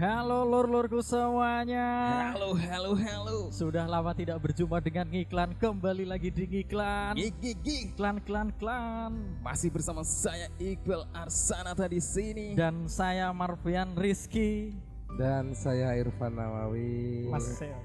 [0.00, 1.84] Halo lur-lurku semuanya.
[2.32, 3.38] Halo, halo, halo.
[3.52, 5.52] Sudah lama tidak berjumpa dengan ngiklan.
[5.60, 7.20] Kembali lagi di ngiklan.
[7.20, 7.92] Gigi, gigi.
[7.92, 9.12] Iklan, klan, klan.
[9.44, 12.56] Masih bersama saya Iqbal Arsanata di sini.
[12.56, 14.72] Dan saya Marvian Rizky.
[15.20, 17.28] Dan saya Irfan Nawawi.
[17.28, 17.76] Mas saya.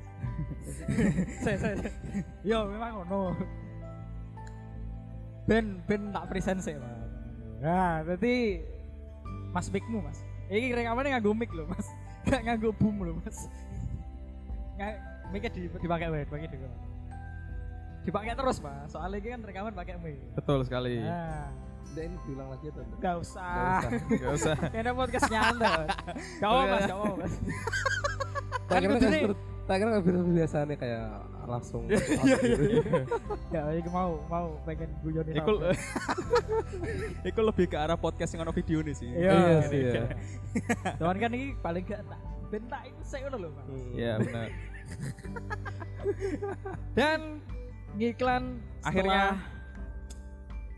[1.43, 1.75] saya, saya.
[2.47, 3.35] Yo, memang ono.
[5.45, 7.09] Ben, ben tak present sih, Mas.
[7.61, 8.65] Nah, berarti
[9.53, 10.19] Mas mikmu, Mas.
[10.49, 11.85] Ini rekamannya nganggo mic loh, Mas.
[12.29, 13.45] Gak nganggo boom loh, Mas.
[14.75, 16.67] Nggak, di, dipakai wae, dipakai dulu.
[18.05, 18.89] Dipakai terus, Mas.
[18.89, 20.17] Soalnya ini kan rekaman pakai mic.
[20.33, 21.01] Betul sekali.
[21.01, 21.49] Nah,
[21.85, 22.99] Udah ini diulang lagi atau enggak?
[22.99, 23.79] gak usah.
[24.09, 24.55] Gak usah.
[24.73, 25.83] Kayaknya podcast nyantai.
[26.41, 27.33] Gak apa, Mas, gak apa, Mas.
[28.73, 31.05] Kan kudune- tak kira kan biasanya kayak
[31.45, 32.63] langsung Iya, out gitu.
[33.55, 35.53] Ya, ini mau mau pengen guyon Iku,
[37.29, 39.09] Iku lebih ke arah podcast yang ono video nih sih.
[39.09, 40.03] Iya, Iya sih ya.
[40.99, 43.67] Cuman kan ini paling gak tak bentak itu saya udah loh, Mas.
[43.91, 44.47] Iya benar.
[46.93, 47.19] Dan
[47.95, 48.43] ngiklan
[48.81, 49.41] Akhirnya-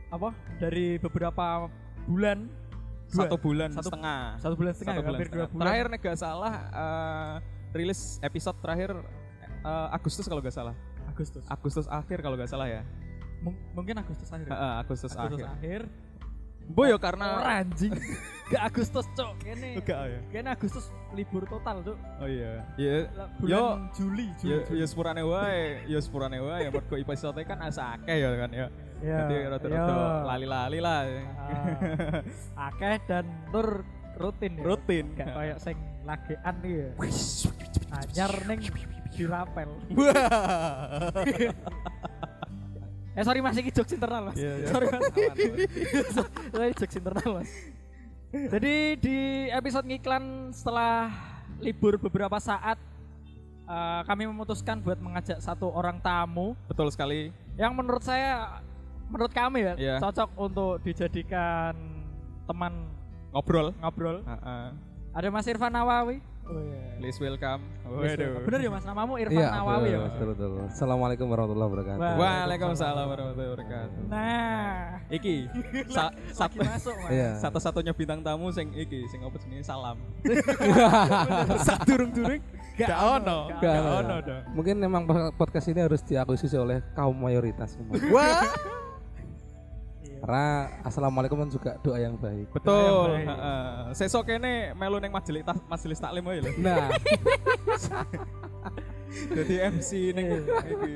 [0.07, 1.67] apa dari beberapa
[2.05, 2.47] bulan
[3.07, 4.35] Satu bulan satu- setengah.
[4.37, 5.51] satu bulan setengah Satu ya, bulan hampir dua setengah.
[5.53, 7.35] bulan Terakhir nih gak salah eh,
[7.71, 8.91] rilis episode terakhir
[9.61, 10.75] eh, Agustus kalau gak salah.
[11.07, 12.81] Agustus Agustus akhir kalau gak salah ya.
[13.37, 15.83] Mung- mungkin Agustus akhir eh, Agustus, Agustus akhir.
[15.85, 16.05] akhir
[16.67, 17.95] Boy ya karena Ora, anjing
[18.51, 20.19] gak Agustus cok kene Enggak ya.
[20.27, 22.59] kene Agustus libur total cok Oh iya.
[22.75, 23.63] Ya Lah, Yo.
[23.79, 24.75] bulan Juli Juli, Juli.
[24.75, 28.67] ya sepurane wae, ya sepurane wae mergo episode kan asa akeh ya kan ya.
[28.97, 30.07] Ya, Jadi rada-rada ya.
[30.25, 31.01] lali-lali lah.
[31.37, 32.19] Ah,
[32.67, 33.85] akeh dan tur
[34.17, 35.05] rutin ya Rutin.
[35.13, 36.89] gak kayak sing lagean nih ya
[37.91, 38.61] anyar ning
[39.11, 39.69] dirapel
[43.11, 44.67] eh sorry mas ini jokes internal mas Iya, iya.
[44.69, 45.03] sorry mas
[46.53, 47.49] sorry jokes internal mas
[48.29, 49.17] jadi di
[49.49, 51.09] episode ngiklan setelah
[51.57, 52.77] libur beberapa saat
[53.65, 57.33] eh, kami memutuskan buat mengajak satu orang tamu Betul sekali.
[57.57, 58.61] yang menurut saya
[59.07, 59.95] menurut kami ya Iya.
[59.99, 61.73] cocok untuk dijadikan
[62.45, 62.85] teman
[63.27, 63.73] Ngobrol.
[63.77, 64.67] ngobrol Heeh.
[65.17, 66.53] Ada Mas Irfan Nawawi oh,
[66.97, 67.61] Please welcome.
[67.61, 68.17] iya.
[68.17, 68.41] Waduh.
[68.41, 70.65] bener ya Mas namamu Irfan Iya, Nawawi ya betul, Mas betul, betul.
[70.67, 72.01] Assalamualaikum warahmatullahi wabarakatuh.
[72.17, 74.01] Waalaikumsalam warahmatullahi wabarakatuh.
[74.09, 75.35] nah Iki
[75.95, 77.29] sa satu masuk Mas Iya.
[77.37, 79.97] satu-satunya bintang tamu sing iki sing apa jenenge salam.
[81.67, 82.41] Sak durung-durung
[82.77, 83.37] gak ono.
[83.57, 83.89] Gak Gak ono.
[83.97, 84.41] ono dong.
[84.53, 85.01] Mungkin memang
[85.33, 87.97] podcast ini harus diakuisisi oleh kaum mayoritas semua.
[88.13, 88.45] Wah.
[90.17, 90.45] Karena
[90.81, 92.49] assalamualaikum kan juga doa yang baik.
[92.51, 93.13] betul.
[93.13, 93.27] baik.
[93.27, 93.65] Heeh.
[93.93, 96.51] Sesok kene melu ning majelis tas- majelis taklim wae lho.
[96.57, 96.89] Nah,
[99.29, 100.57] Jadi MC ning Iya.
[100.67, 100.93] iki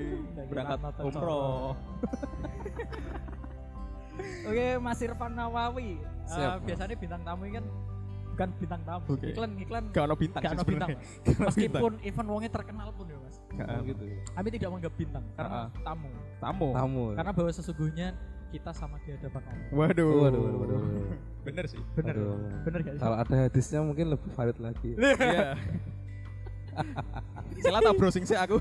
[0.47, 1.73] berangkat umroh.
[4.43, 6.65] oke Mas Irfan Nawawi Eh, Siap, Mas.
[6.65, 7.65] biasanya bintang tamu ini kan
[8.31, 9.27] bukan bintang tamu Oke.
[9.27, 10.89] iklan iklan Gak ono bintang gak ada bintang.
[10.95, 13.79] Gak meskipun event wongnya terkenal pun ya Mas Heeh.
[13.87, 14.03] gitu.
[14.29, 16.69] kami tidak menganggap bintang karena tamu Tamu.
[16.71, 17.03] Tamu.
[17.13, 18.07] karena bahwa sesungguhnya
[18.51, 20.11] kita sama di hadapan Allah Waduh.
[20.21, 20.79] Waduh, waduh, waduh.
[21.47, 21.81] Bener sih.
[21.97, 22.37] bener Aduh.
[22.61, 24.91] bener gak sih Kalau ada hadisnya mungkin lebih valid lagi.
[25.01, 25.57] Iya.
[27.59, 28.57] Sila tak browsing sih aku.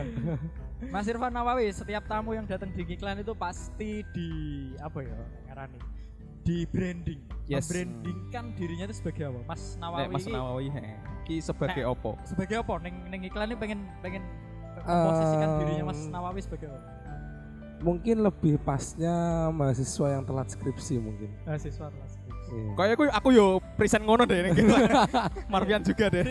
[0.94, 4.28] Mas Irfan Nawawi, setiap tamu yang datang di iklan itu pasti di
[4.78, 5.16] apa ya
[5.48, 5.80] ngarani?
[6.44, 7.18] Di branding.
[7.48, 7.66] Yes.
[7.66, 9.40] Membrandingkan dirinya itu sebagai apa?
[9.48, 10.02] Mas Nawawi.
[10.04, 10.84] Nek Mas Nawawi he.
[11.24, 11.92] Ki sebagai Nek.
[11.96, 12.14] opo?
[12.22, 12.74] Sebagai apa?
[12.78, 14.22] Neng neng iklan ini pengen pengen
[14.76, 16.78] memposisikan Um, dirinya Mas Nawawi sebagai apa?
[17.84, 21.30] Mungkin lebih pasnya mahasiswa yang telat skripsi mungkin.
[21.44, 22.12] Mahasiswa kelas
[22.46, 22.78] Iya.
[22.78, 24.78] Kayak aku aku yo present ngono deh kita.
[25.52, 26.22] Marvian juga deh.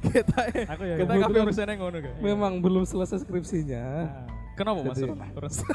[0.00, 0.40] kita
[0.72, 0.96] Aku ya.
[0.96, 2.16] kita kabeh presentnya ngono kayak.
[2.24, 3.84] Memang belum selesai skripsinya.
[4.08, 4.24] Nah,
[4.56, 4.96] Kenapa Mas?
[4.96, 5.56] Jadi- Terus.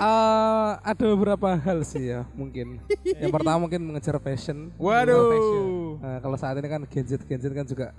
[0.00, 2.80] Eh, ada beberapa hal sih ya mungkin.
[3.04, 4.72] Yang pertama mungkin mengejar passion.
[4.80, 6.00] Waduh.
[6.00, 7.92] Nah, kalau saat ini kan gadget gadget kan juga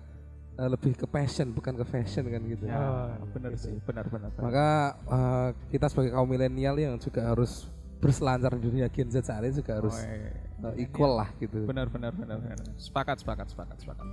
[0.61, 2.63] eh, lebih ke passion bukan ke fashion kan gitu.
[2.63, 4.29] Ya, Oh, benar sih, benar benar.
[4.29, 4.43] benar.
[4.45, 4.67] Maka
[5.09, 7.65] eh, kita sebagai kaum milenial yang juga harus
[7.97, 10.73] berselancar di dunia Gen Z saat ini juga harus Oh, iya.
[10.73, 11.65] eh, equal lah gitu.
[11.65, 12.57] Benar benar benar benar.
[12.77, 14.05] Sepakat sepakat sepakat sepakat.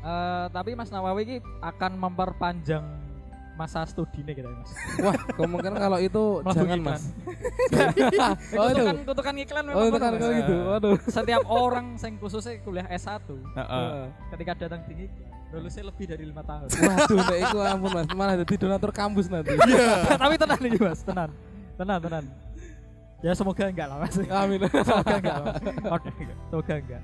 [0.00, 2.84] eh, tapi Mas Nawawi ini akan memperpanjang
[3.52, 4.72] masa studi nih kita Mas.
[5.04, 6.80] Wah, kemungkinan kalau itu jangan iklan.
[6.80, 7.02] mas.
[8.56, 8.80] oh, itu.
[8.80, 10.54] kutukan, kutukan iklan memang Oh itu kan gitu.
[10.66, 10.96] Waduh.
[11.04, 14.08] Setiap orang yang khususnya kuliah S1 Heeh.
[14.32, 16.68] ketika datang di iklan lulusnya lebih dari lima tahun.
[16.86, 19.54] Waduh, nek iku ampun mas, malah jadi donatur kampus nanti.
[20.22, 21.30] Tapi tenang nih Mas, tenang.
[21.74, 22.24] Tenang, tenang.
[23.20, 24.16] Ya semoga enggak lah Mas.
[24.16, 24.58] Amin.
[24.88, 25.36] Semoga enggak.
[25.36, 25.60] lah, Mas.
[25.92, 26.08] Oke,
[26.48, 27.02] semoga enggak.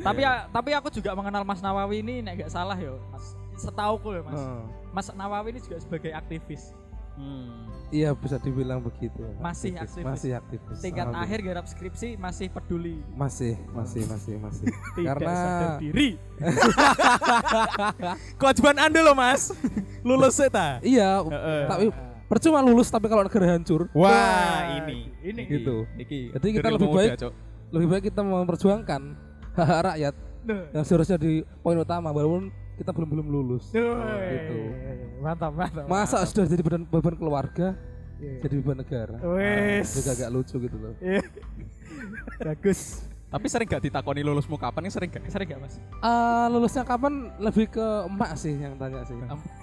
[0.00, 3.36] Tapi ya, tapi aku juga mengenal Mas Nawawi ini nek enggak salah yo, Mas.
[3.60, 4.40] Setauku ya Mas.
[4.40, 4.62] Heeh.
[4.96, 6.72] Mas Nawawi ini juga sebagai aktivis.
[7.18, 7.66] Hmm.
[7.88, 9.24] Iya bisa dibilang begitu.
[9.38, 10.04] Masih Aktivis, aktivis.
[10.04, 10.76] Masih aktivis.
[10.78, 11.24] tingkat Alhamdulillah.
[11.24, 14.66] akhir garap skripsi masih peduli Masih, masih, masih, masih.
[14.94, 16.08] tidak Karena sadar diri
[18.36, 19.50] Kewajiban Anda loh, Mas.
[20.00, 20.78] Lulus sih ta?
[20.80, 21.20] iya,
[21.64, 21.88] tapi
[22.24, 25.08] percuma lulus tapi kalau negara hancur, Wah, ini.
[25.22, 25.88] ini Gitu.
[25.96, 26.20] Iki.
[26.36, 27.32] Jadi kita dari lebih muda, baik- Cok.
[27.70, 29.02] lebih baik kita memperjuangkan
[29.54, 30.64] hak rakyat Duh.
[30.70, 33.68] yang seharusnya di poin utama walaupun kita belum belum lulus.
[33.68, 33.98] Duh.
[34.24, 34.58] Gitu.
[35.18, 37.74] mantap mantap Masa sudah jadi beban, beban keluarga,
[38.18, 38.38] Iya.
[38.42, 39.16] jadi beban negara.
[39.34, 40.94] wes Juga agak lucu gitu loh.
[40.98, 41.22] Iya.
[42.38, 44.88] bagus Tapi sering gak ditakoni lulusmu kapan?
[44.88, 45.28] Ini sering gak?
[45.28, 47.28] sering gak mas Eh, lulusnya kapan?
[47.36, 49.12] Lebih ke emak sih yang tanya sih.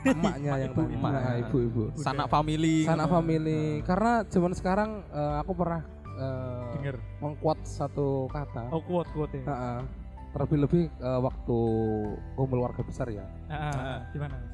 [0.05, 0.93] Emaknya yang Ibu, tanya.
[0.93, 1.11] emak.
[1.11, 1.81] Nah, ibu-ibu.
[1.97, 2.85] Sanak family.
[2.85, 3.81] Sanak family.
[3.81, 8.69] Karena zaman sekarang eh, aku pernah eh, denger mengkuat satu kata.
[8.69, 9.81] oh quote quote ya
[10.35, 10.43] Heeh.
[10.43, 11.57] Terlebih-lebih eh, waktu
[12.35, 13.23] kumpul warga besar ya.
[13.47, 14.51] Ah, gimana mas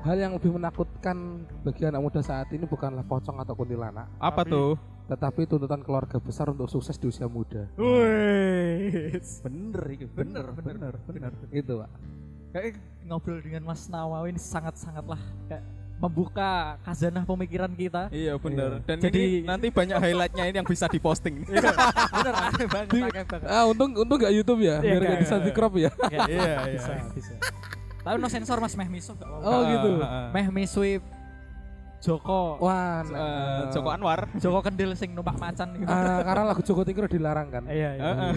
[0.00, 1.14] Hal yang lebih menakutkan
[1.60, 4.72] bagi anak muda saat ini bukanlah pocong atau kuntilanak, Apa Tapi- tuh?
[5.06, 7.68] tetapi tuntutan keluarga besar untuk sukses di usia muda.
[7.76, 9.42] Wes.
[9.42, 10.06] Bener, iki.
[10.08, 11.90] bener bener bener Gitu, Pak.
[12.50, 15.62] kayak ngobrol dengan Mas Nawawi ini sangat sangatlah kayak
[16.00, 18.80] membuka khazanah pemikiran kita Iya bener.
[18.88, 21.44] Dan Jadi- ini nanti banyak highlightnya ini yang bisa diposting.
[22.16, 23.46] bener aneh banget aneh banget.
[23.46, 25.90] Ah, untung untung gak YouTube ya, Iya, biar nggak, gak bisa iya, di crop ya.
[25.92, 27.04] Kayak Iya, bisa iya.
[27.12, 27.32] bisa
[28.00, 29.90] tapi no sensor mas meh apa-apa Oh, gitu.
[30.32, 31.04] meh misui
[32.00, 34.24] Joko Wah, Eh, nah, Joko Anwar.
[34.40, 35.84] Joko kendil sing numpak macan gitu.
[35.84, 37.68] Ah, karena lagu Joko Tingkir dilarang kan.
[37.68, 38.32] iya iya Heeh.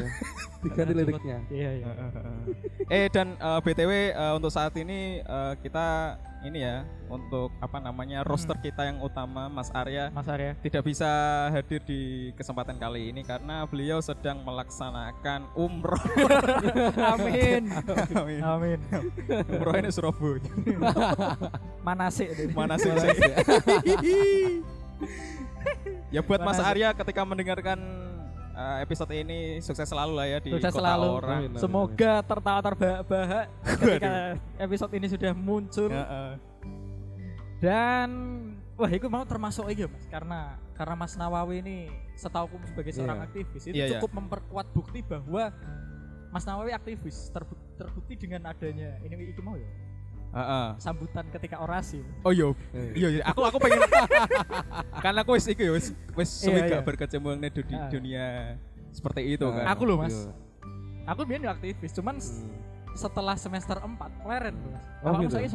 [0.60, 1.38] Diganti liriknya.
[1.48, 1.88] iya iya
[2.92, 8.20] eh dan eh, btw eh, untuk saat ini eh, kita ini ya untuk apa namanya
[8.28, 11.08] roster kita yang utama Mas Arya Mas Arya tidak bisa
[11.56, 16.04] hadir di kesempatan kali ini karena beliau sedang melaksanakan umroh.
[17.16, 17.72] amin
[18.12, 18.42] Amin.
[18.44, 18.80] amin
[19.48, 20.44] umroh ini Surabaya.
[21.80, 22.92] mana sih Mana sih?
[26.12, 26.60] ya buat Mas?
[26.60, 27.80] Arya ketika mendengarkan
[28.54, 31.08] eh, episode ini sukses selalu lah ya di Sukses kota selalu.
[31.16, 31.40] orang.
[31.40, 33.46] Amin, amin, semoga tertawa terbahak-bahak
[33.76, 34.14] ketika
[34.58, 36.34] episode ini sudah muncul Ya, eh.
[37.60, 38.10] dan
[38.74, 40.40] wah itu mau termasuk iya mas karena
[40.74, 41.78] karena Mas Nawawi ini
[42.14, 43.26] setauku sebagai seorang Iya.
[43.26, 43.92] aktivis itu Iya, iya.
[43.96, 45.54] cukup memperkuat bukti bahwa
[46.28, 49.70] Mas Nawawi aktivis terbu- terbukti dengan adanya ini itu mau ya
[50.34, 50.68] Heeh.
[50.78, 52.90] sambutan ketika orasi Oh iya, Eh.
[52.98, 53.22] iya.
[53.30, 53.86] Aku aku pengen
[55.06, 56.82] karena aku wis iku ya wis wis suwe Iya, gak iya.
[56.82, 57.88] berkecimpung di Ah.
[57.88, 58.26] dunia
[58.90, 59.66] seperti itu kan.
[59.70, 60.28] Aku loh, Mas.
[61.06, 62.50] Aku biar aktivis cuman Hmm.
[62.94, 65.34] setelah semester 4 leren loh mas Oh, Awakmu gitu?
[65.36, 65.48] saya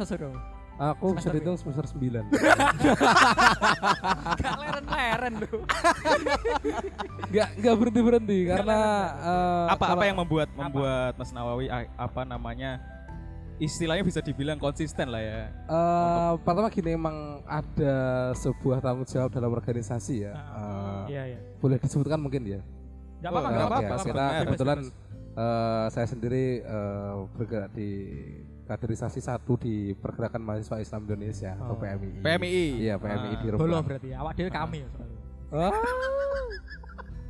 [0.77, 2.23] Aku Semester bisa dihitung semester 9
[4.39, 5.61] gak leren leren loh
[7.27, 8.79] Enggak enggak berhenti berhenti karena
[9.19, 12.79] eh, apa yang membuat membuat Mas Nawawi apa namanya
[13.59, 15.51] istilahnya bisa dibilang konsisten lah ya.
[15.51, 17.95] eh, pertama gini emang ada
[18.33, 20.33] sebuah tanggung jawab dalam organisasi ya.
[20.33, 22.61] Eh, iya iya boleh disebutkan mungkin ya.
[23.19, 24.07] gak Oh, apa-apa gak nggak apa-apa ya, apa-apa.
[24.07, 24.79] kita kebetulan
[25.35, 27.89] eh, saya sendiri eh, bergerak di
[28.63, 31.77] kaderisasi satu di pergerakan mahasiswa Islam Indonesia atau Oh.
[31.77, 32.21] PMI.
[32.21, 32.63] PMI.
[32.79, 33.35] Iya PMI Ah.
[33.35, 33.83] di Bolo Rembang.
[33.83, 34.89] berarti awak dewe kami ya.
[35.51, 35.73] Ah.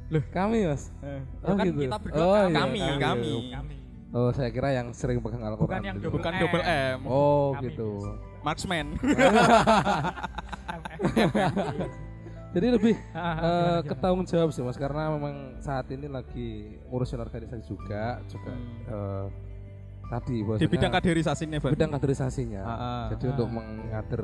[0.09, 0.89] Loh, kami mas.
[0.99, 2.49] Eh, Ya kan kita berdua Oh, kami.
[2.49, 2.93] iya, Kami, iya.
[2.99, 3.31] kami.
[3.51, 3.75] kami
[4.09, 5.69] Oh, saya kira yang sering pegang Al-Quran.
[5.69, 6.17] Bukan yang dulu.
[6.17, 6.99] Bukan double M.
[7.05, 7.89] Oh, Kami, gitu.
[8.41, 8.97] Marksman.
[12.49, 13.85] Jadi lebih Ah, eh, gimana?
[13.85, 16.49] ketanggung jawab sih mas, karena memang saat ini lagi
[16.89, 18.81] ngurusin organisasi juga, juga Hmm.
[18.89, 19.25] eh,
[20.09, 21.77] tadi di bidang kaderisasinya, Bang.
[21.77, 22.61] bidang kaderisasinya.
[22.65, 23.05] Ah, ah.
[23.13, 23.31] Jadi Ah.
[23.37, 24.23] untuk mengader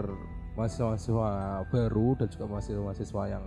[0.57, 1.29] mahasiswa-mahasiswa
[1.69, 3.45] baru dan juga mahasiswa-mahasiswa yang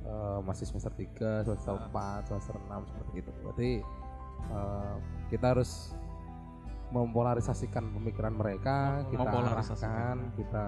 [0.00, 1.86] eh, masih semester 3, semester Ah.
[1.86, 3.30] 4, semester 6 seperti itu.
[3.46, 3.70] Berarti
[4.46, 4.94] eh,
[5.28, 5.92] kita harus
[6.90, 9.86] mempolarisasikan pemikiran mereka, kita Mempolarisasikan.
[9.86, 10.64] arahkan, kita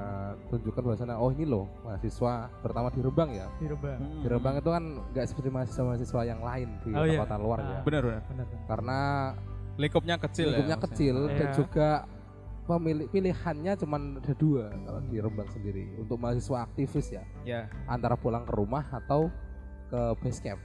[0.49, 3.47] tunjukkan bahwasanya oh ini loh mahasiswa terutama di Rembang ya.
[3.59, 4.23] di Rembang Hmm.
[4.23, 7.19] Di Rembang itu kan nggak seperti mahasiswa-mahasiswa yang lain di Oh, iya.
[7.19, 7.67] kota luar ya.
[7.67, 7.83] Ah.
[7.83, 8.23] Benar, benar.
[8.25, 8.65] benar benar.
[8.69, 9.01] Karena
[9.73, 10.85] Lingkupnya kecil lingkupnya ya.
[10.85, 11.35] kecil Iya.
[11.35, 11.89] dan juga
[12.63, 17.67] pemilih pilihannya cuma ada dua kalau di Rembang sendiri untuk mahasiswa aktivis ya Ya.
[17.91, 19.27] antara pulang ke rumah atau
[19.91, 20.63] ke base camp.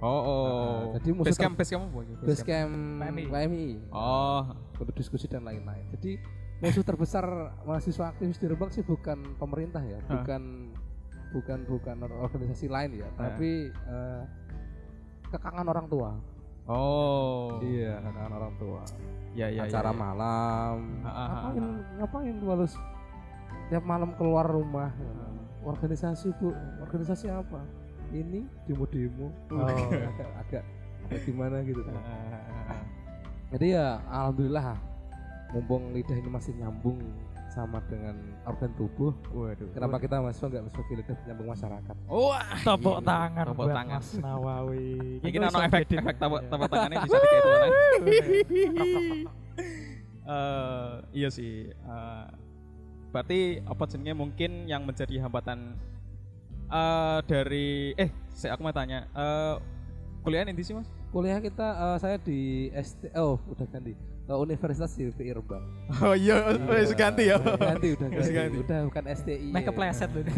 [0.00, 0.44] Oh, oh.
[0.48, 2.00] Nah, jadi musuh base camp, ter- base camp apa?
[2.24, 2.72] Base camp
[3.04, 3.24] PMI.
[3.28, 4.40] PMI Oh,
[4.80, 5.84] untuk diskusi dan lain-lain.
[5.92, 6.16] Jadi
[6.60, 7.24] musuh terbesar
[7.68, 10.24] mahasiswa aktivis di Rembang sih bukan pemerintah ya, Hah.
[10.24, 10.72] bukan
[11.30, 14.22] bukan bukan organisasi lain ya, tapi eh,
[15.28, 16.10] kekangan orang tua.
[16.64, 17.60] oh.
[17.60, 18.82] Iya, kekangan orang tua.
[19.30, 20.00] Ya, ya, acara ya, ya.
[20.00, 21.64] malam Ah, ah, ah, ngapain
[22.02, 22.72] ngapain lu harus
[23.70, 24.90] tiap malam keluar rumah
[25.62, 26.50] organisasi bu
[26.82, 27.62] organisasi apa
[28.12, 29.66] ini demo-demo Oh.
[29.66, 30.62] agak agak
[31.06, 32.82] agak gimana gitu kan Ah, ah, ah,
[33.50, 34.66] jadi ya alhamdulillah
[35.50, 36.98] mumpung lidah ini masih nyambung
[37.50, 38.14] sama dengan
[38.46, 39.10] organ tubuh.
[39.34, 39.74] Waduh.
[39.74, 41.94] Kenapa kita mahasiswa nggak masuk filosofi penyambung masyarakat?
[42.06, 43.10] Wah, Tepuk gila.
[43.10, 43.98] tangan Tepuk buat tangan.
[43.98, 44.86] Mas Nawawi.
[45.18, 47.70] Ini Iku kita no efek efek tepuk tepuk tangannya bisa dikayak tuh kan.
[50.30, 51.66] Eh, iya sih.
[51.66, 52.26] eh,
[53.10, 55.74] berarti apa mungkin yang menjadi hambatan
[56.70, 59.54] eh dari eh saya aku mau tanya eh
[60.22, 60.86] kuliah di sih mas?
[61.10, 63.98] Kuliah kita eh, saya di ST oh udah ganti
[64.30, 65.66] ke Universitas YPI Rembang.
[66.06, 67.42] Oh iya, wis ganti ya.
[67.42, 68.30] Udah ganti udah ganti.
[68.30, 68.56] ganti.
[68.62, 69.50] Udah bukan STI.
[69.50, 69.66] Meh ya.
[69.74, 70.32] kepleset loh ini.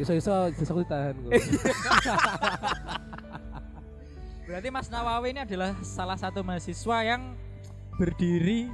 [0.00, 1.30] Iso-iso bisa aku ditahan kok.
[4.48, 7.36] Berarti Mas Nawawi ini adalah salah satu mahasiswa yang
[8.00, 8.72] berdiri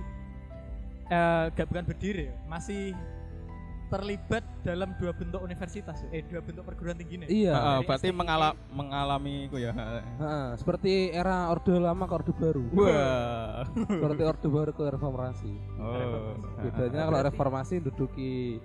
[1.10, 2.94] eh gak bukan berdiri ya, masih
[3.90, 7.28] terlibat dalam dua bentuk universitas eh dua bentuk perguruan tinggi nih.
[7.28, 7.52] Iya.
[7.54, 8.16] Dari berarti STI.
[8.16, 9.76] mengala mengalami ku ya.
[9.76, 12.64] Heeh, seperti era Orde Lama ke Orde Baru.
[12.72, 13.68] Wah.
[13.76, 15.52] Seperti Orde Baru ke Reformasi.
[15.76, 16.34] Oh.
[16.64, 18.58] Bedanya kalau reformasi menduduki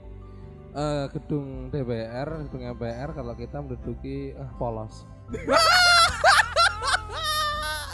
[0.71, 5.03] eh, gedung DPR, gedung MPR, kalau kita menduduki eh, polos.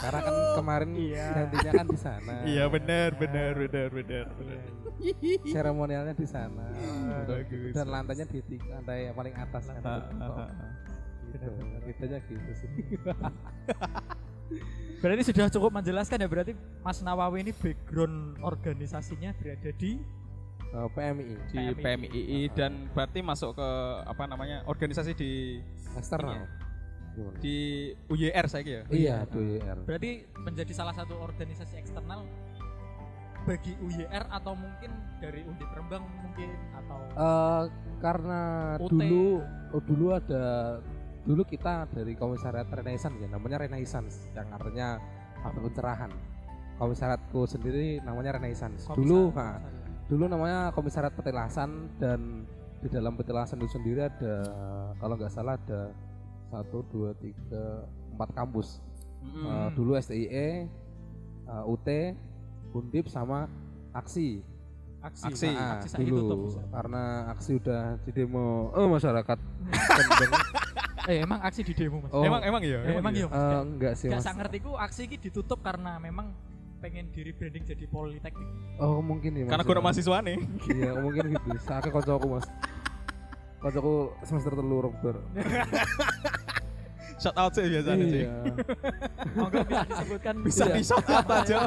[0.06, 1.26] Karena kan kemarin Iya.
[1.34, 2.34] gantinya kan di sana.
[2.46, 4.62] Iya benar benar benar benar benar.
[5.44, 6.66] Seremonialnya di sana.
[7.26, 7.72] bagus.
[7.74, 9.82] Dan lantainya di lantai yang paling atas kan.
[9.82, 10.70] Ah, ah, ah, ah.
[11.26, 11.50] Gitu.
[11.84, 12.70] Kitanya gitu sih.
[14.96, 19.98] Berarti sudah cukup menjelaskan ya berarti Mas Nawawi ini background organisasinya berada di
[20.66, 21.78] Eh, PMI di PMII.
[21.78, 23.68] PMII dan berarti masuk ke
[24.02, 25.62] apa namanya organisasi di
[25.94, 26.42] eksternal.
[26.42, 26.46] Iya.
[27.38, 27.58] Di
[28.06, 28.82] UYR saya ya.
[28.86, 29.84] Iya, DUR.
[29.84, 32.28] berarti menjadi salah satu organisasi eksternal
[33.42, 37.62] bagi UYR atau mungkin dari Undip Rembang mungkin atau Eh,
[37.98, 38.40] karena
[38.76, 38.90] UT.
[38.90, 39.38] dulu
[39.70, 40.44] oh, dulu ada
[41.22, 44.98] dulu kita dari komisariat Renaissance ya namanya Renaissance yang artinya
[45.38, 46.10] apa pencerahan
[46.76, 49.70] komisariatku sendiri namanya Renaissance dulu Komisar- nah,
[50.06, 52.46] dulu namanya komisariat petilasan dan
[52.76, 54.34] di dalam petilasan itu sendiri ada
[54.98, 55.90] kalau nggak salah ada
[56.48, 58.78] satu dua tiga empat kampus
[59.20, 59.44] Mm-mm.
[59.44, 60.54] Eh, dulu STIE eh,
[61.64, 61.88] UT
[62.72, 63.48] Undip sama
[63.90, 64.44] Aksi
[64.98, 65.48] aksi Aksi.
[65.48, 69.38] Nah, aksi saya dulu tutup karena aksi udah di demo eh masyarakat
[71.10, 72.22] eh emang aksi di demo mas Oh.
[72.22, 72.78] Emang emang iya.
[72.82, 75.96] Eh, emang iya Eh, enggak sih Gak mas sak ngerti ku aksi ini ditutup karena
[75.96, 76.34] memang
[76.76, 79.68] pengen diri branding jadi politeknik oh mungkin ya mas Karena ya.
[79.70, 80.38] kurang mahasiswa nih.
[80.70, 82.46] iya mungkin gitu sakit kocokku mas
[83.58, 85.16] kocokku semester telur dokter
[87.16, 88.22] Shout out sih biasanya sih.
[88.22, 88.34] iya
[89.36, 90.74] Monggo bisa disebutkan Bisa Iya.
[90.76, 91.58] di shout out aja.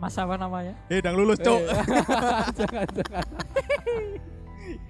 [0.00, 1.60] mas apa namanya Eh, dang lulus, Cok.
[1.60, 1.68] Eh,
[2.56, 3.26] jangan jangan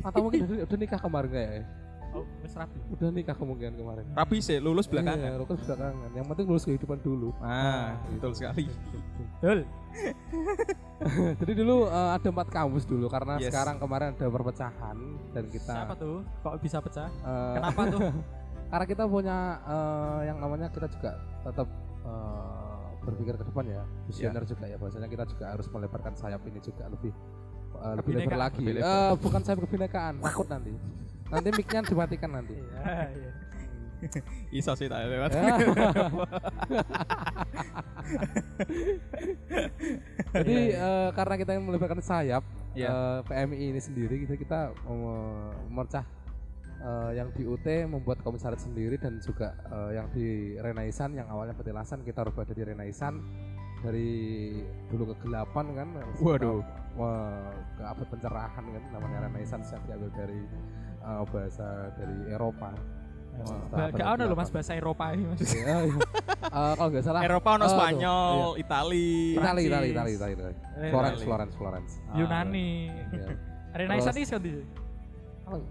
[0.03, 1.47] atau mungkin udah, nikah kemarin ya?
[2.13, 2.77] Oh wis rapi.
[2.89, 4.05] Udah nikah kemungkinan kemarin.
[4.13, 5.31] Rapi sih, lulus Iya, belakangan.
[5.39, 6.09] lulus belakangan.
[6.13, 7.29] Yang penting lulus kehidupan dulu.
[7.39, 8.65] Ah, betul sekali.
[9.39, 9.59] betul.
[11.41, 13.51] Jadi dulu eh, ada empat kampus dulu karena Yes.
[13.51, 14.97] sekarang kemarin ada perpecahan
[15.33, 16.23] dan kita siapa tuh?
[16.41, 17.09] Kok bisa pecah?
[17.11, 18.01] Eh, kenapa tuh?
[18.73, 21.69] Karena kita punya eh, yang namanya kita juga tetap
[22.03, 23.83] eh, berpikir ke depan ya.
[24.07, 24.77] Visioner juga ya.
[24.77, 27.13] Bahwasanya kita juga harus melebarkan sayap ini juga lebih
[27.77, 28.63] eh, lebih lebar lagi.
[28.63, 28.89] Lebih lebar.
[28.89, 30.73] Eh, bukan sayap kebinekaan takut nanti
[31.33, 33.31] nanti mic-nya dimatikan nanti iya iya
[34.59, 35.31] Iso sih tak lewat.
[35.31, 35.43] Ya.
[40.35, 42.89] Jadi eh, karena kita ingin melebarkan sayap Iya.
[42.89, 46.05] eh, PMI ini sendiri kita kita mem- memecah
[46.81, 51.53] eh, yang di UT membuat komisariat sendiri dan juga eh, yang di Renaisan yang awalnya
[51.53, 53.21] petilasan kita rubah jadi Renaisan
[53.83, 54.11] dari
[54.89, 56.59] dulu kegelapan kan Waduh.
[56.93, 60.41] Wah, ke abad pencerahan kan namanya Renaissance yang diambil dari
[61.03, 61.69] eh, bahasa
[61.99, 62.71] dari Eropa.
[63.33, 64.57] Setelah Gak ada loh mas ke-8.
[64.61, 65.97] bahasa Eropa ini mas Iya, iya.
[66.53, 69.09] Eh, kalau nggak salah Eropa ono tuh, Spanyol, Itali.
[69.41, 69.89] Itali, Itali.
[69.89, 70.53] Itali, Itali, Itali.
[70.53, 71.25] Eh, Florence, Itali.
[71.25, 71.93] Florence, Florence.
[72.13, 72.17] Ah.
[72.21, 72.71] Yunani
[73.09, 73.29] Iya.
[73.81, 74.43] Renaissance ini kan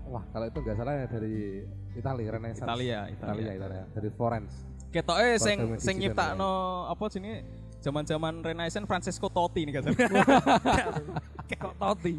[0.10, 2.66] Wah, kalau itu nggak salah ya dari Itali, Renaissance.
[2.66, 3.54] Italia, Italia, Italia.
[3.58, 3.84] Italia.
[3.94, 4.54] Dari Florence.
[4.92, 6.52] Ketoke sing sing nyiptakno
[6.90, 9.98] apa sini zaman-zaman Renaissance Francesco Totti nih katanya.
[11.52, 12.16] kok toti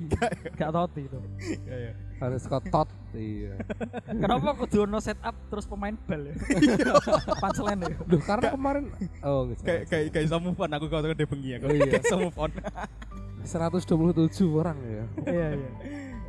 [0.52, 1.18] gak toti itu
[1.64, 1.92] Iya, iya.
[2.20, 2.88] Harus Tot.
[3.12, 3.56] Iya.
[4.06, 6.34] kenapa kudu ono setup terus pemain bal ya
[7.42, 8.84] punchline ya Duh, karena kemarin
[9.24, 11.64] oh Kayak kayak kayak iso move on aku kalau udah bengi aku.
[11.64, 11.92] Oh, iya.
[11.98, 12.50] Iso move on.
[13.42, 13.82] 127
[14.54, 15.04] orang ya.
[15.26, 15.70] iya iya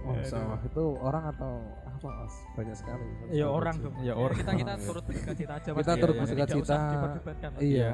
[0.03, 0.59] Oh, sama.
[0.59, 2.07] itu orang atau apa?
[2.23, 2.35] Mas?
[2.59, 3.03] Banyak sekali.
[3.31, 4.35] ya orang dong Ya, orang.
[4.35, 5.69] kita kita turut berduka cita aja.
[5.71, 6.75] Kita turut usah cita.
[7.59, 7.91] Iya.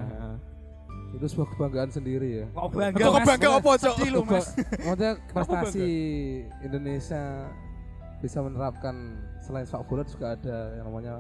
[1.10, 2.46] Itu sebuah kebanggaan sendiri ya.
[2.50, 3.96] kok bangga Kok bangga apa, Cok?
[3.98, 5.88] sedih lu mas Maksudnya prestasi
[6.62, 7.24] Indonesia
[8.20, 8.96] bisa menerapkan
[9.40, 11.14] selain sepak bola juga ada yang namanya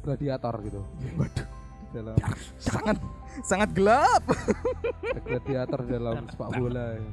[0.00, 0.80] gladiator gitu.
[1.18, 1.46] Waduh.
[1.90, 2.14] Dalam
[2.56, 2.96] Sangat
[3.42, 4.22] sangat gelap.
[5.26, 6.94] gladiator dalam sepak bola.
[6.94, 7.10] ya.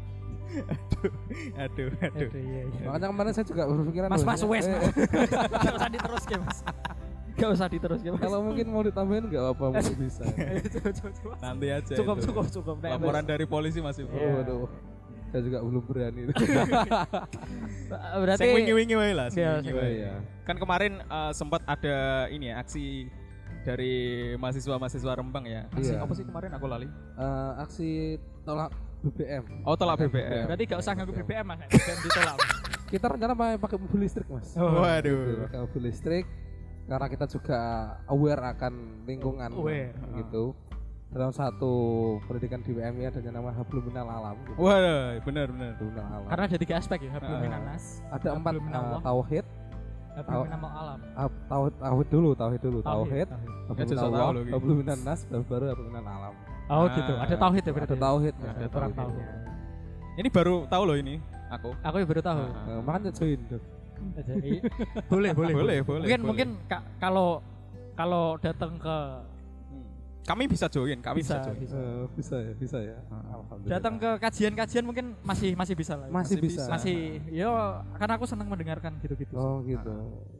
[1.59, 2.29] Aduh, aduh.
[2.29, 2.85] Aduh, iya, iya.
[2.87, 4.87] Makanya kemarin saya juga berpikiran Mas, mas, wes, mas.
[5.97, 6.59] Diteruskan, mas.
[7.37, 8.17] Gak usah diteruskan.
[8.17, 10.25] Kalau mungkin mau ditambahin nggak apa-apa mungkin bisa.
[10.25, 11.35] Cukup, cukup, cukup.
[11.37, 11.93] Nanti aja.
[11.93, 12.25] Cukup, itu.
[12.25, 12.75] cukup, cukup.
[12.81, 14.09] Nek, Laporan dari polisi masih.
[14.09, 14.17] Iya.
[14.17, 14.69] Oh, waduh.
[15.27, 16.21] Saya juga belum berani.
[18.23, 19.27] Berarti Sing wingi-wingi wae lah.
[19.29, 19.59] Iya.
[19.61, 20.13] Iya.
[20.43, 23.05] Kan kemarin eh, sempat ada ini ya aksi
[23.61, 23.95] dari
[24.39, 25.67] mahasiswa-mahasiswa Rembang ya.
[25.75, 26.01] Aksi Iya.
[26.01, 26.87] apa sih kemarin aku lali?
[27.19, 27.89] Eh, aksi
[28.47, 28.71] tolak
[29.03, 29.43] BBM.
[29.67, 30.47] Oh, tolak BBM.
[30.49, 31.59] berarti gak usah nganggu BBM, mas.
[31.69, 32.37] BBM ditolak.
[32.87, 34.55] Kita rencana pakai pakai mobil listrik, Mas.
[34.55, 35.43] Oh, Waduh.
[35.51, 36.23] Pakai mobil listrik
[36.87, 37.59] karena kita juga
[38.07, 39.91] aware akan lingkungan Aware.
[40.17, 40.55] gitu.
[41.07, 41.71] Dalam satu
[42.23, 44.35] pendidikan di WMI ada yang namanya hablum minal alam.
[44.41, 44.59] Gitu.
[44.59, 44.75] Wah,
[45.21, 45.71] benar benar.
[45.73, 46.27] Hablum minal alam.
[46.27, 47.41] Karena ada tiga aspek ya, hablum Ah.
[47.41, 49.45] minan nas, ada empat minallah, tauhid,
[50.13, 50.99] hablum minal alam.
[51.13, 53.27] ah, tauhid, tauhid dulu, tauhid dulu, tauhid,
[53.67, 54.51] hablum minal gitu.
[54.51, 56.33] hablum minan nas, dan baru hablum minal alam.
[56.67, 56.87] Oh Ah.
[56.91, 57.87] gitu, ada tauhid ya berarti.
[57.87, 59.25] Ada tauhid, Ya, ada Kurang tauhid.
[60.17, 61.15] Ini baru tahu loh ini
[61.47, 61.69] aku.
[61.79, 62.41] Aku ya baru tahu.
[62.43, 62.81] Ah.
[62.83, 63.61] Makanya join tuh.
[64.17, 64.51] Jadi
[65.07, 66.27] boleh, boleh, Boleh, boleh, Mungkin boleh.
[66.27, 67.41] mungkin ka- kalau
[67.93, 68.97] kalau datang ke.
[70.27, 71.55] Kami bisa join, kami bisa, bisa, join.
[71.55, 71.77] bisa.
[71.79, 72.97] Eh, bisa ya, bisa ya.
[73.07, 73.39] Ah.
[73.39, 73.71] Alhamdulillah.
[73.73, 76.05] datang ke kajian-kajian mungkin masih masih bisa lah.
[76.05, 76.11] ya.
[76.11, 76.61] masih, Masih bisa.
[76.67, 76.97] Masih
[77.31, 77.51] yo
[77.95, 79.31] karena aku senang mendengarkan gitu-gitu.
[79.31, 79.39] sih.
[79.39, 79.93] Oh gitu.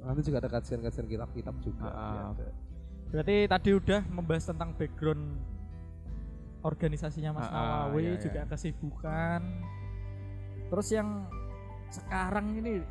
[0.04, 1.88] Nanti juga ada kajian-kajian kitab-kitab juga.
[1.88, 1.96] Ah.
[2.04, 2.48] Iya, ada.
[3.08, 5.24] Berarti tadi udah membahas tentang background
[6.60, 8.20] organisasinya Mas Ah, ah, Nawawi, iya, iya.
[8.20, 9.42] juga kesibukan.
[10.68, 11.10] Terus yang
[11.88, 12.84] sekarang ini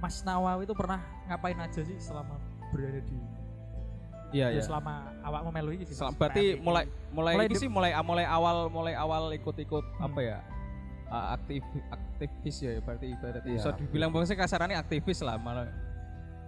[0.00, 2.36] Mas Nawawi itu pernah ngapain aja sih selama
[2.70, 3.18] berada di
[4.30, 4.62] Iya, ya, iya.
[4.62, 5.94] selama awakmu melu iki sih.
[5.94, 6.18] Selam, Mas?
[6.18, 10.06] berarti mulai mulai, Mulai ini di- sih mulai mulai awal mulai awal ikut-ikut Hmm.
[10.06, 10.38] apa ya?
[11.06, 15.66] uh, aktif aktivis ya berarti berarti Iya, bisa dibilang bahwa kasarannya aktivis lah malah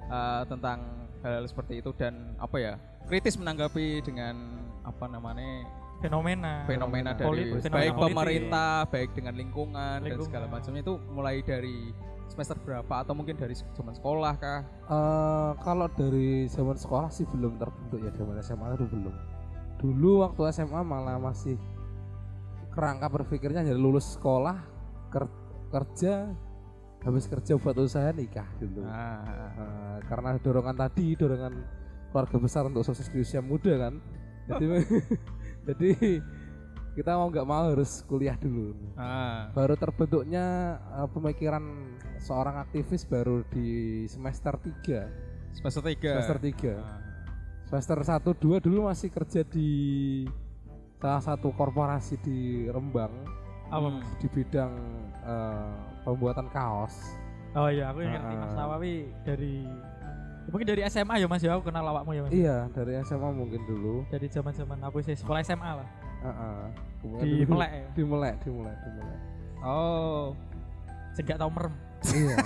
[0.06, 0.78] uh, tentang
[1.20, 2.72] hal, seperti itu dan apa ya
[3.04, 4.38] kritis menanggapi dengan
[4.80, 5.66] apa namanya
[5.98, 8.06] fenomena fenomena dari Polit- fenomena baik politik.
[8.06, 10.26] pemerintah baik dengan lingkungan, dan Lingkungan.
[10.30, 11.76] segala macamnya itu mulai dari
[12.32, 14.60] semester berapa atau mungkin dari zaman sekolah kah?
[14.88, 19.14] Eh, kalau dari zaman sekolah sih belum terbentuk ya zaman SMA itu belum.
[19.76, 21.60] Dulu waktu SMA malah masih
[22.72, 24.56] kerangka berpikirnya jadi lulus sekolah
[25.12, 25.28] ker-
[25.68, 26.32] kerja
[27.02, 28.80] habis kerja buat usaha nikah dulu.
[28.82, 29.20] Nah,
[29.52, 31.52] Eh, karena dorongan tadi dorongan
[32.08, 33.94] keluarga besar untuk sukses di usia muda kan.
[34.48, 34.64] Jadi
[35.68, 35.90] jadi
[36.92, 38.72] kita mau nggak mau harus kuliah dulu.
[38.94, 40.44] nah, Baru terbentuknya
[40.94, 41.64] eh, pemikiran
[42.22, 43.66] seorang aktivis baru di
[44.06, 46.10] semester 3 semester tiga.
[46.16, 46.98] semester 3 Nah,
[47.66, 49.70] semester 1 2 dulu masih kerja di
[50.96, 53.10] salah satu korporasi di Rembang.
[53.68, 53.88] Apa?
[53.90, 54.04] Hmm.
[54.16, 54.72] Di bidang
[55.18, 56.94] eh, pembuatan kaos.
[57.52, 58.56] Oh iya aku yang ngerti Mas Ah.
[58.56, 59.54] Nawawi dari
[60.46, 62.32] mungkin dari SMA ya Mas ya aku kenal awakmu ya Mas.
[62.32, 64.06] Iya dari SMA mungkin dulu.
[64.08, 65.88] Dari zaman-zaman aku sih sekolah SMA lah.
[66.22, 66.60] Heeh.
[67.02, 67.86] Kemudian di dulu- Melek ya?
[67.90, 69.20] di Melek di Melek di Melek.
[69.62, 70.24] Oh,
[71.14, 71.74] gak tau merem
[72.10, 72.36] iya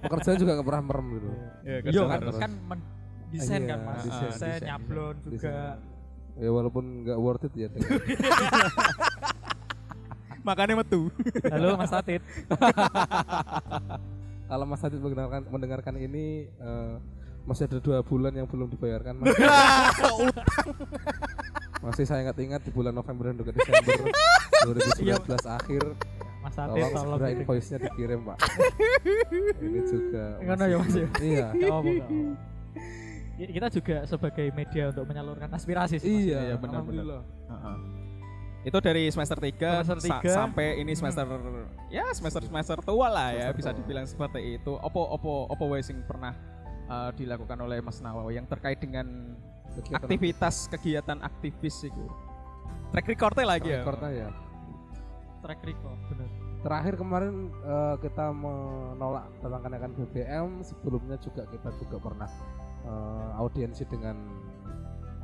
[0.00, 1.28] pekerjaan juga gak pernah merem gitu
[1.62, 2.36] ya, iya kan terus.
[2.36, 2.80] kan men
[3.26, 4.60] desain Iya, kan Mas desain, desain.
[4.64, 5.76] nyablon juga Desain.
[6.36, 7.68] ya walaupun nggak worth it ya
[10.46, 11.10] Makanya metu.
[11.44, 12.22] halo Mas Tatit
[14.46, 16.94] kalau Mas Adit mendengarkan mendengarkan ini eh,
[17.42, 19.34] masih ada dua bulan yang belum dibayarkan Mas.
[21.82, 24.06] masih saya ingat-ingat di bulan November dan juga Desember
[24.70, 25.02] 2019
[25.50, 25.82] akhir
[26.56, 27.40] Tatit tolong tolong segera kirim.
[27.44, 28.38] invoice-nya dikirim Pak
[29.60, 31.08] ini juga Ngono ya, Mas, ya?
[31.20, 31.46] iya.
[33.36, 36.72] Ya, kita juga sebagai media untuk menyalurkan aspirasi sih iya Iya, benar, benar.
[36.80, 37.22] alhamdulillah.
[37.46, 37.76] Heeh.
[38.64, 40.32] Itu dari semester 3, Semester tiga.
[40.32, 41.22] sampai ini semester
[41.86, 43.78] ya semester semester tua lah ya Semester bisa tua.
[43.78, 44.72] dibilang seperti itu.
[44.74, 46.32] Opo opo opo sing pernah
[46.88, 49.36] uh, dilakukan oleh Mas Nawawi yang terkait dengan
[49.76, 52.04] Kegiatan aktivitas kegiatan aktivis itu.
[52.90, 53.84] Track recordnya lagi ya.
[53.84, 54.28] recordnya ya
[55.36, 56.26] track record bener
[56.58, 62.30] terakhir kemarin eh, kita menolak tentang kenaikan BBM sebelumnya juga kita juga pernah
[62.82, 64.16] eh, audiensi dengan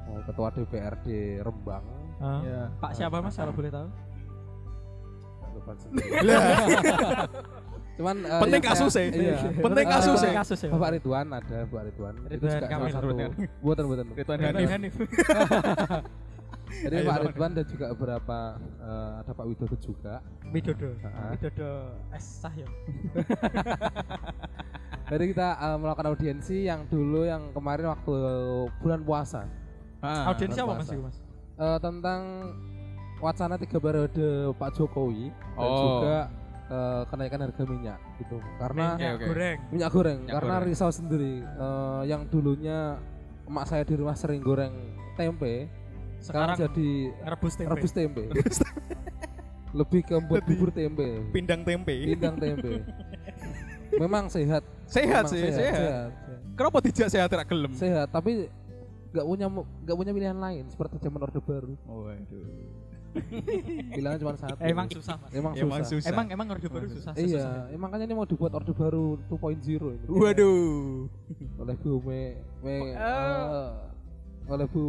[0.07, 1.07] eh, ketua DPRD
[1.41, 1.85] Rembang
[2.17, 2.39] Ah.
[2.41, 2.63] Ya.
[2.79, 3.89] Pak siapa Mas kalau boleh tahu
[5.53, 6.09] lupa sendiri.
[7.99, 9.03] cuman eh, Penting kasus ya.
[9.11, 9.37] iya.
[9.53, 10.33] Penting kasus ya.
[10.33, 12.79] kasus ya Bapak Ridwan ada Bapak Ridwan itu Ridwan juga Kamil.
[12.79, 13.31] salah satu Ridwan.
[13.59, 14.39] buatan buatan Ridwan
[14.71, 14.95] Hanif.
[16.85, 17.17] Jadi Ayo, Pak.
[17.29, 18.39] Ridwan dan juga beberapa
[18.81, 20.15] eh, ada Pak Widodo juga.
[20.49, 20.89] Widodo.
[21.05, 21.31] Ah.
[21.33, 21.71] Widodo
[22.13, 22.27] S.
[22.41, 22.67] Sahyo.
[25.13, 28.15] Jadi kita eh, melakukan audiensi yang dulu yang kemarin waktu
[28.81, 29.45] bulan puasa.
[30.01, 30.89] Ah, audiensi apa Mas?
[30.89, 31.17] Mas?
[31.53, 32.21] Eh, tentang
[33.21, 35.79] wacana tiga periode Pak Jokowi dan Oh.
[35.79, 36.17] juga
[36.67, 38.37] eh, kenaikan harga minyak gitu.
[38.57, 39.25] Karena minyak oke.
[39.29, 39.59] goreng.
[39.69, 40.19] Minyak goreng.
[40.25, 40.67] Minyak karena goreng.
[40.67, 42.97] risau sendiri eh, yang dulunya
[43.45, 44.73] emak saya di rumah sering goreng
[45.13, 45.69] tempe
[46.23, 46.89] sekarang, sekarang jadi
[47.21, 48.23] ngerebus tempe rebus tempe
[49.73, 51.95] lebih ke buat bubur tempe Pindang tempe.
[52.07, 52.73] pindang tempe
[54.03, 55.75] memang sehat Sehat memang sih, sehat.
[55.75, 56.11] sehat,
[56.53, 57.73] Kenapa tidak sehat tidak gelem?
[57.73, 58.47] sehat tapi
[59.11, 62.45] nggak punya nggak punya pilihan lain seperti zaman orde baru Waduh.
[63.93, 65.31] pilihan cuma satu Emang susah mas.
[65.31, 66.01] emang Emang susah.
[66.01, 66.09] susah.
[66.09, 67.13] Emang emang orde baru susah.
[67.13, 67.21] susah.
[67.23, 71.09] iya eh, makanya ini mau dibuat orde baru 2.0 ini Waduh.
[71.59, 72.23] oleh Bu Me,
[72.61, 73.69] Me Eh.
[74.43, 74.85] Eh, oleh Bu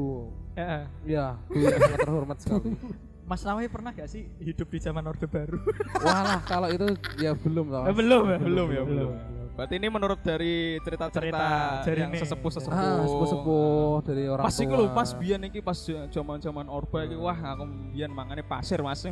[0.53, 2.69] Ya, ya Bu sangat terhormat sekali
[3.23, 5.55] Mas Nawawi pernah gak sih hidup di zaman orde baru?
[6.03, 6.83] walah kalau itu
[7.17, 7.95] ya belum lah Mas.
[7.95, 8.37] belum ya.
[8.37, 9.11] Belum ya, belum.
[9.53, 12.19] Berarti ini menurut dari cerita-cerita Cerita dari yang ini.
[12.19, 12.73] sesepuh-sepuh.
[12.73, 15.77] ah sepuh-sepuh dari orang Pas tua iku lho, pas biyen iki pas
[16.09, 19.05] zaman-zaman Orba iki wah aku biyen mangane pasir Mas.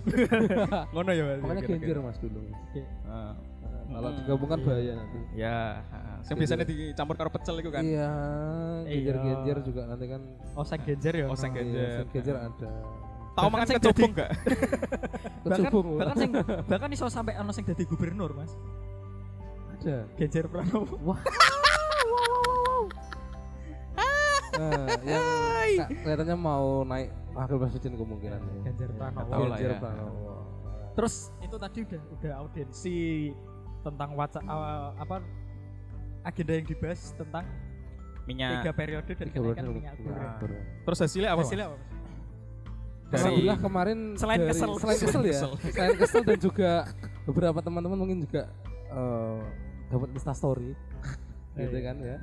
[0.93, 1.39] Ngono ya Mas.
[1.39, 2.41] makanya genjer mas dulu
[3.07, 3.60] Ah, Nah,
[3.91, 4.17] kalau Hmm.
[4.17, 6.17] digabungkan bahaya nanti Ya, heeh.
[6.21, 7.81] Sing biasanya dicampur karo pecel itu kan.
[7.81, 8.09] iya
[8.81, 9.11] Iya.
[9.11, 11.25] genjer-genjer juga nanti kan Oh sang genjer ya.
[11.25, 11.89] Oh, sang iya, genjer.
[11.97, 12.71] sing genjer ada
[13.31, 14.29] Tahu sing kecubung gak?
[15.41, 16.31] bahkan kecubung bahkan sing
[16.69, 18.51] bahkan iso sampai ono sing dadi gubernur mas
[19.73, 21.19] ada Genjer Pranowo wah
[24.51, 25.25] Nah, yang
[25.97, 28.53] kelihatannya mau naik wakil presiden kemungkinan ya.
[28.67, 29.79] Genjer Pranowo tahu lah Genjer ya.
[29.79, 30.33] Pranowo.
[30.91, 32.99] terus itu tadi udah udah audiensi
[33.81, 34.53] tentang wacana
[34.95, 35.15] apa
[36.21, 37.45] agenda yang dibahas tentang
[38.21, 38.73] tiga Minyak.
[38.73, 39.93] periode dan Tiga kenaikan minyak
[40.37, 40.61] goreng.
[40.81, 41.41] Terus hasilnya apa?
[41.41, 41.77] Hasilnya apa?
[41.77, 44.71] Dari- Alhamdulillah kemarin Selain dari- kesel.
[44.77, 45.51] selain kesel ya, Kesel.
[45.67, 46.71] selain kesel dan juga
[47.23, 48.47] beberapa teman-teman mungkin juga
[48.87, 49.39] eh,
[49.87, 50.71] dapat Insta Story,
[51.59, 52.17] gitu kan ya.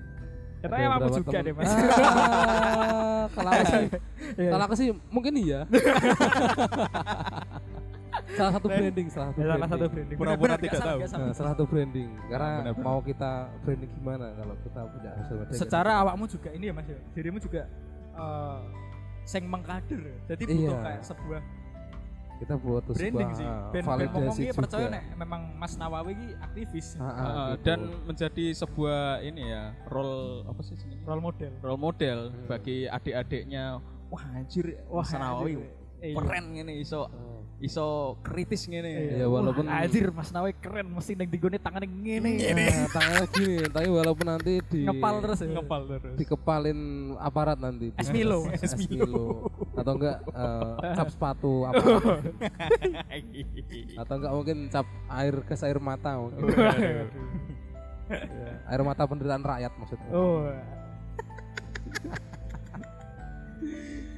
[0.58, 3.84] katanya beberapa juga temen- deh mas Ah, kalau aku sih,
[4.34, 4.50] Iya.
[4.50, 5.60] kalau aku sih mungkin iya.
[8.30, 9.70] salah satu branding, salah satu Ya, salah branding.
[9.70, 10.98] satu branding Pura-pura tidak tahu.
[11.02, 11.24] salah.
[11.24, 12.10] Nah, satu branding.
[12.26, 13.30] Karena mau kita
[13.62, 15.58] branding gimana kalau kita punya hasil branding.
[15.58, 17.62] secara awakmu juga ini ya mas ya dirimu juga
[18.14, 18.60] eh
[19.22, 20.16] sing mengkader ya.
[20.26, 20.76] jadi butuh Iya.
[20.82, 21.40] kayak sebuah
[22.38, 24.56] kita buat tuh branding sebuah sih ben ben validasi ngomong iki juga.
[24.56, 27.62] percaya nek memang Mas Nawawi iki aktivis Heeh, gitu.
[27.62, 31.02] dan menjadi sebuah ini ya role apa sih jenenge?
[31.02, 32.46] role model role model Hmm.
[32.46, 33.64] bagi adik-adiknya
[34.08, 35.54] wah anjir Wah, Mas Nawawi
[35.98, 37.37] keren ngene iso Ah.
[37.58, 42.30] Iso kritis ngene Iya, walaupun- Wah, anjir Mas Nawawi keren mesti ning digone tangane ngene
[42.54, 46.78] Nah, tangannya gini, tapi walaupun nanti di ngepal terus ya ngepal terus dikepalin
[47.18, 47.90] aparat nanti.
[47.94, 48.46] Es Milo.
[48.54, 49.50] Es Milo.
[49.74, 51.82] Atau enggak eh, cap sepatu apa?
[54.00, 56.38] Atau enggak mungkin cap air gas air mata mungkin.
[58.08, 60.10] Ya, air mata penderitaan rakyat maksudnya.
[60.14, 60.46] oh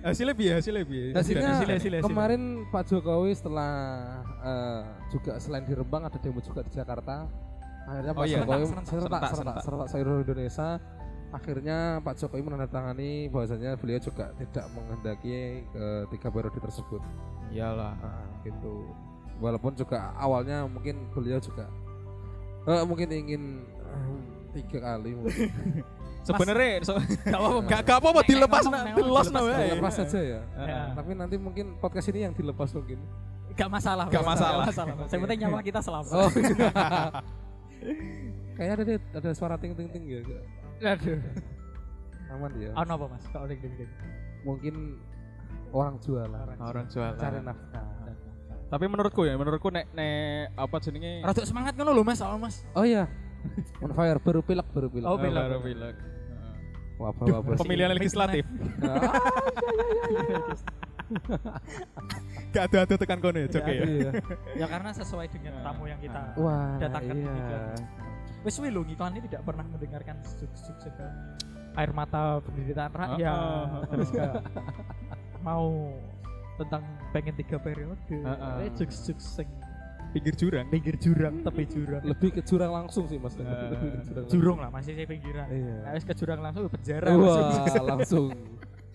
[0.00, 2.06] hasilnya biar hasilnya biar Hasilnya hasil, hasil, hasil.
[2.08, 3.72] kemarin Pak Jokowi setelah
[4.40, 4.82] eh,
[5.12, 7.28] juga selain di Rembang ada demo juga di Jakarta.
[7.84, 8.38] Akhirnya Pak Oh iya.
[8.40, 9.62] Jokowi Serentak, serentak serentak, serentak serentak.
[9.64, 10.68] serentak seluruh Indonesia.
[11.30, 17.02] Akhirnya Pak Jokowi menandatangani bahwasanya beliau juga tidak menghendaki ke tiga periode tersebut.
[17.50, 18.88] iyalah Nah, gitu.
[19.40, 21.70] Walaupun juga awalnya mungkin beliau juga
[22.66, 23.42] eh, mungkin ingin
[24.50, 25.48] tiga kali mungkin.
[26.20, 26.92] sebenarnya so,
[27.64, 29.92] gak apa-apa dilepas nah, dilepas nah dilepas.
[29.96, 30.40] saja ya.
[30.56, 30.80] Ya.
[30.92, 33.00] Tapi nanti mungkin podcast ini yang dilepas mungkin.
[33.52, 34.64] gak masalah Gak masalah.
[34.64, 34.76] Mas.
[34.76, 35.10] Mas.
[35.10, 36.30] yang penting nyawa kita selamat Oh.
[38.54, 40.20] Kayaknya ada deh, ada suara ting ting ting ya.
[40.86, 41.16] aduh
[42.30, 42.70] Aman ya.
[42.74, 43.90] ono apa Mas kalau ding ding
[44.40, 44.96] Mungkin
[45.70, 46.56] orang jualan.
[46.58, 47.84] orang jualan Cari nafkah.
[48.66, 52.62] tapi menurutku ya menurutku nek nek apa jenenge Rada semangat ngono lho Mas, soal Mas.
[52.72, 53.10] Oh iya.
[53.84, 55.06] On fire baru pilek baru pilek.
[55.08, 55.44] Oh, pilek.
[55.48, 55.96] baru pilek.
[57.00, 57.56] Wabah wabah.
[57.56, 58.44] pemilihan legislatif
[62.54, 64.10] gak ada ada tekan kono ya Jok ya iya.
[64.54, 67.26] Ya karena sesuai dengan tamu yang kita Wah, datangkan iya.
[67.26, 67.58] ketika
[68.40, 70.76] Wes suwe lho ngiklan ini tidak pernah mendengarkan sukses
[71.76, 73.82] air mata penderitaan rakyat Heeh.
[73.92, 74.34] terus kayak
[75.46, 75.92] mau
[76.60, 76.82] tentang
[77.16, 78.64] pengen tiga periode Heeh.
[78.66, 79.48] eh juk-juk sing
[80.10, 83.32] pinggir jurang pinggir jurang tepi jurang Lebih ke jurang langsung sih Mas.
[83.32, 84.26] Eh, ke jurang.
[84.26, 85.74] jurung lah masih saya pinggiran Iya.
[85.80, 88.28] nah, wis ke jurang langsung ke penjara Wah, langsung.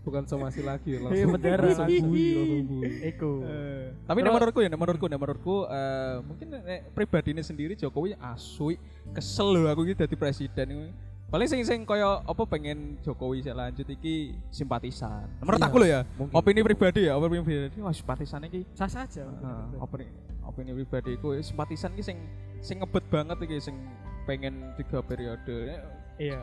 [0.06, 1.18] Bukan somasi lagi, langsung.
[1.18, 1.58] Iya.
[1.58, 2.90] Langsung bui, langsung bui.
[3.08, 7.30] Iku Eh, tapi nek Terus- menurutku ya nek menurutku nek menurutku eh, mungkin nek pribadi
[7.32, 8.78] ini sendiri Jokowi asui
[9.10, 10.90] kesel loh aku gitu jadi presiden ini.
[11.26, 15.26] Paling sing sing kaya apa pengen Jokowi saya lanjut iki simpatisan.
[15.40, 16.34] Menurut Iya, aku loh ya mungkin.
[16.34, 17.78] opini pribadi ya opini pribadi.
[17.80, 18.62] Wah simpatisan iki.
[18.72, 20.06] Sah saja Nah, opini
[20.42, 22.18] opini pribadi ku simpatisan iki sing
[22.60, 23.76] sing ngebet banget iki sing
[24.24, 25.80] pengen tiga periode.
[26.16, 26.40] Iya.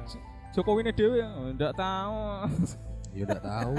[0.52, 1.20] Jokowi ini dewe
[1.52, 2.16] ndak tahu
[3.16, 3.76] Ya udah tahu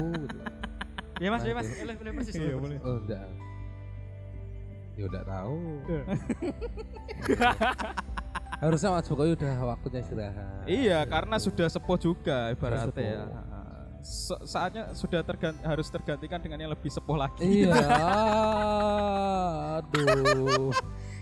[1.18, 1.68] ya mas ya mas.
[1.70, 2.76] Boleh boleh persis Iya, boleh.
[2.82, 3.26] Oh, enggak.
[4.94, 5.58] Ya udah tahu.
[8.56, 10.46] Harusnya Mas Jokowi udah waktunya istirahat.
[10.64, 13.52] iya karena sudah sepuh juga ibaratnya ya sepuh.
[14.04, 17.64] Se- saatnya sudah tergan- harus tergantikan dengan yang lebih sepuh lagi.
[17.64, 17.72] Iya.
[19.74, 20.70] Aduh.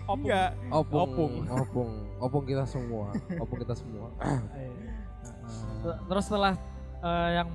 [0.03, 0.49] Enggak.
[0.67, 1.33] Opung, Opung.
[1.49, 4.11] opung, opung kita semua, opung kita semua.
[5.79, 6.53] Ter- Terus setelah
[6.99, 7.47] eh, yang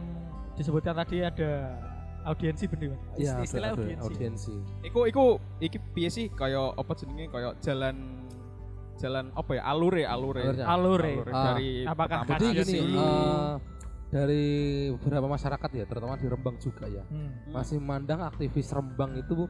[0.57, 1.77] disebutkan tadi ada
[2.25, 2.97] audiensi bener?
[3.15, 4.01] Iya, Ist- istilah audiensi.
[4.03, 4.55] audiensi.
[4.81, 5.25] Iku iku
[5.61, 8.18] iki piye sih kaya apa jenenge kaya jalan
[8.99, 10.67] jalan apa ya alure alure Alurnya.
[10.67, 11.13] Alure.
[11.31, 11.45] Ah.
[11.55, 13.53] dari Apakah Jadi gini, eh,
[14.09, 14.45] dari
[14.97, 17.53] beberapa masyarakat ya, terutama di Rembang juga ya, Hmm.
[17.53, 19.47] masih memandang aktivis Rembang itu,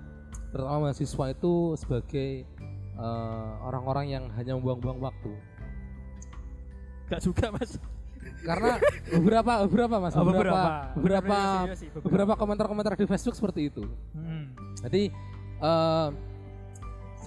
[0.50, 2.44] terutama mahasiswa itu sebagai
[2.98, 5.30] eh, orang-orang yang hanya membuang-buang waktu.
[7.06, 7.78] Gak juga mas.
[8.42, 8.76] Karena
[9.08, 12.02] beberapa beberapa mas, Oh, beberapa beberapa beberapa.
[12.02, 13.86] beberapa komentar-komentar di Facebook seperti itu.
[14.12, 14.52] Hmm.
[14.82, 15.08] Jadi
[15.58, 16.08] eh,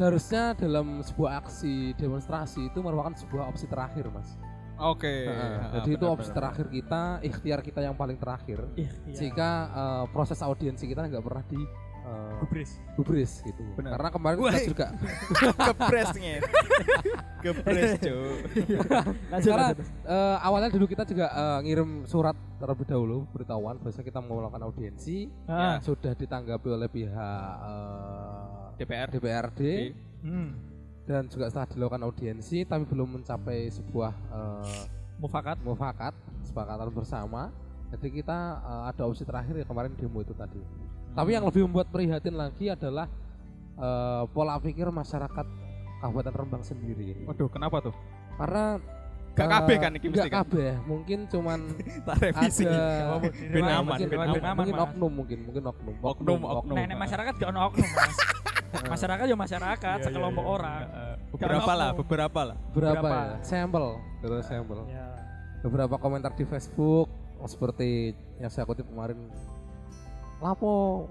[0.01, 4.33] seharusnya dalam sebuah aksi demonstrasi itu merupakan sebuah opsi terakhir, mas.
[4.81, 5.05] Oke.
[5.05, 6.37] Heeh, Heeh, jadi itu benar, opsi benar.
[6.41, 8.65] terakhir kita, ikhtiar kita yang paling terakhir.
[8.73, 8.89] Iya.
[9.13, 11.61] Jika eh, proses audiensi kita nggak pernah di
[12.01, 12.81] eh, Gubris.
[12.97, 13.61] gubris gitu.
[13.77, 13.93] Benar.
[13.93, 14.65] Karena kemarin kita Wah.
[14.65, 14.87] juga.
[17.45, 18.37] Kepres, Cuk.
[19.29, 19.67] Lanjut, Karena
[20.05, 24.65] eh, awalnya dulu kita juga eh, ngirim surat terlebih dahulu beritahuan bahwa kita mau melakukan
[24.65, 25.77] audiensi Ah.
[25.77, 28.50] sudah ditanggapi oleh pihak eh,
[28.81, 29.07] DPR.
[29.09, 29.61] DPRD
[30.21, 30.53] Hmm.
[31.03, 34.81] dan juga setelah dilakukan audiensi tapi belum mencapai sebuah eh,
[35.17, 35.57] Mufakat.
[35.59, 37.49] mufakat kesepakatan bersama
[37.89, 40.61] jadi kita eh, ada opsi terakhir ya kemarin demo itu tadi
[41.11, 43.09] tapi yang lebih membuat prihatin lagi adalah
[43.75, 45.45] eh, pola pikir masyarakat
[45.99, 47.93] Kabupaten Rembang sendiri Waduh, kenapa tuh?
[48.35, 48.77] karena
[49.31, 50.43] Gak kabeh kan iki mesti nggak kan?
[50.43, 51.59] kabeh mungkin cuman
[52.07, 52.61] Tak revisi.
[52.61, 53.15] ada
[53.47, 54.55] Ben aman, mungkin, ben mungkin, aman.
[54.59, 54.85] mungkin Mas.
[54.85, 56.75] oknum mungkin mungkin oknum Oknum, oknum.
[56.75, 58.17] Nah, ini masyarakat gak ono oknum mas.
[58.71, 60.55] masyarakat ya masyarakat, Iya, sekelompok iya, iya.
[60.55, 60.81] orang.
[61.31, 62.57] Beberapa lah, beberapa lah.
[62.71, 63.09] berapa Berapa?
[63.09, 63.85] ya sampel
[64.19, 65.07] terus sampel Ya.
[65.61, 67.07] beberapa komentar di Facebook
[67.37, 69.17] oh, seperti yang saya kutip kemarin
[70.37, 71.05] lapo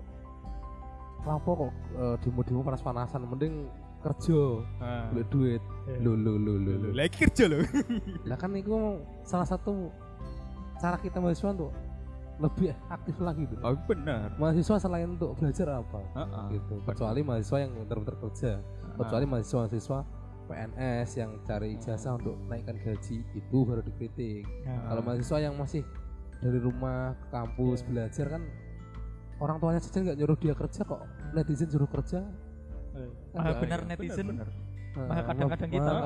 [1.21, 3.69] lapo kok eh, demo-demo panas-panasan mending
[4.01, 4.41] kerja
[4.81, 5.05] Heeh.
[5.11, 5.99] beli duit Iya.
[6.01, 7.61] lu lu lu lu lu Lagi kerja loh.
[8.25, 8.73] lah kan itu
[9.23, 9.93] salah satu
[10.77, 11.73] cara kita mahasiswa untuk
[12.41, 14.33] lebih aktif lagi gitu Oh, benar.
[14.35, 16.01] mahasiswa selain untuk belajar apa?
[16.15, 16.47] Heeh.
[16.57, 16.75] gitu.
[16.83, 18.53] kecuali mahasiswa yang benar-benar kerja.
[18.97, 19.99] Kecuali mahasiswa-mahasiswa
[20.47, 24.75] PNS yang cari ijazah untuk naikkan gaji itu baru dikritik Ya.
[24.83, 25.85] kalau mahasiswa yang masih
[26.37, 28.43] dari rumah ke kampus belajar kan
[29.39, 31.01] orang tuanya saja nggak nyuruh dia kerja kok.
[31.31, 32.25] Netizen suruh kerja.
[32.91, 33.07] Ah,
[33.39, 34.27] Enggak, benar iya, netizen.
[34.27, 34.49] benar,
[34.91, 36.03] Nah, kadang-kadang kita-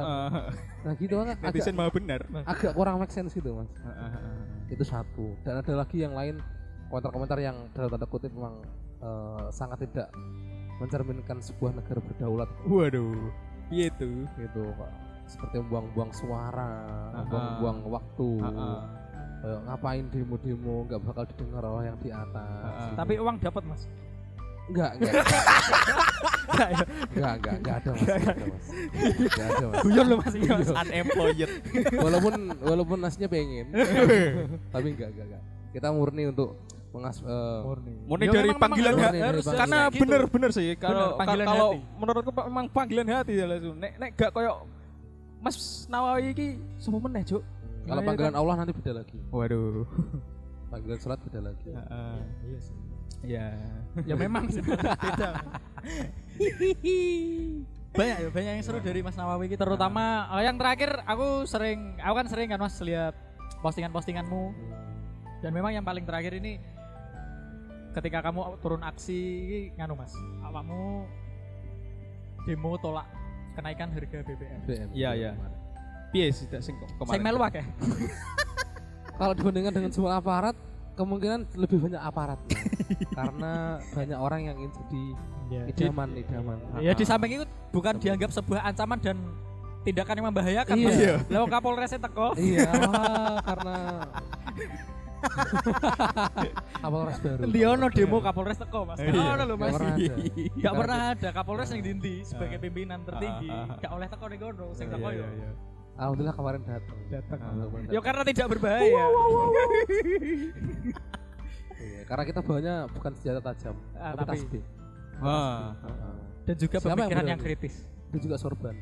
[0.84, 2.20] nah gitu kan agak, Netizen malah benar.
[2.44, 3.70] agak kurang make sense gitu mas.
[3.80, 4.36] Heeh, heeh.
[4.66, 6.40] Itu satu dan ada lagi yang lain
[6.88, 8.62] komentar-komentar yang dalam tanda kutip memang
[8.98, 10.08] eh, sangat tidak
[10.74, 13.30] mencerminkan sebuah negara berdaulat Waduh.
[13.68, 14.92] Iya gitu Pak.
[15.24, 16.68] seperti membuang-buang suara
[17.10, 18.28] Ah, buang-buang waktu.
[19.40, 22.94] Kayak ngapain demo-demo nggak bakal didengar oleh yang di atas Ah, gitu.
[22.96, 23.82] Tapi uang dapat mas.
[24.70, 25.12] enggak enggak
[26.44, 26.84] Enggak ya.
[27.10, 28.66] enggak enggak enggak ada mas enggak ada mas
[29.34, 30.34] enggak Guyon lu mas.
[30.34, 30.68] Iya, mas.
[30.72, 31.50] Unemployed.
[31.96, 33.66] walaupun walaupun nasinya pengen
[34.74, 36.54] tapi enggak enggak enggak kita murni untuk
[36.88, 37.60] mengas eh,
[38.06, 39.18] Murni Ya, dari panggilan hati.
[39.42, 40.00] karena gitu.
[40.00, 44.30] bener-bener sih kalau panggilan kalau menurutku Pak, memang panggilan hati ya langsung nek nek gak
[44.30, 44.62] koyo
[45.42, 46.48] Mas Nawawi iki
[46.78, 47.42] sapa meneh, Cuk?
[47.84, 48.38] kalau Iya, panggilan kan?
[48.38, 49.84] Allah nanti beda lagi Waduh.
[50.70, 52.16] panggilan sholat beda lagi Heeh.
[52.46, 52.74] Iya sih.
[53.24, 53.56] Ya.
[54.04, 54.50] Ya memang
[57.94, 61.94] banyak ya banyak yang seru dari Mas Nawawi kita terutama eh, yang terakhir aku sering
[62.02, 63.14] aku kan sering kan Mas lihat
[63.62, 64.50] postingan-postinganmu
[65.46, 66.58] dan memang yang paling terakhir ini
[67.94, 69.22] ketika kamu turun aksi
[69.78, 70.10] nganu Mas
[70.42, 71.06] awakmu
[72.50, 73.06] demo tolak
[73.54, 75.30] kenaikan harga BBM BM Iya, iya.
[76.10, 77.10] Piye sih tak sing kemarin?
[77.14, 77.66] Sing melu akeh.
[79.18, 80.58] kalau dibandingkan dengan jumlah aparat
[80.94, 82.38] kemungkinan lebih banyak aparat
[83.18, 83.52] karena
[83.90, 85.02] banyak orang yang ingin jadi
[85.68, 89.18] idaman idaman Ya di samping itu bukan dianggap sebuah ancaman dan
[89.82, 90.96] tindakan yang membahayakan Mas.
[90.96, 91.14] Iya.
[91.28, 92.32] Lalu Kapolresnya teko.
[92.34, 93.76] iya wah, karena
[96.80, 98.98] Kapolres baru Liono demo Kapolres teko Mas.
[99.00, 99.12] Iya.
[99.12, 99.72] Ono lho Mas.
[99.72, 100.56] Nggak pernah ada.
[100.56, 102.62] Gak pernah ada Kapolres yang dindi sebagai Ah.
[102.62, 103.48] pimpinan tertinggi.
[103.48, 103.76] Ah, ah.
[103.78, 105.52] Gak oleh teko ning kono, sing Iya, teko iya, yo.
[105.94, 106.00] Iya.
[106.00, 107.38] alhamdulillah kemarin datang Datang.
[107.38, 108.02] Datang.
[108.02, 109.04] karena tidak berbahaya.
[111.74, 114.62] Iya, karena kita bawanya bukan senjata tajam Ah, tapi tapi- tasbih
[115.16, 115.76] Wah.
[115.76, 116.16] Heeh.
[116.44, 117.74] Dan juga Siapa yang pemikiran yang kritis.
[118.08, 118.76] itu juga sorban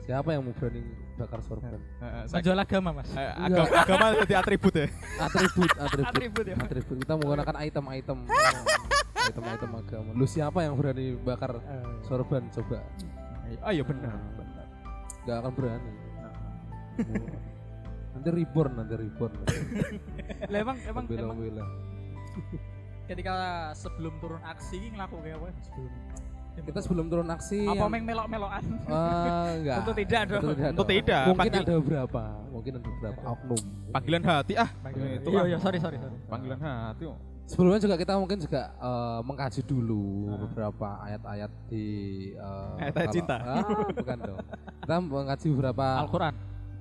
[0.00, 0.82] siapa yang mau berani
[1.14, 3.08] bakar sorban Heeh, saya- Menjual agama Mas.
[3.12, 4.86] eh, agama, agama jadi atribut ya.
[5.22, 6.56] atribut atribut Atribut ya.
[6.58, 8.18] atribut kita menggunakan item-item
[9.30, 11.62] item-item agama lu siapa yang berani bakar
[12.02, 12.80] sorban coba
[13.60, 14.14] Ah iya benar.
[15.24, 15.92] Nggak akan berani.
[18.10, 19.32] Nanti reborn nanti reborn.
[20.50, 21.38] Lah emang emang, emang
[23.10, 23.34] ketika
[23.74, 25.48] sebelum turun aksi ini ngelaku kayak apa?
[25.66, 25.92] Sebelum.
[26.60, 28.62] Kita sebelum turun aksi apa yang- meng melok-melokan?
[28.68, 30.42] Eh, enggak Tentu tidak dong.
[30.52, 31.22] Tentu tidak.
[31.24, 32.22] mungkin Panggil- ada beberapa.
[32.50, 33.20] Mungkin ada beberapa.
[33.32, 33.62] Oknum.
[33.90, 34.68] Panggilan hati ah.
[34.90, 36.16] Iya, Itu iya iya sorry sorry sorry.
[36.28, 37.04] Panggilan hati.
[37.08, 37.16] oh.
[37.50, 40.38] Sebelumnya juga kita mungkin juga eh, mengkaji dulu Ah.
[40.40, 41.86] beberapa ayat-ayat di
[42.32, 43.36] eh, Ayat-ayat kalau- cinta.
[43.36, 44.38] ah, bukan dong
[44.80, 46.34] kita mengkaji beberapa Al-Quran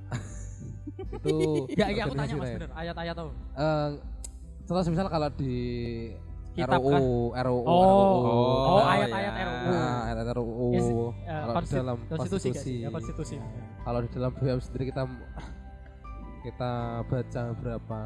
[1.20, 1.36] itu
[1.74, 3.90] ya iya aku tanya mas bener ayat-ayat tuh Eh,
[4.64, 5.56] contoh misal kalau di
[6.50, 7.78] Kitab RUU, RUU, Oh.
[8.20, 8.34] RUU.
[8.68, 9.06] Oh, iya.
[9.06, 9.70] ayat-ayat RUU.
[9.70, 10.68] Nah, ayat RUU.
[10.74, 11.14] Yes, eh, kalau
[11.48, 12.74] di konsti- dalam konstitusi konstitusi?
[12.76, 13.36] Ya, konstitusi
[13.80, 15.04] kalau di dalam BM sendiri kita
[16.42, 16.72] kita
[17.06, 18.00] baca beberapa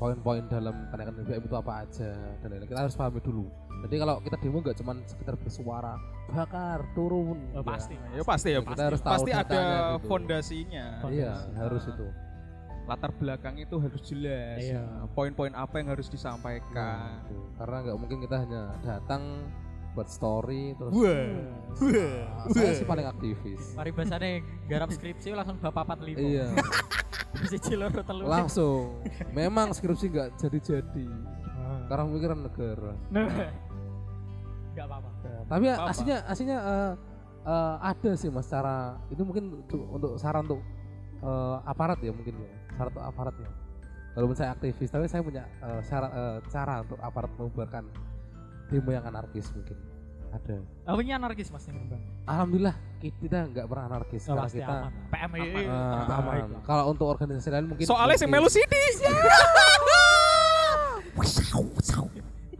[0.00, 2.10] poin-poin dalam kenaikan BBM itu apa aja
[2.40, 2.66] dan lain-lain.
[2.66, 3.44] kita harus pahami dulu.
[3.80, 5.94] Jadi kalau kita demo nggak cuma sekedar bersuara
[6.26, 7.36] bakar turun.
[7.52, 7.76] Oh, Nggak.
[7.76, 8.58] pasti Ya pasti ya.
[8.58, 10.06] Kita Pasti, harus tahu pasti ada gitu.
[10.06, 10.84] fondasinya.
[11.06, 11.48] Iya, Fondasi.
[11.54, 12.06] harus itu.
[12.80, 14.58] Latar belakang itu harus jelas.
[14.58, 14.82] Iya.
[14.82, 16.72] Nah, Poin-poin apa yang harus disampaikan.
[16.74, 17.36] Nah, itu.
[17.56, 19.22] Karena nggak mungkin kita hanya datang
[19.90, 21.26] buat story terus Wah.
[22.30, 23.74] Ah, saya sih paling aktivis.
[23.74, 26.46] mari bahasanya garap skripsi langsung bapak 45 Iya,
[28.04, 29.00] telu langsung.
[29.38, 31.06] Memang skripsi nggak jadi-jadi.
[31.90, 32.92] Karena pemikiran negara.
[34.70, 35.08] nggak apa-apa
[35.50, 35.90] Tapi Apa-apa.
[35.90, 36.92] aslinya aslinya eh,
[37.42, 40.62] eh, ada sih mas cara itu mungkin untuk, untuk saran untuk
[41.18, 43.50] eh, aparat ya mungkin ya saran untuk aparat ya.
[44.10, 47.84] Walaupun saya aktivis, tapi saya punya eh, cara eh, cara untuk aparat membubarkan
[48.70, 49.74] demo yang anarkis mungkin
[50.30, 50.56] ada.
[50.62, 54.92] oh ini anarkis mas ini bang Alhamdulillah kita nggak pernah anarkis oh, pasti kita aman
[55.10, 56.28] PMI eh, tambah aman.
[56.28, 56.44] baik.
[56.68, 58.48] Kalau untuk organisasi lain mungkin Soalnya sing melu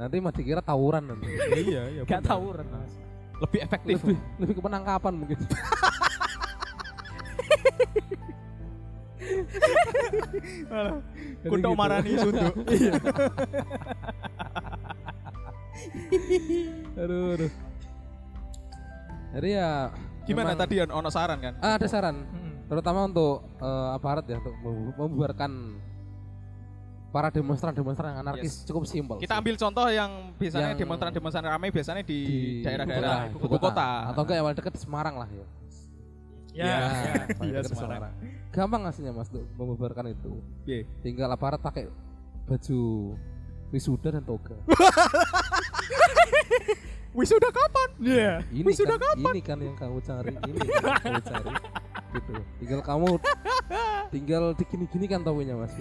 [0.00, 1.28] nanti mah dikira tawuran nanti.
[1.61, 2.02] Iya, iya.
[2.09, 2.96] Gak Ren, mas
[3.40, 3.96] Lebih efektif.
[4.00, 5.38] lebih lebih ke penangkapan mungkin.
[11.40, 11.70] Gitu.
[11.78, 12.54] marani sunduk.
[16.97, 17.53] aduh, aduh.
[19.31, 21.55] Jadi ya Gimana memang- tadi on- ono saran kan?
[21.59, 22.66] Ah, ada saran Mm.
[22.66, 25.53] terutama untuk eh, aparat ya untuk membu- membubarkan
[27.11, 29.19] para demonstran-demonstran yang anarkis cukup simpel.
[29.19, 29.40] Kita sih.
[29.43, 32.19] ambil contoh yang biasanya demonstran-demonstran ramai biasanya di,
[32.62, 34.14] daerah-daerah ibu ibu kota.
[34.14, 35.47] atau enggak yang paling dekat Semarang lah ya.
[36.53, 36.79] ya, Ya.
[37.43, 37.61] ya.
[37.62, 38.14] Di Semarang.
[38.51, 40.38] Gampang aslinya Mas untuk membubarkan itu.
[40.62, 40.83] Piye?
[41.03, 41.87] Tinggal aparat pakai
[42.45, 43.14] baju
[43.70, 44.56] wisuda dan toga.
[47.11, 47.90] Wisuda kapan?
[47.98, 48.38] Iya.
[48.54, 51.50] Ini Wisuda kan, ini kan yang kamu cari, ini kan yang kamu cari.
[52.14, 52.33] Gitu.
[52.62, 53.09] Tinggal kamu
[54.14, 55.74] tinggal digini-gini kan topinya Mas.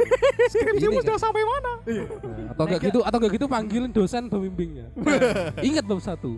[0.49, 1.25] Skripsimu Ini sudah kan.
[1.29, 1.71] sampai mana?
[1.85, 4.91] Nah, atau enggak gitu atau enggak gitu panggilin dosen pembimbingnya
[5.69, 6.35] ingat bab satu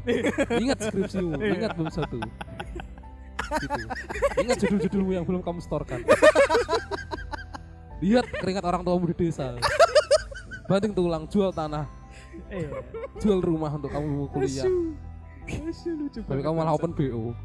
[0.54, 2.38] ingat skripsimu ingat bab satu gitu.
[4.38, 6.06] ingat judul-judulmu yang belum kamu setorkan
[8.06, 9.58] lihat keringat orang tuamu di desa
[10.72, 11.84] banting tulang jual tanah.
[12.48, 12.68] Eh,
[13.20, 14.64] jual rumah untuk kamu kuliah.
[15.52, 17.36] Asyik, lucu tapi kamu malah open BO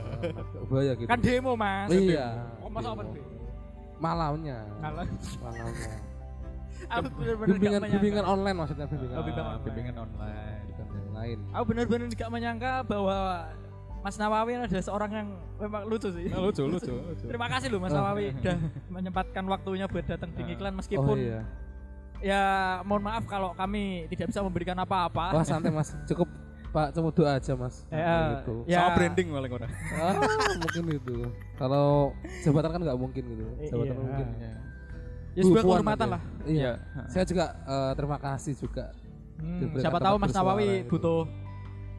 [0.70, 1.08] bahaya gitu.
[1.10, 1.90] Kan demo mas.
[1.90, 2.46] Iya.
[2.62, 3.06] Kok masa open.
[3.10, 3.22] BO?
[4.00, 4.58] malamnya.
[4.78, 5.18] Malamnya.
[6.96, 9.64] Aku bener-bener bimbingan bimbingan online maksudnya bimbingan Oh, bimbingan online.
[9.66, 10.62] bimbingan online.
[10.70, 11.38] bukan yang lain.
[11.52, 13.16] Aku bener-bener gak menyangka bahwa
[14.00, 15.28] Mas Nawawi ada seorang yang
[15.60, 16.32] memang lucu sih.
[16.32, 17.24] Nah, lucu, lucu, lucu.
[17.28, 18.00] Terima kasih loh Mas Oh.
[18.00, 18.32] Nawawi.
[18.32, 18.56] Udah
[18.88, 21.40] menyempatkan waktunya buat datang di iklan oh meskipun iya
[22.20, 22.42] ya
[22.84, 25.34] mohon maaf kalau kami tidak bisa memberikan apa-apa.
[25.34, 26.28] Wah santai mas, cukup
[26.70, 27.82] Pak cuma doa aja mas.
[27.90, 28.62] Ya, gitu.
[28.62, 28.86] ya.
[28.86, 29.70] Sama branding paling orang.
[29.98, 30.14] Ah,
[30.54, 31.16] mungkin itu.
[31.58, 32.14] Kalau
[32.46, 33.44] jabatan kan nggak mungkin gitu.
[33.74, 34.02] Jabatan iya.
[34.06, 34.26] mungkin.
[34.38, 34.52] Ya
[35.42, 36.22] sebuah kehormatan lah.
[36.46, 36.72] Iya.
[37.10, 38.94] Saya juga eh, terima kasih juga.
[39.40, 41.00] Hmm, siapa tahu Mas Nawawi gitu.
[41.00, 41.20] butuh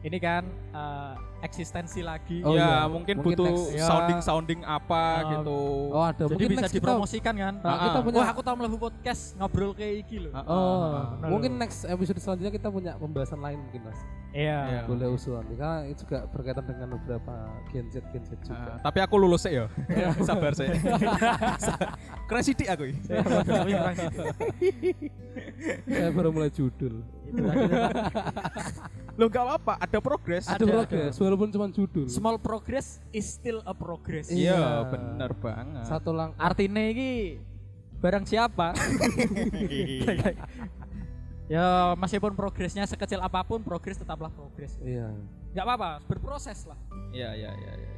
[0.02, 0.42] ini kan
[0.74, 2.38] eh, eksistensi lagi.
[2.42, 2.70] Oh, ya iya.
[2.86, 3.74] mungkin, Mungkin butuh next.
[3.74, 3.86] Ya.
[3.86, 5.58] sounding sounding apa Ah, gitu.
[5.90, 6.22] Oh ada.
[6.22, 7.54] Jadi mungkin bisa next kita, dipromosikan kan.
[7.58, 8.18] Nah, kita Ah, punya.
[8.18, 10.32] Wah, aku tahu melebu podcast ngobrol kayak iki loh.
[10.32, 13.98] Ah, Oh, ah, benar mungkin next episode selanjutnya kita punya pembahasan lain mungkin mas.
[14.32, 14.58] Iya.
[14.64, 14.80] Iya.
[14.86, 15.44] Boleh usulan.
[15.44, 17.34] Karena itu juga berkaitan dengan beberapa
[17.70, 18.38] gen Z gen Z ah.
[18.42, 18.70] juga.
[18.72, 19.66] Ah, tapi aku lulus sih ya.
[20.28, 20.66] Sabar sih.
[22.26, 22.84] Keren sidik aku.
[25.84, 27.02] Saya baru mulai judul.
[27.32, 27.72] Itu tadi.
[29.16, 30.44] Lo gak apa-apa, ada progres.
[30.48, 32.06] Ada Ada, progres walaupun cuma judul.
[32.08, 34.28] Small progress is still a progress.
[34.28, 34.56] Iya.
[34.56, 35.84] Iya, bener banget.
[35.88, 36.40] Satu langkah.
[36.40, 37.40] Artinya ini
[38.00, 38.72] barang siapa?
[41.52, 44.76] ya meskipun progresnya sekecil apa pun, progres tetaplah progres.
[44.80, 45.12] Iya.
[45.52, 46.80] Gak apa-apa, berproses lah.
[47.12, 47.92] Iya, iya, iya, iya.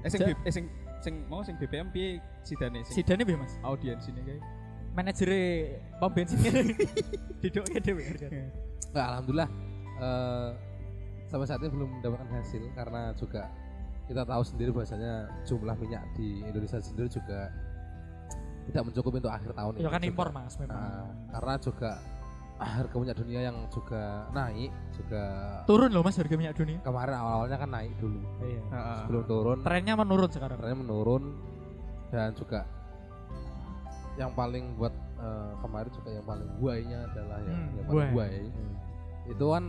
[0.00, 0.64] Eh sing eh sing
[1.04, 4.42] sing mau sing BBM piye sidane Si sing Dani bi mas, audiens ini kayak.
[5.00, 5.30] Manajer
[5.96, 6.38] pom bensin
[7.42, 8.04] diduknya dewe.
[8.90, 9.48] Nggak, alhamdulillah
[9.98, 10.48] eh,
[11.24, 13.48] sampai saat ini belum mendapatkan hasil karena juga
[14.04, 15.12] kita tahu sendiri bahwasanya
[15.44, 17.48] jumlah minyak di Indonesia sendiri juga
[18.66, 20.74] tidak mencukupi untuk akhir tahun Ya kan impor Mas memang.
[20.74, 21.90] Nah, karena juga
[22.60, 25.22] harga minyak dunia yang juga naik juga
[25.64, 26.76] Turun loh Mas harga minyak dunia.
[26.84, 28.62] kemarin awal-awalnya kan naik dulu Iya.
[29.06, 30.58] Sebelum turun Trennya menurun sekarang.
[30.58, 31.22] trennya menurun
[32.10, 32.66] dan juga
[34.20, 38.30] yang paling buat eh, kemarin juga yang paling buainya adalah yang, Hmm, yang paling buai.
[38.30, 38.40] buai
[39.26, 39.64] itu kan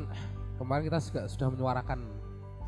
[0.58, 2.00] kemarin kita juga sudah menyuarakan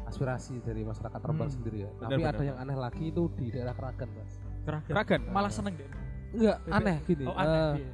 [0.05, 1.55] aspirasi dari masyarakat terbang Hmm.
[1.55, 2.33] sendiri ya Benar, tapi benar.
[2.33, 4.31] ada yang aneh lagi itu di daerah Keragan mas
[4.61, 4.87] Keragan.
[4.89, 5.21] Keragan.
[5.27, 5.89] Malah seneng deh.
[6.33, 7.51] enggak aneh gini Oh aneh.
[7.51, 7.91] eh, iya.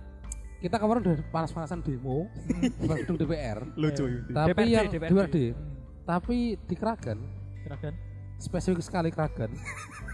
[0.59, 4.19] kita kemarin udah panas-panasan demo di depan gedung DPR Lucu Iya.
[4.31, 5.07] tapi DPRD, yang DPRD.
[5.07, 7.19] DPRD Hmm, tapi di Keragan
[7.61, 7.93] Keragan.
[8.37, 9.51] spesifik sekali Keragan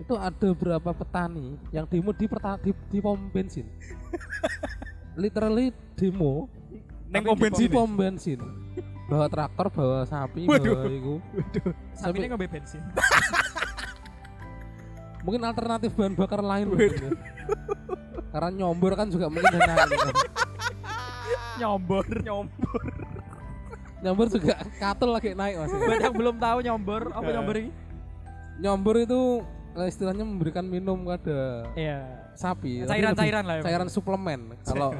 [0.00, 3.68] itu ada beberapa petani yang demo di, perta- di, di pom bensin
[5.22, 6.48] literally demo
[7.10, 7.60] Neng pom bensin.
[7.60, 8.40] di pom bensin
[9.10, 10.72] bawa traktor bawa sapi Waduh.
[10.72, 11.14] bawa itu
[11.98, 12.78] Sapi ini ngombe bensin.
[15.20, 17.10] mungkin alternatif bahan bakar lain mungkin ya.
[18.32, 20.14] karena nyombor kan juga mungkin dan naik kan.
[21.60, 22.06] nyombor.
[22.24, 22.82] Nyombor.
[24.00, 25.76] nyombor juga katul lagi naik mas ya.
[25.76, 27.70] Buat yang belum tahu nyombor, apa nyombor ini?
[28.60, 29.20] nyombor itu
[29.86, 32.30] istilahnya memberikan minum pada Iya.
[32.34, 32.82] sapi.
[32.84, 33.62] Cairan-cairan lah ya.
[33.62, 34.40] cairan suplemen.
[34.62, 34.90] Kalau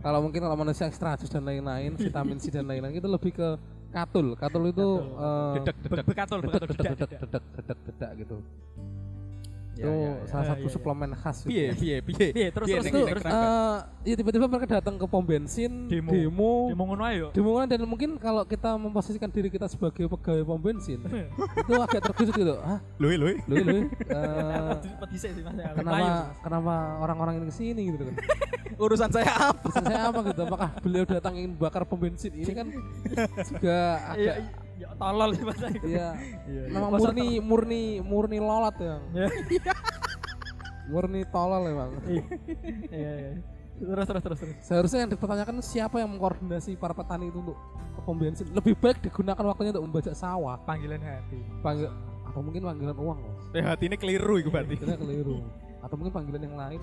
[0.00, 3.48] kalau mungkin kalau manusia ekstra jus dan lain-lain vitamin C dan lain-lain itu lebih ke
[3.90, 4.36] katul.
[4.36, 6.04] Katul itu eh, Dedek, dedek.
[6.06, 8.36] Dedek dedek dedek dedek dedek gitu
[9.76, 10.12] itu ya, ya.
[10.24, 10.72] salah satu ya, ya.
[10.72, 11.50] suplemen khas gitu.
[11.52, 12.26] Piye, piye, piye.
[12.32, 13.76] Iya, terus Piye, terus terus eh,
[14.08, 16.10] ya tiba-tiba mereka datang ke pom bensin Demo.
[16.16, 17.28] demo Demo ngono ae yo.
[17.36, 22.00] demo kan, dan mungkin kalau kita memposisikan diri kita sebagai pegawai pom bensin itu agak
[22.08, 23.36] terkejut gitu ah Lui, lui.
[23.44, 23.78] lu lu
[24.16, 24.74] eh,
[25.60, 25.68] ya.
[25.76, 26.74] Kenapa kenapa
[27.04, 28.16] orang-orang ini ke sini gitu kan
[28.76, 29.72] Urusan saya apa?
[29.72, 32.68] Pesan saya apa gitu apakah beliau datang ingin bakar pom bensin ini kan
[33.50, 33.78] juga
[34.16, 35.58] Iya, agak iya, tolol sih Mas.
[35.82, 36.08] ya
[36.44, 36.62] Iya.
[36.68, 39.26] memang murni murni murni lolot ya Iya.
[40.86, 42.22] murni tolol memang Iya,
[42.90, 43.32] iya.
[43.76, 44.56] Terus terus terus terus.
[44.62, 47.56] seharusnya yang dipertanyakan siapa yang mengkoordinasi para petani itu untuk
[47.92, 51.40] ke pom bensin lebih baik digunakan waktunya untuk membajak sawah Panggilan hati.
[51.60, 51.92] panggil
[52.24, 54.76] atau mungkin panggilan uang mas Eh, hati ini keliru itu berarti.
[54.76, 55.44] kita keliru
[55.78, 56.80] atau mungkin panggilan yang lain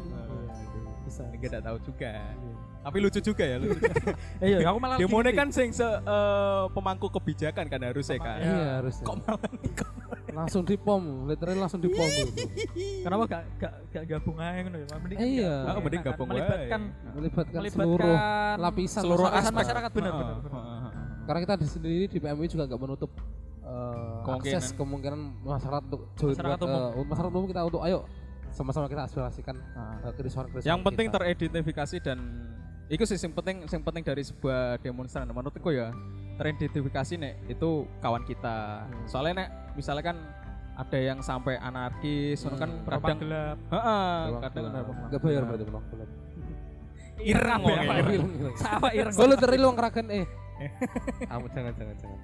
[1.14, 1.24] Bisa.
[1.30, 2.12] Enggak tak tahu juga.
[2.84, 3.78] Tapi lucu juga ya, lucu.
[4.42, 8.38] Eh iya, aku malah Demo lagi- kan sing se eh, pemangku kebijakan kan harusnya kan.
[8.38, 8.50] Ya.
[8.50, 9.40] iya harusnya Kok malah
[10.34, 12.42] langsung di pom literally langsung di pom gitu
[13.06, 14.88] Kenapa gak gak gak gabung aja ngono ya?
[14.98, 15.54] Mending Eh, iya.
[15.64, 16.42] Ah, mending gabung wae.
[16.42, 16.82] melibatkan
[17.14, 18.16] melibatkan, melibatkan seluruh
[18.58, 19.38] lapisan seluruh masyarakat.
[19.38, 20.36] lapisan masyarakat benar Heeh, benar.
[20.36, 20.52] benar.
[20.52, 20.92] heeh, heeh.
[21.24, 23.12] karena kita di sendiri di PMI juga nggak menutup
[23.64, 24.60] Kemungkinan.
[24.60, 26.82] akses kemungkinan masyarakat untuk join Masyarakat umum.
[26.92, 28.00] eh, masyarakat umum kita untuk ayo
[28.54, 29.96] sama-sama kita aspirasikan Heeh.
[30.00, 31.16] uh, kerisauan-kerisauan Yang penting kita.
[31.18, 32.18] teridentifikasi dan
[32.86, 35.90] itu sih yang penting yang penting dari sebuah demonstran menurutku ya
[36.34, 38.84] teridentifikasi nek itu kawan kita.
[38.84, 39.06] Hmm.
[39.06, 40.18] Soalnya nek misalnya kan
[40.74, 42.58] ada yang sampai anarkis, Hmm.
[42.58, 43.58] kan Berapa kadang gelap?
[43.70, 44.82] heeh, kadang benar.
[44.82, 45.66] ada nggak bayar berarti.
[47.24, 47.96] Ireng ya, wong Pak?
[47.96, 48.04] ya.
[48.04, 48.56] Ireng, ireng.
[48.58, 49.14] Sama ireng.
[49.14, 50.26] Oh, lu teri lu ngeragen eh.
[51.30, 52.18] Kamu jangan jangan jangan.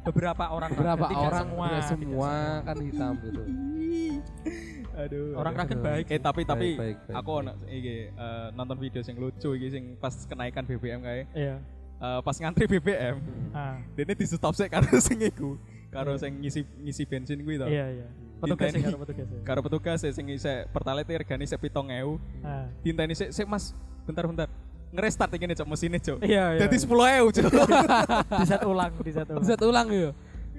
[0.00, 3.42] Beberapa orang Beberapa orang semua, semua kan hitam gitu.
[5.00, 5.32] Aduh.
[5.34, 5.80] Orang aduh.
[5.80, 6.06] Baik.
[6.08, 7.40] Eh tapi tapi Baik, baik, baik, aku baik.
[7.40, 11.22] ono iki eh, nonton video sing lucu iki sing pas kenaikan BBM kae.
[11.32, 11.56] Iya.
[12.00, 13.16] Eh, pas ngantri BBM,
[13.52, 17.68] Ah, dene di stop sik karo sing iku, karo sing ngisi ngisi bensin kuwi to.
[17.68, 18.06] iya iya.
[18.40, 19.26] Petugas karo petugas.
[19.28, 19.40] ya.
[19.44, 22.16] Karo petugas sing isek pertalite regane sik 7000.
[22.40, 22.64] Ah.
[22.80, 23.76] Dinteni sik sik Mas,
[24.08, 24.48] bentar-bentar.
[24.90, 26.18] Ngerestart iki nih cok mesinnya cok.
[26.18, 26.60] Iya iya.
[26.66, 27.50] Jadi 10.000 cok.
[28.42, 29.42] di set ulang, di set ulang.
[29.44, 30.10] Bisa ulang ya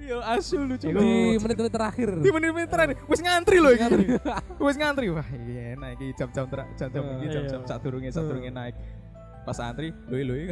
[0.02, 0.86] Iya asu lucu.
[0.90, 2.08] di menit-menit terakhir.
[2.18, 3.86] di menit-menit terakhir wis ngantri loh iki.
[4.58, 5.06] Wis ngantri.
[5.14, 7.34] Wah, iya enak iki jam-jam ter- jam-jam iki Iya.
[7.38, 8.74] jam-jam sak durunge sak durunge naik.
[9.42, 10.42] Pas antri, loi loi.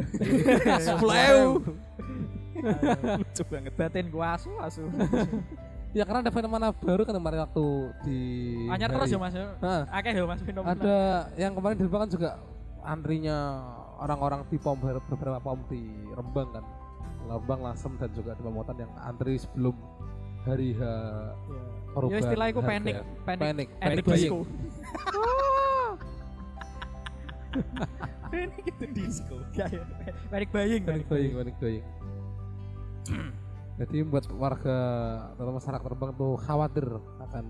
[0.79, 3.19] Sepuluh 10.000.
[3.19, 3.73] Lucu banget.
[3.75, 4.83] Batin gua asu asu.
[5.91, 7.65] Ya karena ada fenomena baru kan kemarin waktu
[8.07, 8.19] di
[8.71, 9.35] Anyar terus ya Mas.
[9.35, 9.51] ya?
[9.91, 10.71] Akeh ya Mas fenomena.
[10.71, 12.39] ada yang kemarin di kan juga
[12.79, 13.59] antrinya
[13.99, 15.83] orang-orang di pom beberapa pom di
[16.15, 16.63] Rembang kan
[17.23, 19.75] Lambang Lasem dan juga di Pamotan yang antri sebelum
[20.41, 21.61] hari H Iya.
[21.91, 22.61] perubahan Ya istilah harga.
[22.63, 24.37] panik, panik, Panik, and panik disco.
[28.31, 29.35] Ini gitu disco.
[29.51, 29.83] Ya, ya.
[30.29, 31.83] Panic buying, panik buying panik buying
[33.81, 34.77] jadi buat warga
[35.33, 36.85] atau masyarakat terbang tuh khawatir
[37.19, 37.45] akan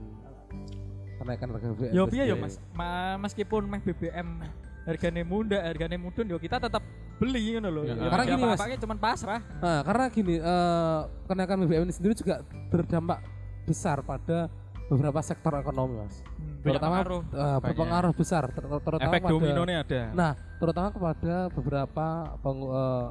[1.18, 2.42] kenaikan harga BBM Yo piye yo ya.
[2.42, 2.56] Mas?
[2.72, 4.42] Ma- meskipun meh BBM
[4.84, 6.82] harganya muda, harganya mudun yo kita tetap
[7.16, 7.82] beli ngono lho.
[7.84, 8.60] Ya, Ya, karena gini, Mas.
[8.80, 9.40] cuman pasrah.
[9.56, 13.22] Nah, karena gini, eh, kenaikan BBM ini sendiri juga berdampak
[13.64, 14.50] besar pada
[14.88, 16.26] beberapa sektor ekonomi, Mas.
[16.34, 17.22] Hmm, Terutama pengaruh.
[17.32, 19.34] eh, berpengaruh besar, ter- ter- terutama Efek pada,
[19.78, 20.02] ada.
[20.12, 22.06] Nah, terutama kepada beberapa
[22.42, 23.08] pengu- eh,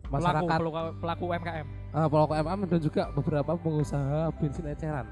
[0.00, 1.66] pelaku, masyarakat, pelaku, pelaku UMKM.
[1.90, 5.06] eh, pelaku MM dan juga beberapa pengusaha bensin eceran.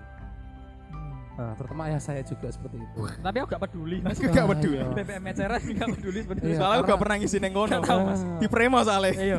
[1.38, 3.00] Nah, terutama ayah saya juga seperti itu.
[3.22, 4.02] Tapi aku gak peduli.
[4.02, 4.18] Mas.
[4.18, 4.82] Gak peduli.
[4.82, 4.90] Iya.
[4.90, 6.50] BBM eceran gak peduli sebenarnya.
[6.50, 7.74] Iya, Soalnya aku gak pernah ngisi neng kono.
[7.78, 8.20] Gak tahu, Mas.
[8.42, 9.12] Di premo soalnya.
[9.14, 9.36] Iya.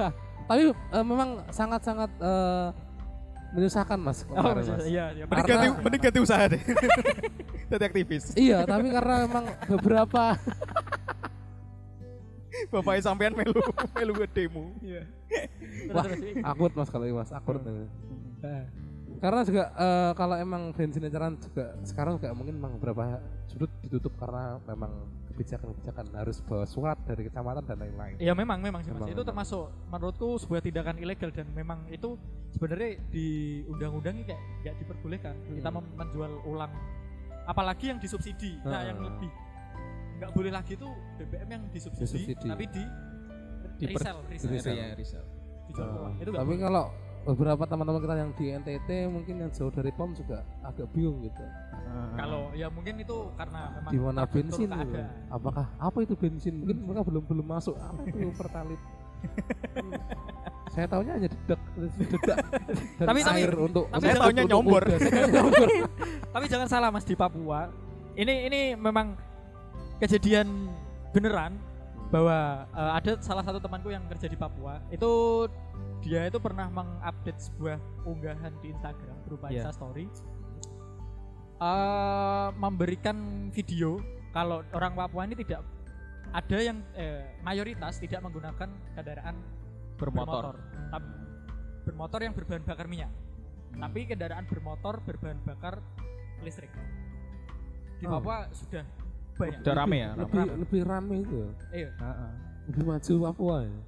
[0.48, 2.68] Tapi eh, memang sangat-sangat eh,
[3.54, 4.18] menyusahkan mas.
[4.28, 4.86] Oh, kemarin, mas.
[4.88, 5.24] iya, iya.
[5.30, 6.62] Mending ganti, mending ganti usaha deh.
[7.70, 8.24] Jadi aktivis.
[8.34, 10.22] Iya, tapi karena memang beberapa
[12.70, 13.58] Bapaknya sampean melu
[13.98, 14.70] melu demo.
[14.78, 15.02] Iya.
[15.90, 16.06] Wah,
[16.54, 17.58] akut mas kalau ini mas, akut.
[19.24, 23.16] Nah, Karena juga eh, kalau emang bensin eceran juga sekarang juga mungkin memang beberapa
[23.46, 24.92] sudut ditutup karena memang
[25.26, 28.20] kebijakan-kebijakan harus bawa surat dari kecamatan dan lain-lain.
[28.20, 29.00] Iya memang memang sih mas.
[29.00, 29.28] Memang, itu memang.
[29.32, 32.20] termasuk menurutku sebuah tindakan ilegal dan memang itu
[32.52, 33.26] sebenarnya di
[33.66, 35.80] undang-undang kayak nggak diperbolehkan kita Hmm.
[35.80, 36.72] mem- menjual ulang
[37.44, 38.60] apalagi yang disubsidi.
[38.60, 38.82] Nah Ah.
[38.84, 39.32] yang lebih
[40.14, 42.44] nggak boleh lagi tuh BBM yang disubsidi, Disubsidi.
[42.44, 42.84] tapi di,
[43.80, 44.52] Diper- resell, resell,
[44.94, 45.24] resell.
[45.64, 46.14] Dijual Eh, ulang.
[46.20, 46.60] Itu tapi boleh.
[46.62, 46.84] kalau
[47.24, 51.40] beberapa teman-teman kita yang di NTT mungkin yang jauh dari POM juga agak bingung gitu.
[52.14, 54.68] kalau ya mungkin itu karena memang Di mana bensin?
[54.68, 55.08] keadaan.
[55.30, 56.54] Apakah apa itu bensin?
[56.58, 57.74] Mungkin mereka belum belum masuk.
[57.76, 58.80] Apa itu pertalit?
[59.72, 59.92] Hmm,
[60.68, 61.60] saya tahunya hanya dedak,
[61.96, 62.38] dedak
[62.98, 63.84] dan Tapi- tapi- air untuk.
[63.86, 64.02] tapi untuk-.
[64.02, 64.84] Saya tahunya nyombor.
[66.28, 67.70] Tapi jangan salah Mas di Papua.
[68.14, 69.16] Ini ini memang
[69.96, 70.68] kejadian
[71.10, 71.54] beneran
[72.12, 74.80] bahwa eh, ada salah satu temanku yang kerja di Papua.
[74.92, 75.46] Itu
[76.04, 79.48] dia itu pernah mengupdate sebuah unggahan di Instagram berupa.
[79.48, 80.06] Insta story.
[81.62, 84.02] eh, memberikan video
[84.34, 85.62] kalau orang Papua ini tidak
[86.34, 89.36] ada yang eh, mayoritas tidak menggunakan kendaraan
[89.94, 90.58] Bermotor.
[90.90, 91.06] Tapi
[91.86, 93.12] bermotor yang berbahan bakar minyak.
[93.74, 95.78] Tapi kendaraan bermotor berbahan bakar
[96.42, 96.70] listrik.
[98.02, 98.18] Di Oh.
[98.18, 98.82] Papua sudah
[99.34, 99.60] banyak.
[99.60, 101.38] Udah rame ya, Lebih lebih rame itu.
[101.74, 101.88] Iya,
[102.70, 103.78] Lebih maju Papua ya.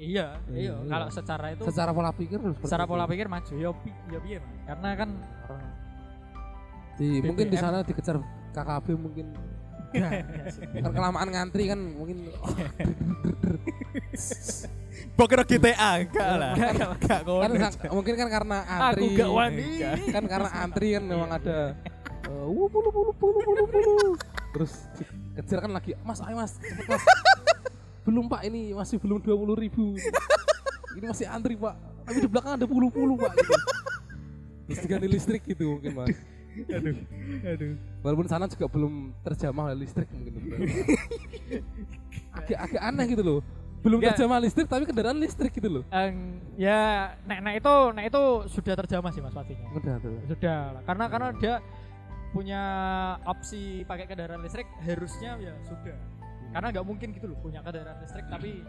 [0.00, 0.72] iya, iya.
[0.72, 0.74] Iya.
[0.88, 3.52] Kalau secara itu Secara pola pikir secara pola pikir maju.
[3.52, 3.70] Ya
[4.08, 4.56] ya piye, Mas?
[4.64, 5.10] Karena kan
[7.00, 7.64] di mungkin di BBM.
[7.64, 8.16] sana dikejar
[8.52, 9.26] KKB mungkin
[10.84, 12.54] kan kelamaan ngantri kan mungkin oh,
[15.16, 16.52] Pokoknya GTA enggak lah.
[16.54, 17.50] Enggak, kan
[17.92, 19.70] mungkin kan karena aku antri gak wani.
[20.12, 21.74] kan karena antri kan memang ada
[22.30, 24.08] wuh, pulu pulu pulu pulu pulu
[24.50, 24.72] terus
[25.38, 27.02] kejar kan lagi mas ayo mas cepet mas
[28.06, 29.94] belum pak ini masih belum dua puluh ribu
[30.98, 33.54] ini masih antri pak tapi di belakang ada puluh puluh pak gitu.
[34.66, 36.16] terus diganti listrik gitu mungkin mas
[36.50, 36.98] Aduh.
[37.46, 37.78] Aduh.
[38.02, 40.34] walaupun sana juga belum terjamah oleh listrik mungkin
[42.34, 43.40] agak agak aneh gitu loh
[43.80, 44.18] belum Enggak.
[44.18, 48.22] terjamah listrik tapi kendaraan listrik gitu loh Eng, ya nek nek itu nek itu
[48.52, 49.66] sudah terjamah sih Mas pastinya.
[49.72, 50.82] udah tuh Sudah lah.
[50.84, 51.54] Karena karena dia
[52.30, 52.62] punya
[53.26, 55.98] opsi pakai kendaraan listrik harusnya ya sudah.
[56.50, 58.62] Karena nggak mungkin gitu loh punya kendaraan listrik tapi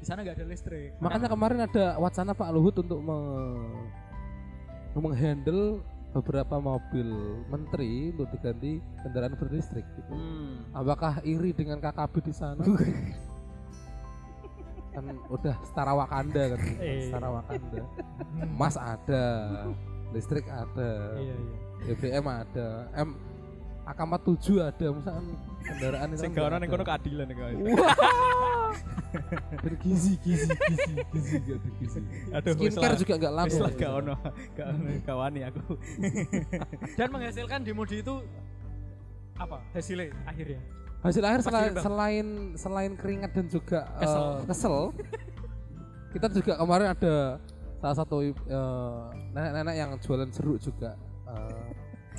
[0.00, 0.90] di sana nggak ada listrik.
[0.98, 3.86] Makanya kemarin ada wacana Pak Luhut untuk me-
[4.92, 5.80] menghandle
[6.12, 7.08] beberapa mobil
[7.48, 9.84] menteri untuk diganti kendaraan berlistrik.
[9.96, 10.12] Gitu.
[10.12, 10.68] Hmm.
[10.76, 12.60] Apakah iri dengan KKB di sana?
[14.92, 17.08] kan udah setara Wakanda kan, Eh.
[17.08, 17.80] setara Wakanda.
[17.80, 18.52] Hmm.
[18.60, 19.24] Mas ada,
[20.12, 21.56] listrik ada, Iya iya.
[21.82, 23.08] BBM ada, M
[23.82, 25.26] AK47 ada, misalkan
[25.66, 27.56] kendaraan itu Sing ono nggak ning kono keadilan guys.
[27.58, 28.72] Wah.
[29.64, 32.00] Bergizi, gizi, gizi, gizi, gak gizi.
[32.32, 33.00] Aduh, wis Skincare lah.
[33.00, 33.48] juga gak laku.
[33.52, 34.14] Wis lah gak ono.
[34.56, 35.62] Gak ono gak wani aku.
[36.98, 38.14] Dan menghasilkan di Mudi itu
[39.36, 40.60] apa hasilnya akhirnya?
[41.02, 44.24] Hasil akhir Pasti selain, selain selain keringat dan juga eh, Kesel.
[44.46, 44.76] kesel,
[46.14, 47.14] kita juga kemarin ada
[47.82, 49.04] salah satu eh,
[49.34, 50.94] nenek-nenek yang jualan jeruk juga.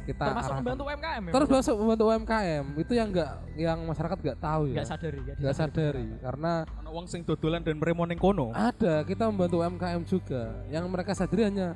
[0.04, 0.60] Eh, kita Termasuk arahkan.
[0.62, 1.32] membantu UMKM ya.
[1.32, 1.56] Terus Mas?
[1.58, 5.54] masuk membantu UMKM itu yang enggak yang masyarakat nggak tahu ya, nggak sadari, nggak nggak
[5.54, 6.04] disadari.
[6.04, 8.51] sadari karena Ono wong sing dodolan dan meremo ning kono.
[8.51, 10.43] ada kita membantu UMKM juga.
[10.68, 11.68] Yang mereka sadari hanya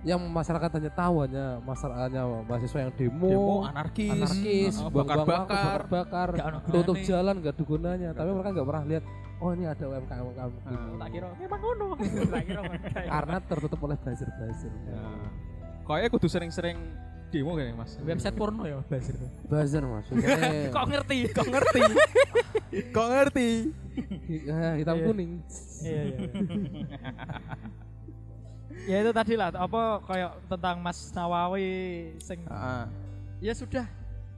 [0.00, 4.08] yang masyarakat hanya tahu hanya masalahnya mahasiswa yang demo, Demo anarkis.
[4.10, 6.28] anarkis, buang-buang waktu, bakar-bakar.
[6.40, 8.08] ono tutup jalan nggak ada gunanya.
[8.10, 9.04] Tapi mereka nggak pernah lihat,
[9.36, 10.96] oh ini ada UMKM UMKM Ah.
[10.96, 11.86] Tak kira memang ngono.
[12.32, 12.60] Tak kira
[13.04, 14.72] Karena tertutup oleh buzzer-buzzer.
[14.88, 15.00] Ya.
[15.82, 16.76] Kayaknya kudu sering-sering
[17.30, 17.92] demo kayaknya Mas.
[18.00, 18.98] website porno ya tuh.
[19.46, 20.28] Buzzer maksudnya
[20.68, 21.16] Kok ngerti?
[21.30, 21.80] Kok ngerti?
[22.96, 23.48] Kok ngerti?
[24.30, 25.04] eh, hitam Iya.
[25.06, 25.30] kuning.
[25.80, 26.18] Iya iya.
[28.90, 31.70] ya itu tadi lah apa kayak tentang Mas Nawawi
[32.18, 32.84] sing Heeh.
[33.42, 33.84] ya sudah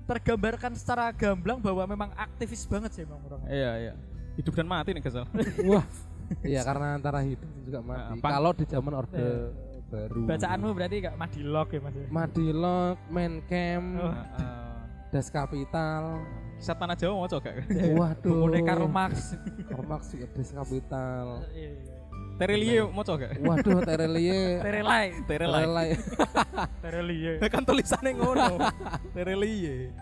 [0.02, 3.40] tergambarkan secara gamblang bahwa memang aktivis banget sih memang orang.
[3.46, 3.92] Iya, iya.
[4.34, 5.24] Hidup dan mati nih kesel.
[5.62, 5.86] Wah.
[6.42, 8.18] Iya karena antara hidup juga mati.
[8.18, 9.22] Kalau di zaman orde
[9.92, 10.20] baru.
[10.24, 11.94] Bacaanmu berarti gak madilog ya Mas.
[11.94, 12.06] ya?
[12.08, 14.08] Madilog, Mencam, Oh.
[14.08, 14.72] Heeh.
[15.12, 16.24] Das Kapital.
[16.56, 17.52] Kisah tanah Jawa mau coba?
[18.00, 18.48] Waduh.
[18.48, 19.36] Bukunya Karl Marx.
[19.68, 21.44] Karl Marx juga Das Kapital.
[21.52, 21.94] Iya, iya.
[22.40, 23.36] Terelie moco gak?
[23.44, 24.56] Waduh, Terelie.
[24.64, 25.06] Terelai.
[25.28, 25.62] Terelai.
[25.68, 25.92] Terelie.
[26.82, 27.32] Terelie.
[27.52, 28.56] kan tulisannya ngono.
[29.12, 29.92] Terelie.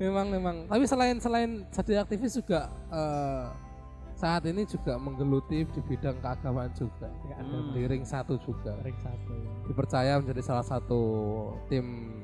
[0.00, 0.56] memang memang.
[0.66, 3.44] Tapi selain selain jadi aktivis juga eh,
[4.22, 7.10] saat ini juga menggeluti di bidang keagamaan juga.
[7.42, 7.74] Hmm.
[7.74, 8.78] Di ring satu juga.
[8.86, 9.34] Ring satu.
[9.66, 11.02] Dipercaya menjadi salah satu
[11.66, 12.14] tim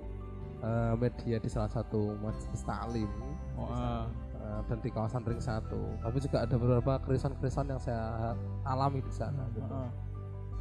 [0.63, 3.11] eh, media di salah satu majelis taklim.
[3.59, 4.07] Wah.
[4.39, 5.99] eh, dan di kawasan ring satu.
[5.99, 9.51] Tapi juga ada beberapa keresahan-keresahan yang saya alami di sana.
[9.51, 9.67] Gitu.
[9.67, 9.91] Heeh.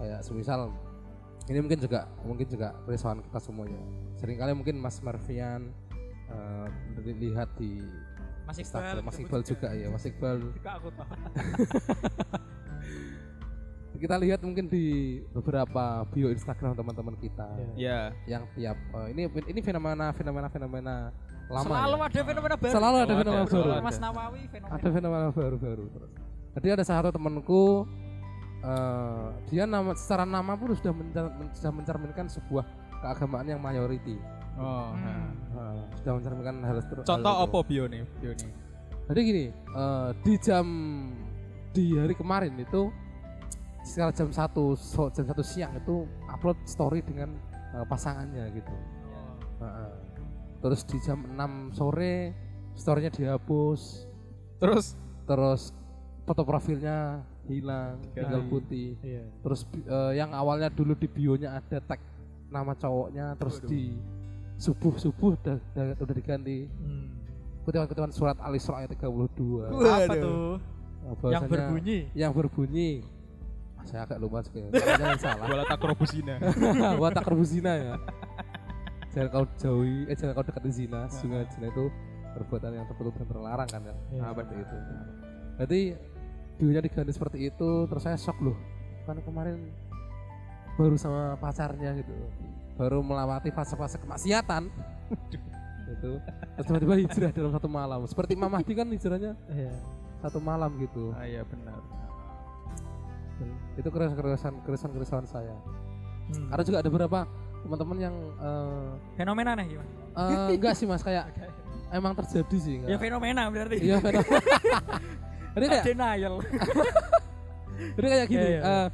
[0.01, 0.73] Kayak semisal
[1.53, 3.77] ini mungkin juga mungkin juga keresahan kita semuanya.
[4.17, 5.69] Seringkali mungkin Mas Marvian
[6.33, 6.67] eh,
[6.97, 7.77] dilihat di
[8.47, 9.05] Mas Instagram Iqbal.
[9.05, 11.11] Mas Iqbal juga ya Mas Iqbal Juga aku tahu.
[13.97, 14.85] kita lihat mungkin di
[15.33, 18.13] beberapa bio Instagram teman-teman kita Ya.
[18.23, 21.09] yang tiap eh, ini ini fenomena fenomena fenomena
[21.49, 22.05] lama Selalu ya.
[22.05, 22.71] ada fenomena baru.
[22.71, 24.75] selalu ada fenomena ada, baru Mas Nawawi fenomena.
[24.77, 26.11] ada fenomena baru-baru terus.
[26.53, 27.63] Jadi ada salah satu temanku
[28.61, 30.93] eh, dia nama secara nama pun sudah
[31.73, 32.65] mencerminkan sebuah
[33.01, 34.21] keagamaan yang mayoriti.
[34.57, 34.91] Oh.
[34.97, 35.29] nah.
[35.57, 36.93] Eh, sudah mencerminkan hal itu.
[37.01, 38.01] Contoh apa bio nih?
[38.21, 38.51] Bio nih.
[39.07, 40.65] Jadi gini, eh, di jam
[41.71, 42.89] di hari kemarin itu
[43.85, 47.33] sekitar jam satu so- jam satu siang itu upload story dengan
[47.73, 48.75] eh, pasangannya gitu.
[49.61, 49.91] Heeh.
[50.57, 52.33] Terus di jam 6 sore
[52.77, 54.07] storynya dihapus,
[54.57, 54.97] Terus
[55.29, 55.69] terus
[56.25, 58.97] foto profilnya hilang, tinggal putih.
[59.05, 59.25] Iya.
[59.45, 62.01] Terus eh, yang awalnya dulu di bionya ada tag
[62.49, 63.69] nama cowoknya, terus Waduh.
[63.69, 63.83] di
[64.57, 67.07] subuh subuh udah, udah, udah diganti Hmm.
[67.61, 69.63] kutipan-kutipan surat Al Isra ayat 32.
[69.63, 70.17] Apa Waduh.
[70.17, 70.53] tuh?
[70.99, 71.99] Nah, Yang berbunyi.
[72.13, 72.89] yang berbunyi
[73.81, 74.67] saya agak lupa juga
[74.99, 76.35] jangan salah takrobusina.
[76.99, 77.93] buat tak zina ya
[79.07, 81.87] jangan kau jauhi eh jangan kau dekati zina sehingga zina itu
[82.35, 84.19] perbuatan yang tertutup dan terlarang kan ya Iya.
[84.19, 84.77] nah, seperti itu
[85.55, 85.79] berarti
[86.59, 88.57] bionya diganti seperti itu terus saya shock loh
[89.07, 89.71] kan kemarin
[90.75, 92.11] baru sama pacarnya gitu
[92.77, 94.69] baru melewati fase-fase kemaksiatan
[95.93, 96.11] itu
[96.53, 99.73] terus tiba-tiba hijrah dalam satu malam seperti Imam Mahdi kan hijrahnya Iya.
[100.19, 101.79] satu malam gitu Ah iya benar.
[103.73, 104.17] itu keresahan
[104.61, 105.55] keresahan keresahan saya
[106.27, 106.51] Hmm.
[106.51, 107.19] Karena juga ada beberapa
[107.57, 109.89] teman-teman yang eh, fenomena nih gimana?
[110.11, 111.31] eh, enggak sih mas kayak
[111.95, 112.99] emang terjadi sih Ya enggak.
[112.99, 113.77] fenomena berarti.
[113.79, 114.41] Iya fenomena.
[115.55, 116.33] Jadi kayak Denial.
[117.95, 118.43] jadi kayak gini.
[118.43, 118.61] Iya, iya.
[118.61, 118.87] eh,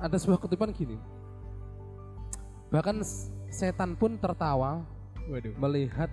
[0.00, 0.96] ada sebuah kutipan gini.
[2.72, 2.96] Bahkan
[3.48, 4.80] setan pun tertawa
[5.28, 5.52] Waduh.
[5.60, 6.08] melihat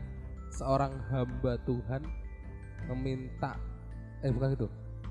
[0.51, 2.01] seorang hamba Tuhan
[2.87, 3.55] meminta
[4.19, 4.67] eh bukan itu.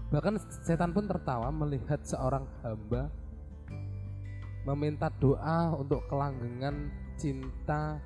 [0.09, 3.09] Bahkan setan pun tertawa melihat seorang hamba
[4.65, 7.97] meminta doa untuk kelanggengan cinta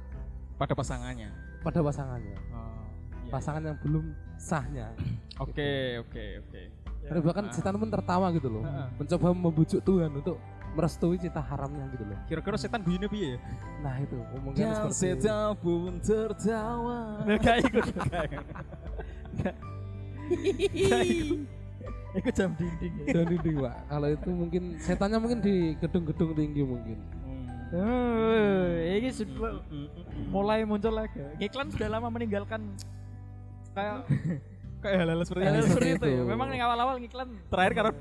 [0.54, 1.30] Pada pasangannya.
[1.58, 2.38] pada pasangannya.
[2.50, 2.86] Oh,
[3.22, 3.30] iya.
[3.30, 4.04] Pasangan yang belum
[4.36, 4.86] sahnya.
[5.42, 6.62] Oke, oke, oke.
[7.02, 7.52] Dan bahkan Ah.
[7.52, 8.62] setan pun tertawa gitu loh.
[8.62, 8.86] Ah.
[8.94, 10.38] Mencoba membujuk Tuhan untuk
[10.72, 12.18] merestui cinta haramnya gitu loh.
[12.28, 13.36] Kira-kira setan bunyinya piye?
[13.84, 14.16] Nah itu
[14.56, 17.20] Dan seperti setan pun tertawa.
[17.28, 17.84] Enggak ikut.
[22.12, 22.92] Ikut jam dinding.
[23.08, 23.12] ya.
[23.16, 23.76] dan ini pak.
[23.88, 26.98] Kalau itu mungkin setannya mungkin di gedung-gedung tinggi mungkin.
[27.24, 27.48] Hmm.
[27.72, 29.64] Oh, ini sudah
[30.28, 31.24] mulai muncul lagi.
[31.40, 32.60] Iklan sudah lama meninggalkan
[33.72, 34.04] kayak
[34.82, 35.62] Kayak hal-hal seperti hal ini.
[35.62, 36.06] seperti seperti itu.
[36.10, 36.18] ya.
[36.20, 36.28] itu.
[36.28, 37.92] Memang yang awal-awal iklan Terakhir karena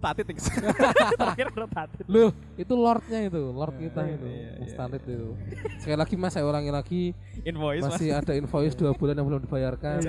[0.00, 0.24] tatit
[1.20, 2.04] terakhir kalau tatit.
[2.08, 5.28] Loh, itu lordnya itu, lord Iya, kita iya, itu, iya, iya, Mustanid itu.
[5.76, 7.02] Sekali lagi mas, saya ulangi lagi,
[7.44, 7.92] Invoice Mas.
[8.00, 10.00] masih ada invoice dua bulan yang belum dibayarkan.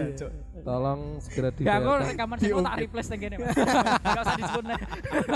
[0.62, 2.08] Tolong segera Gak aku dibayarkan.
[2.08, 3.56] rekaman saya mau tak replace teng kene, Mas.
[4.08, 4.80] Enggak usah disebut nih.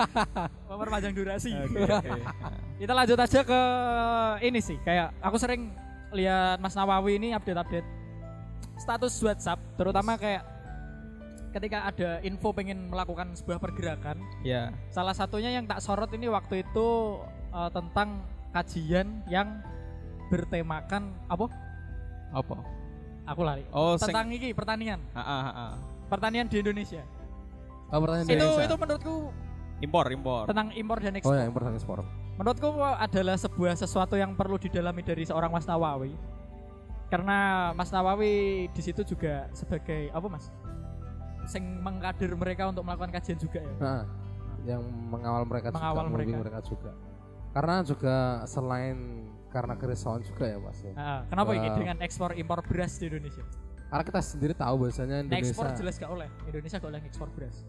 [0.71, 1.51] Memperpanjang durasi.
[1.51, 2.11] Oke, oke.
[2.79, 3.61] Kita lanjut aja ke
[4.41, 5.75] ini sih, kayak aku sering
[6.15, 7.87] lihat Mas Nawawi ini update-update
[8.75, 10.54] status WhatsApp, terutama kayak
[11.55, 14.19] ketika ada info pengen melakukan sebuah pergerakan.
[14.43, 14.75] Ya.
[14.91, 16.87] Salah satunya yang tak sorot ini waktu itu
[17.55, 19.63] eh, tentang kajian yang
[20.27, 21.47] bertemakan apa?
[22.35, 22.57] Apa?
[23.25, 23.63] Aku lari.
[23.71, 25.73] Oh, sing Tentang ini pertanian, ah, ah, ah.
[26.11, 27.01] pertanian di Indonesia.
[27.89, 28.65] Oh, pertanyaan Itu Indonesia.
[28.67, 29.15] itu menurutku
[29.81, 30.43] impor, impor.
[30.45, 31.33] tentang impor dan Oh ekspor.
[31.33, 32.05] ya, yang pertanyaan sport.
[32.35, 36.13] Menurutku adalah sebuah sesuatu yang perlu didalami dari seorang Mas Nawawi.
[37.09, 40.51] Karena Mas Nawawi di situ juga sebagai apa Mas?
[41.45, 43.73] Sing mengkader mereka untuk melakukan kajian juga ya.
[43.77, 44.01] Nah,
[44.63, 46.35] yang mengawal mereka Mengawal juga, mereka.
[46.37, 46.91] mereka juga.
[47.51, 48.15] Karena juga
[48.45, 48.97] selain
[49.47, 50.91] karena kerisauan juga ya mas ya.
[50.93, 51.77] Ah, kenapa ini Wow.
[51.77, 53.45] dengan ekspor impor beras di Indonesia?
[53.85, 55.53] Karena kita sendiri tahu bahwasanya Indonesia.
[55.53, 56.27] Ekspor jelas gak oleh.
[56.43, 57.63] Indonesia gak oleh ekspor beras.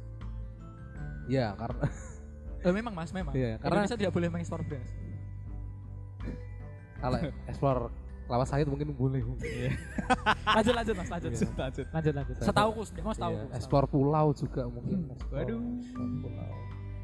[1.27, 1.87] Ya karena
[2.67, 3.31] Eh, memang Mas, memang.
[3.31, 4.91] Iya, karena- Indonesia tidak boleh mengekspor beras.
[6.97, 7.19] kalau
[7.51, 7.77] ekspor
[8.27, 9.23] kelapa sawit mungkin boleh.
[10.57, 11.47] lanjut lanjut mas lanjut Iya.
[11.57, 12.79] lanjut lanjut lanjut Saya setahu tahu.
[13.01, 14.99] ku setahu Iya, ku ekspor pulau juga mungkin.
[15.07, 15.31] Hmm.
[15.31, 15.61] Waduh.
[15.77, 16.51] ekspor pulau.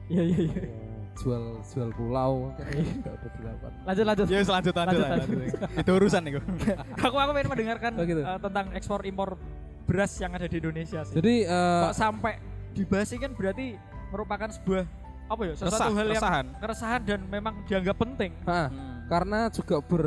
[0.09, 2.68] iya iya iya Iya, jual jual pulau nggak
[3.12, 3.73] udah dilakukan.
[3.83, 5.61] lanjut lanjut ya lanjut lanjut, Lanjut, lanjut, lanjut.
[5.79, 6.33] itu urusan nih
[7.05, 8.20] aku aku pengen mendengarkan Oh, gitu.
[8.23, 9.37] eh, tentang ekspor impor
[9.83, 12.35] beras yang ada di Indonesia sih Jadi eh, kok sampai
[12.73, 13.66] dibahas ini kan berarti
[14.09, 14.85] merupakan sebuah
[15.25, 19.05] apa ya sesuatu resah hal yang resahan keresahan dan memang dianggap penting ah, Hmm.
[19.07, 20.05] karena juga ber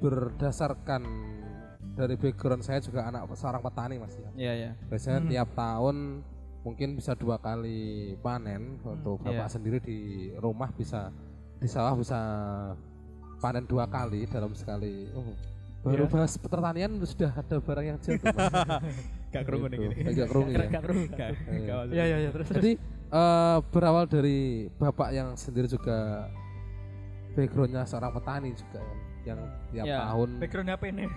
[0.00, 1.02] berdasarkan
[1.92, 4.30] dari background saya juga anak seorang petani mas ya.
[4.34, 5.28] iya iya Biasanya Hmm.
[5.28, 5.96] tiap tahun
[6.60, 7.80] mungkin bisa dua kali
[8.18, 9.52] panen untuk bapak Iya.
[9.52, 9.98] sendiri di
[10.34, 11.08] rumah bisa
[11.56, 12.16] di sawah bisa
[13.38, 15.08] panen dua kali dalam sekali.
[15.12, 15.32] Oh,
[15.82, 16.12] baru Iya.
[16.14, 18.28] bahas pertanian sudah ada barang yang jatuh.
[18.30, 18.52] Mas.
[19.32, 19.92] gak kerungu nih Gitu.
[19.94, 20.58] gini Agak kerungu ya.
[20.66, 21.00] Gak perlu.
[21.06, 21.60] Gak- Iya.
[21.62, 21.92] gak masuk.
[21.92, 22.46] iya iya iya terus.
[22.50, 22.72] Jadi
[23.10, 24.38] eh, berawal dari
[24.70, 26.28] bapak yang sendiri juga
[27.30, 31.04] backgroundnya seorang petani juga kan, yang tiap Ya, tahun background apa ini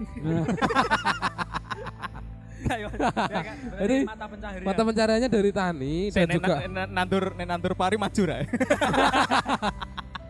[2.63, 2.95] Kayak-
[3.33, 3.57] ya kan?
[3.75, 6.55] Jadi, mata pencaharian mata pencariannya dari tani Saya dan juga
[6.87, 8.39] nandur nandur pari maju ra.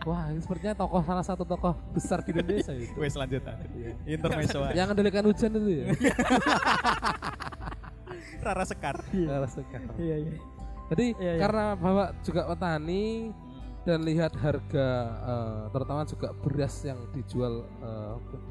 [0.04, 2.92] wah ini sepertinya tokoh salah satu tokoh besar di Indonesia itu.
[2.94, 3.70] Wes lanjut lanjut.
[4.04, 4.60] Intermezzo.
[4.72, 5.84] yang kendalikan hujan itu ya.
[8.42, 8.98] Rara Sekar.
[9.00, 9.86] Salah sekali.
[9.96, 10.32] iya iya
[10.84, 11.40] Jadi Iya, iya.
[11.40, 13.32] karena bapak juga petani
[13.84, 14.88] dan lihat harga
[15.22, 17.68] eh, terutama juga beras yang dijual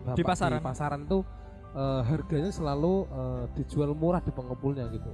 [0.06, 0.62] bapak Di pasaran.
[0.62, 1.20] pasaran itu
[1.74, 5.10] eh, harganya selalu eh, dijual murah di pengepulnya gitu.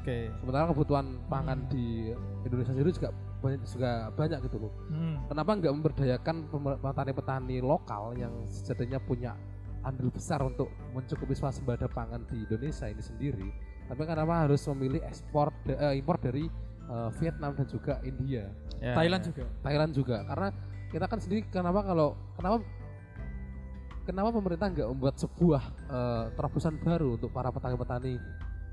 [0.00, 0.30] Oke.
[0.38, 2.14] Sementara kebutuhan pangan di
[2.46, 3.10] Indonesia sendiri juga
[3.42, 4.72] banyak juga banyak gitu loh.
[4.86, 5.18] Hmm.
[5.26, 6.36] Kenapa nggak memberdayakan
[6.78, 9.34] petani-petani lokal yang sejatinya punya
[9.82, 13.50] andil besar untuk mencukupi swasembada pangan di Indonesia ini sendiri?
[13.86, 16.46] Tapi kenapa harus memilih ekspor eh, impor dari
[16.86, 19.26] eh, Vietnam dan juga India, Ya, Thailand ya.
[19.26, 20.16] juga Thailand juga?
[20.24, 20.48] Karena
[20.86, 22.56] kita kan sendiri kenapa kalau kenapa
[24.02, 28.14] kenapa pemerintah nggak membuat sebuah eh, terobosan baru untuk para petani-petani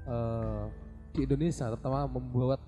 [0.06, 0.64] eh,
[1.12, 2.60] di Indonesia, terutama membuat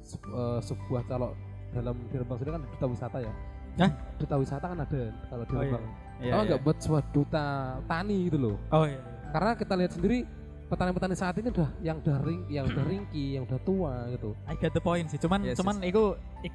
[0.00, 1.34] se- eh, sebuah kalau
[1.70, 3.32] dalam di Rembang sendiri kan duta wisata ya.
[3.74, 3.90] Hah?
[4.14, 5.66] Duta wisata kan ada kalau di Oh, iya.
[5.66, 5.84] Rembang.
[6.14, 6.48] Iya, Kenapa iya.
[6.48, 7.46] nggak buat sebuah duta
[7.84, 8.56] tani gitu loh?
[8.70, 9.00] oh iya
[9.34, 10.18] Karena kita lihat sendiri
[10.64, 14.30] petani-petani saat ini udah yang udah ring, yang udah ringki, yang udah tua gitu.
[14.46, 16.54] I get the point sih cuman Yes, cuman iku ik,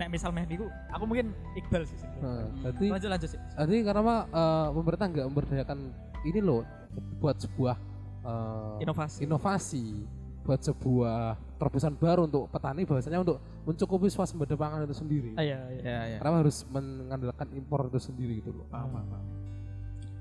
[0.00, 1.98] nek misal meh niku aku mungkin Iqbal sih.
[2.18, 2.64] Nah, Hmm.
[2.72, 5.78] jadi lanjut lanjut sih Jadi kenapa eh, pemerintah nggak memberdayakan
[6.22, 6.64] ini loh
[7.20, 7.76] buat sebuah
[8.24, 9.86] eh, inovasi inovasi
[10.40, 15.36] buat sebuah terobosan baru untuk petani bahwasanya untuk mencukupi swasembada pangan itu sendiri.
[15.36, 16.18] Iya iya Iya.
[16.18, 18.64] Kenapa harus mengandalkan impor itu sendiri gitu loh?
[18.66, 19.26] paham paham paham.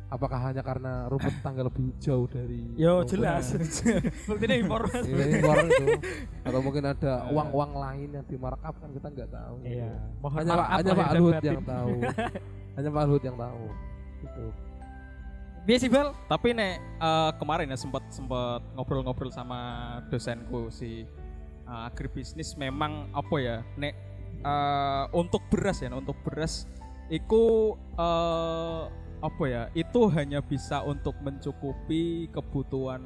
[0.10, 3.54] Apakah hanya karena rumput tangga lebih jauh dari yo jelas
[4.26, 4.90] buktinya impor.
[4.90, 5.86] Iya, impor itu
[6.42, 9.56] atau mungkin ada uang-uang lain yang dimarkup kan kita nggak tahu.
[9.62, 11.94] iya mohon Hanya Pak, hanya Pak Luhut yang tahu.
[12.82, 13.64] hanya Pak Luhut yang tahu.
[14.20, 14.46] Gitu.
[15.70, 19.60] Biasa sih Bal Tapi nek eh, kemarin ya sempat sempat ngobrol-ngobrol sama
[20.10, 21.06] dosenku si
[21.70, 23.94] eh, agribisnis memang apa ya nek
[24.42, 26.66] eh, untuk beras ya untuk beras
[27.14, 28.84] itu eh,
[29.20, 33.04] apa ya itu hanya bisa untuk mencukupi kebutuhan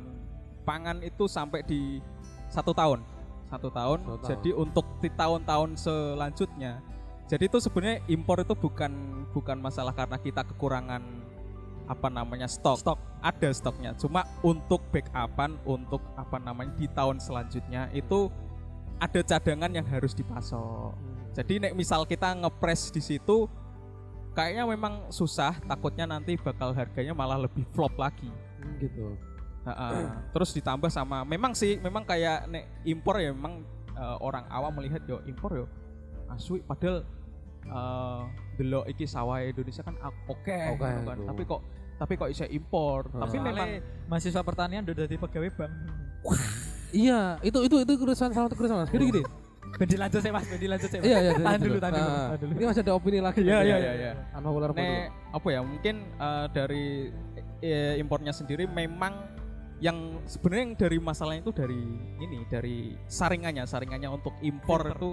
[0.63, 1.99] pangan itu sampai di
[2.47, 3.03] satu tahun.
[3.51, 3.99] Satu tahun.
[4.01, 4.29] Satu tahun.
[4.33, 6.81] jadi untuk di tahun-tahun selanjutnya.
[7.27, 11.01] Jadi itu sebenarnya impor itu bukan bukan masalah karena kita kekurangan
[11.89, 12.79] apa namanya stok.
[12.81, 12.99] Stok.
[13.23, 13.91] Ada stoknya.
[13.95, 18.27] Cuma untuk backupan untuk apa namanya di tahun selanjutnya itu
[18.99, 20.95] ada cadangan yang harus dipasok.
[21.33, 23.49] Jadi nek misal kita ngepres di situ
[24.33, 29.13] kayaknya memang susah takutnya nanti bakal harganya malah lebih flop lagi Hmm, gitu.
[29.63, 30.19] Ha-ha.
[30.29, 34.99] terus ditambah sama memang sih memang kayak nek impor ya memang eh, orang awam melihat
[35.03, 35.65] yo impor yo
[36.27, 37.03] asu padahal
[38.53, 41.15] delok iki sawah Indonesia kan a- oke Oke, gitu kan.
[41.15, 41.25] itu.
[41.25, 41.61] tapi kok
[41.95, 43.21] tapi kok bisa impor Hmm.
[43.21, 43.67] tapi memang
[44.05, 45.73] mahasiswa pertanian udah jadi pegawai bank
[46.91, 48.91] Iya, itu itu itu kerusuhan salah satu kerusuhan Mas.
[48.91, 49.21] Gini gini.
[49.73, 51.05] Bedi lanjut sih mas, bedi lanjut sih mas.
[51.09, 51.31] Iya iya.
[51.33, 52.51] Tahan dulu, tahan dulu, Nah, tahan dulu.
[52.53, 53.39] Ini masih ada opini lagi.
[53.41, 54.11] Iya, iya, iya, iya.
[54.37, 55.33] Unpopular nek opinion.
[55.33, 56.85] apa ya mungkin eh, dari
[57.65, 59.13] eh, impornya sendiri memang
[59.81, 61.81] yang sebenarnya yang dari masalahnya itu dari
[62.21, 64.95] ini dari saringannya saringannya untuk impor Filter.
[64.95, 65.09] itu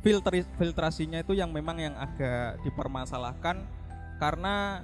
[0.00, 3.66] filteri, filtrasinya itu yang memang yang agak dipermasalahkan
[4.22, 4.80] karena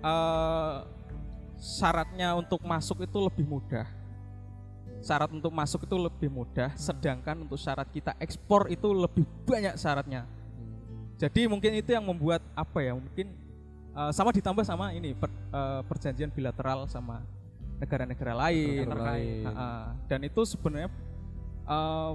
[0.00, 0.76] eh,
[1.60, 3.99] syaratnya untuk masuk itu lebih mudah
[5.00, 10.28] syarat untuk masuk itu lebih mudah sedangkan untuk syarat kita ekspor itu lebih banyak syaratnya
[11.20, 13.36] jadi mungkin itu yang membuat apa ya mungkin
[13.92, 17.20] uh, sama ditambah sama ini per- uh, perjanjian bilateral sama
[17.80, 18.84] negara-negara lain.
[18.88, 19.44] Negara lain.
[19.44, 19.68] Ha-ha.
[20.08, 20.88] dan itu sebenarnya
[21.64, 22.12] uh,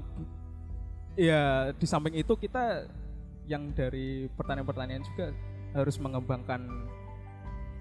[1.18, 2.90] ya di samping itu kita
[3.46, 5.30] yang dari pertanian-pertanian juga
[5.78, 6.66] harus mengembangkan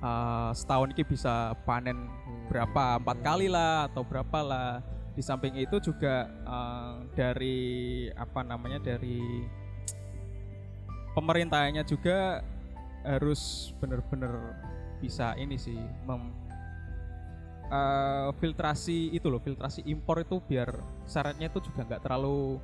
[0.04, 2.12] eh, setahun ini bisa panen
[2.52, 3.00] berapa?
[3.00, 4.70] Empat kali lah atau berapa lah.
[5.16, 7.58] Di samping itu juga eh, dari
[8.12, 9.22] apa namanya dari
[11.16, 12.44] pemerintahnya juga
[13.04, 14.56] harus benar-benar
[14.98, 15.76] bisa ini sih
[16.08, 16.32] mem,
[17.68, 20.72] eh, filtrasi itu loh filtrasi impor itu biar
[21.04, 22.58] syaratnya itu juga nggak terlalu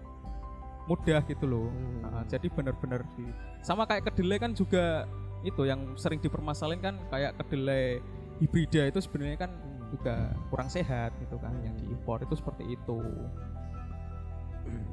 [0.88, 1.68] mudah gitu loh.
[1.70, 2.03] Hmm.
[2.03, 3.28] Nah, jadi benar-benar di
[3.62, 5.07] sama kayak kedelai kan juga
[5.41, 7.99] itu yang sering dipermasalahin kan kayak kedelai
[8.38, 9.51] hibrida itu sebenarnya kan
[9.91, 12.99] juga kurang sehat gitu kan yang diimpor itu seperti itu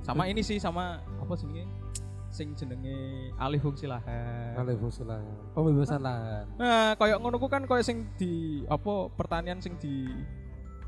[0.02, 1.68] sama ini sih sama apa sih ini
[2.28, 5.26] sing jenenge alih fungsi lahan Alih fungsi lahan.
[5.56, 6.44] Pembebasan lahan.
[6.60, 10.12] nah kayak ngono ku kan kayak sing di apa pertanian sing di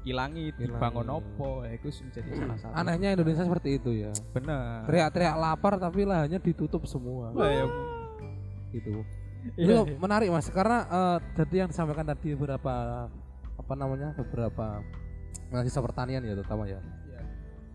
[0.08, 4.12] ilangi dibangun opo ya itu sing jadi salah satu Anehnya Indonesia seperti itu ya.
[4.32, 7.32] bener Teriak-teriak lapar tapi lahannya ditutup semua.
[7.36, 7.66] Wah, ya,
[8.70, 9.02] Gitu.
[9.56, 10.48] Iya, Itu menarik mas.
[10.52, 13.08] Karena eh, jadi yang disampaikan tadi beberapa
[13.60, 14.84] apa namanya beberapa
[15.52, 16.80] mahasiswa pertanian ya terutama ya.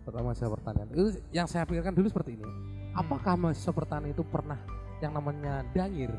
[0.04, 0.86] Terutama mahasiswa pertanian.
[0.92, 2.44] Itu yang saya pikirkan dulu seperti ini.
[2.92, 4.60] Apakah mahasiswa pertanian itu pernah
[5.02, 6.12] yang namanya dangir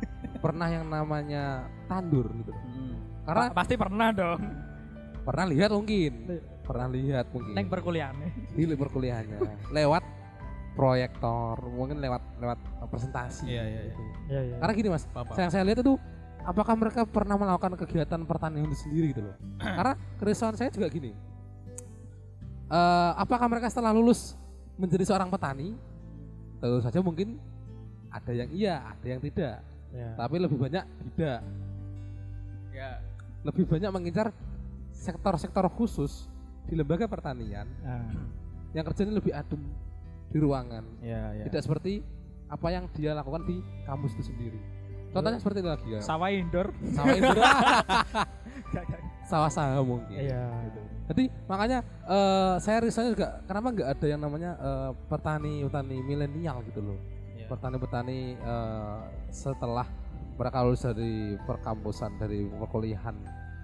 [0.44, 2.52] pernah yang namanya tandur gitu.
[2.54, 2.96] Hmm.
[3.28, 4.40] karena Pa- pasti pernah dong.
[5.20, 6.12] pernah lihat mungkin.
[6.64, 7.52] Pernah lihat mungkin.
[7.52, 8.14] Neng perkuliahan.
[8.56, 9.38] di perkuliahannya.
[9.74, 10.02] Lewat
[10.80, 12.56] proyektor mungkin lewat lewat
[12.88, 13.92] presentasi Iya, iya, iya.
[13.92, 14.02] gitu.
[14.26, 14.56] Iya iya.
[14.56, 15.36] karena gini mas Apa-apa.
[15.36, 15.94] yang saya lihat itu
[16.40, 19.36] apakah mereka pernah melakukan kegiatan pertanian itu sendiri gitu loh
[19.76, 21.12] karena kerisauan saya juga gini
[22.70, 24.38] Eh, apakah mereka setelah lulus
[24.78, 25.74] menjadi seorang petani
[26.62, 27.34] tentu saja mungkin
[28.08, 29.58] ada yang iya ada yang tidak
[29.90, 30.14] Iya.
[30.14, 31.42] tapi lebih banyak tidak
[32.70, 33.02] ya
[33.42, 34.30] lebih banyak mengincar
[34.94, 36.30] sektor-sektor khusus
[36.62, 38.06] di lembaga pertanian Nah,
[38.70, 39.58] yang kerjanya lebih adem
[40.30, 40.84] di ruangan.
[41.02, 42.00] Ya ya tidak seperti
[42.50, 44.58] apa yang dia lakukan di kampus itu sendiri.
[45.10, 46.00] Contohnya seperti itu lagi ya.
[46.02, 46.68] Sawah indoor.
[46.94, 47.38] sawah gak.
[49.30, 50.18] sawah saham mungkin.
[50.18, 50.46] Iya.
[51.10, 56.62] jadi makanya eh, saya risetnya juga kenapa nggak ada yang namanya eh, petani petani milenial
[56.70, 56.98] gitu loh.
[57.34, 57.46] Iya.
[57.50, 59.00] petani-petani eh,
[59.34, 59.86] setelah
[60.38, 63.16] mereka lulus dari perkampusan dari perkuliahan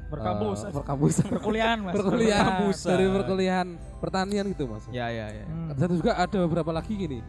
[0.07, 0.59] Berkampus.
[0.61, 1.93] eh, perkampusan perkuliahan mas.
[1.93, 2.89] perkuliahan Perkampusan.
[2.89, 5.75] dari perkuliahan pertanian gitu mas ya ya ya Hmm.
[5.75, 7.21] dan juga ada beberapa lagi gini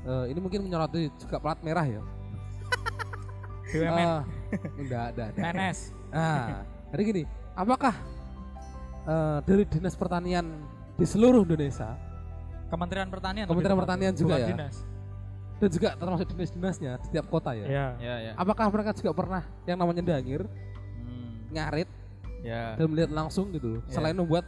[0.00, 2.00] Eh, ini mungkin menyoroti juga plat merah ya
[3.70, 3.98] BUMN.
[4.00, 4.20] Eh,
[4.80, 5.24] enggak ada.
[5.30, 5.78] PNS.
[6.08, 7.22] Nah, jadi gini,
[7.52, 7.94] apakah
[9.04, 10.46] eh, dari dinas pertanian
[10.94, 11.94] di seluruh Indonesia
[12.66, 13.44] Kementerian Pertanian.
[13.44, 14.48] Kementerian Pertanian juga ya?
[14.48, 14.76] Dinas.
[15.56, 17.66] dan juga termasuk dinas-dinasnya di setiap kota ya?
[17.66, 17.86] Iya.
[18.00, 20.48] ya ya Apakah mereka juga pernah yang namanya dangir,
[20.96, 21.84] Hmm, ngarit
[22.40, 23.92] ya dan melihat langsung gitu, loh, Iya.
[23.92, 24.44] selain membuat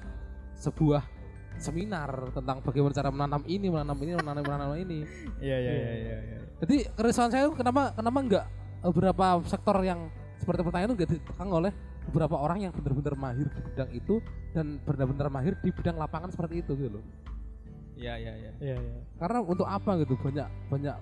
[0.54, 1.02] sebuah
[1.54, 5.04] seminar tentang bagaimana cara menanam ini, menanam ini, menanam menanam ini.
[5.38, 6.38] ya ya ya ya ya.
[6.60, 8.44] Jadi keresahan saya itu kenapa kenapa enggak
[8.82, 11.72] beberapa sektor yang seperti pertanian itu enggak ditekan oleh
[12.02, 14.14] beberapa orang yang benar-benar mahir di bidang itu
[14.50, 17.04] dan benar-benar mahir di bidang lapangan seperti itu gitu loh.
[17.94, 18.98] ya ya ya Iya iya.
[19.14, 20.96] Karena untuk apa gitu banyak banyak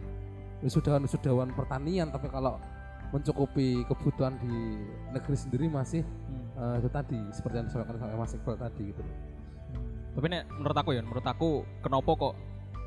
[0.61, 2.61] wisudawan-wisudawan pertanian tapi kalau
[3.11, 6.39] mencukupi kebutuhan di negeri sendiri masih Hmm.
[6.61, 9.16] Eh, itu tadi seperti yang disampaikan oleh Mas Iqbal tadi gitu loh.
[10.11, 11.50] tapi nek menurut aku ya menurut aku
[11.80, 12.34] kenapa kok?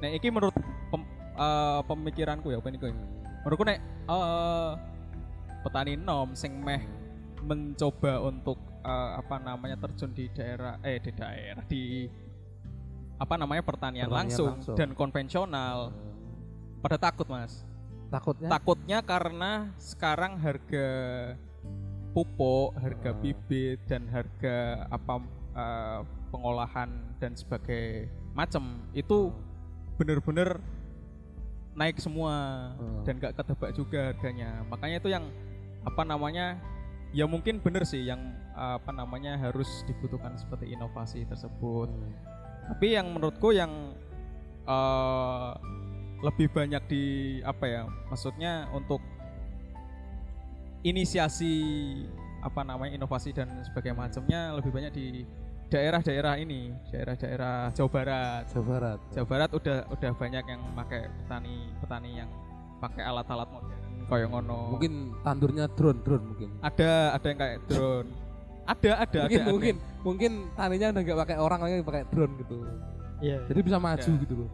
[0.03, 0.55] Nek iki menurut
[0.91, 1.09] pem-
[1.39, 2.77] eh, pemikiranku ya apa ini
[3.43, 4.71] menurutku nek eh,
[5.63, 6.83] petani nom sing meh
[7.43, 11.83] mencoba untuk eh, apa namanya terjun di daerah eh di daerah di
[13.13, 14.75] apa namanya pertanian, Pertanian langsung, langsung.
[14.75, 15.95] dan konvensional.
[16.83, 17.63] Pada takut mas.
[18.11, 18.51] Takutnya?
[18.51, 20.87] Takutnya karena sekarang harga
[22.13, 23.17] pupuk, harga Ah.
[23.17, 25.13] bibit dan harga apa
[25.53, 25.99] eh,
[26.29, 26.89] pengolahan
[27.21, 29.29] dan sebagai macam itu
[29.97, 30.57] benar-benar
[31.73, 32.33] naik semua
[32.73, 33.01] Ah.
[33.05, 34.61] dan gak ketebak juga harganya.
[34.69, 35.25] Makanya itu yang
[35.83, 36.57] apa namanya
[37.13, 41.89] ya mungkin bener sih yang apa namanya harus dibutuhkan seperti inovasi tersebut.
[42.69, 43.93] Tapi yang menurutku yang
[44.63, 45.51] eh,
[46.23, 47.03] lebih banyak di
[47.43, 49.03] apa ya maksudnya untuk
[50.83, 51.53] inisiasi
[52.43, 55.05] apa namanya inovasi dan sebagainya macamnya lebih banyak di
[55.71, 58.99] daerah-daerah ini daerah-daerah Jawa Barat Jawa Barat.
[59.15, 62.29] Jawa Barat udah udah banyak yang pakai petani petani yang
[62.77, 66.49] pakai alat-alat modern kayak ngono Mungkin tandurnya drone drone mungkin.
[66.59, 68.09] ada ada yang kayak drone
[68.63, 69.51] ada ada mungkin ada, ada.
[69.51, 72.57] mungkin mungkin taninya udah nggak pakai orang lagi pakai drone gitu.
[73.23, 73.39] Iya.
[73.47, 74.21] Jadi bisa maju Ya.
[74.27, 74.49] gitu loh.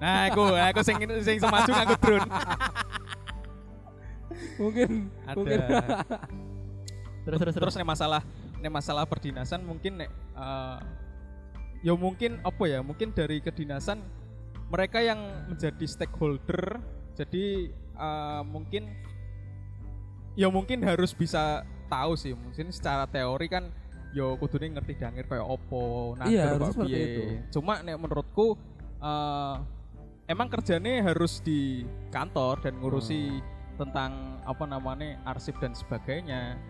[0.00, 2.24] nah aku aku sing sing semaju nganggo drone
[4.58, 4.90] Mungkin
[5.24, 5.58] ada mungkin
[7.20, 7.56] Terus terus terus.
[7.56, 8.22] terus nih masalah
[8.60, 10.78] nih masalah perdinasan mungkin nek eh,
[11.80, 14.00] ya mungkin apa ya mungkin dari kedinasan
[14.68, 16.80] mereka yang menjadi stakeholder
[17.16, 18.88] jadi eh, mungkin
[20.36, 23.68] ya mungkin harus bisa tahu sih mungkin secara teori kan
[24.10, 27.22] yo kudune ngerti dangir kayak opo nah Iya, seperti itu.
[27.52, 28.56] cuma nek menurutku
[29.00, 29.56] eh,
[30.26, 33.42] emang kerjanya harus di kantor dan ngurusi
[33.80, 34.10] tentang
[34.44, 36.60] apa namanya arsip dan sebagainya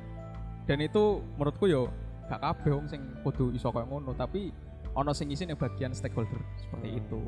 [0.65, 1.91] dan itu menurutku yo
[2.27, 4.55] gak kabeh wong sing kudu iso kayak ngono tapi
[4.93, 7.19] ono sing isi bagian stakeholder seperti itu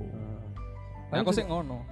[1.10, 1.82] Tapi nah, aku sih ngono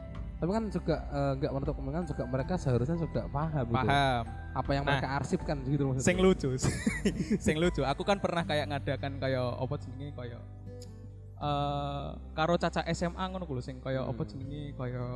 [0.40, 3.76] Tapi kan juga eh, nggak menutup kemungkinan juga mereka seharusnya juga paham, gitu.
[3.76, 4.96] paham apa yang Nah.
[4.96, 6.06] mereka arsipkan gitu maksudnya.
[6.06, 6.48] sing lucu
[7.44, 10.40] sing lucu aku kan pernah kayak ngadakan kayak apa jenenge kayak
[11.36, 14.30] eh karo caca SMA ngono kuwi lho sing kayak apa Hmm.
[14.30, 15.12] jenenge kayak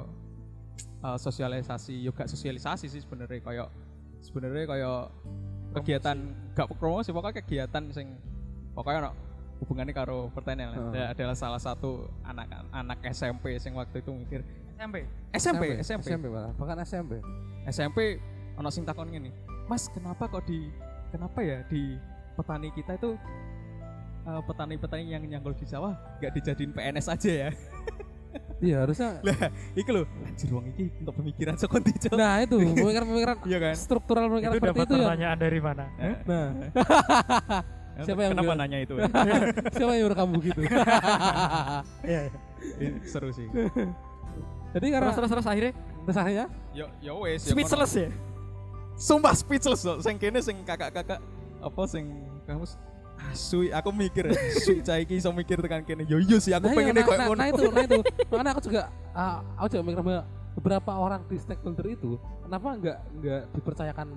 [0.81, 3.69] eh, sosialisasi yo gak sosialisasi sih sebenarnya kayak
[4.25, 5.01] sebenarnya kayak
[5.75, 6.17] kegiatan
[6.55, 8.15] gak promosi pokoknya kegiatan sing
[8.73, 9.13] pokoknya ono
[9.63, 10.75] hubungannya karo pertanian.
[10.75, 10.93] Hmm.
[10.93, 14.41] Dia adalah salah satu anak anak SMP sing waktu itu mikir
[14.75, 14.97] SMP.
[15.33, 17.23] SMP SMP SMP malah, bahkan SMP.
[17.71, 18.19] SMP
[18.59, 19.31] ono sing takon ngene.
[19.71, 20.69] Mas, kenapa kok di
[21.15, 21.97] kenapa ya di
[22.35, 23.15] petani kita itu
[24.27, 27.51] eh, petani-petani yang nyanggol di sawah nggak dijadiin PNS aja ya?
[28.57, 29.21] Iya harusnya.
[29.21, 29.37] Lah,
[29.73, 32.13] iki lho, anjir wong iki untuk pemikiran saka ndi, Cok?
[32.15, 33.75] Nah itu pemikiran-pemikiran Iya kan?
[33.75, 35.03] struktural pemikiran Itu seperti dapat itu ya.
[35.05, 35.85] pertanyaan dari mana?
[35.97, 36.45] Eh, Nah,
[38.05, 38.59] Siapa yang Kenapa bilang?
[38.59, 38.95] nanya itu?
[39.75, 40.61] siapa yang nyuruh kamu gitu?
[42.05, 42.21] Iya.
[42.81, 43.47] Ih, Seru sih.
[44.73, 45.73] Jadi karena Terus terus terus akhirnya
[46.03, 47.45] terus akhirnya Yo yo wes.
[47.45, 48.09] yo speechless ya.
[48.97, 49.99] Sumpah speechless loh.
[50.01, 51.23] Sing kene sing kakak-kakak
[51.61, 52.11] apa sing
[52.45, 52.67] kamu
[53.25, 56.05] Asui, aku mikir ya, sui cah iki iso mikir tekan kene.
[56.05, 57.37] Yo yo sih aku Nah, iya, pengennya nah, koyo nah, ngono.
[57.37, 57.99] nah itu, nah itu.
[58.29, 60.23] Makanya aku juga, ah, aku juga mikir bahwa
[60.55, 62.11] beberapa orang di stakeholder itu,
[62.41, 64.09] kenapa nggak nggak dipercayakan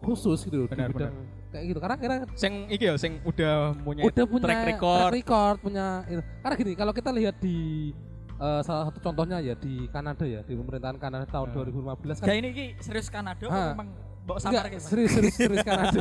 [0.00, 1.14] khusus gitu loh Benar, di bidang
[1.48, 1.78] kayak gitu.
[1.80, 5.10] Karena kira Sing iki ya, sing udah punya, udah punya track record.
[5.12, 6.22] record, punya itu.
[6.38, 7.90] Karena gini, kalau kita lihat di
[8.34, 11.56] eh, salah satu contohnya ya di Kanada ya, di pemerintahan Kanada tahun Hmm.
[11.72, 12.26] 2015 kan.
[12.26, 13.72] Ya ini ki serius Kanada Ah.
[13.72, 13.88] memang
[14.24, 14.84] mbok samar Enggak, gitu.
[14.88, 16.00] serius serius serius Kanada.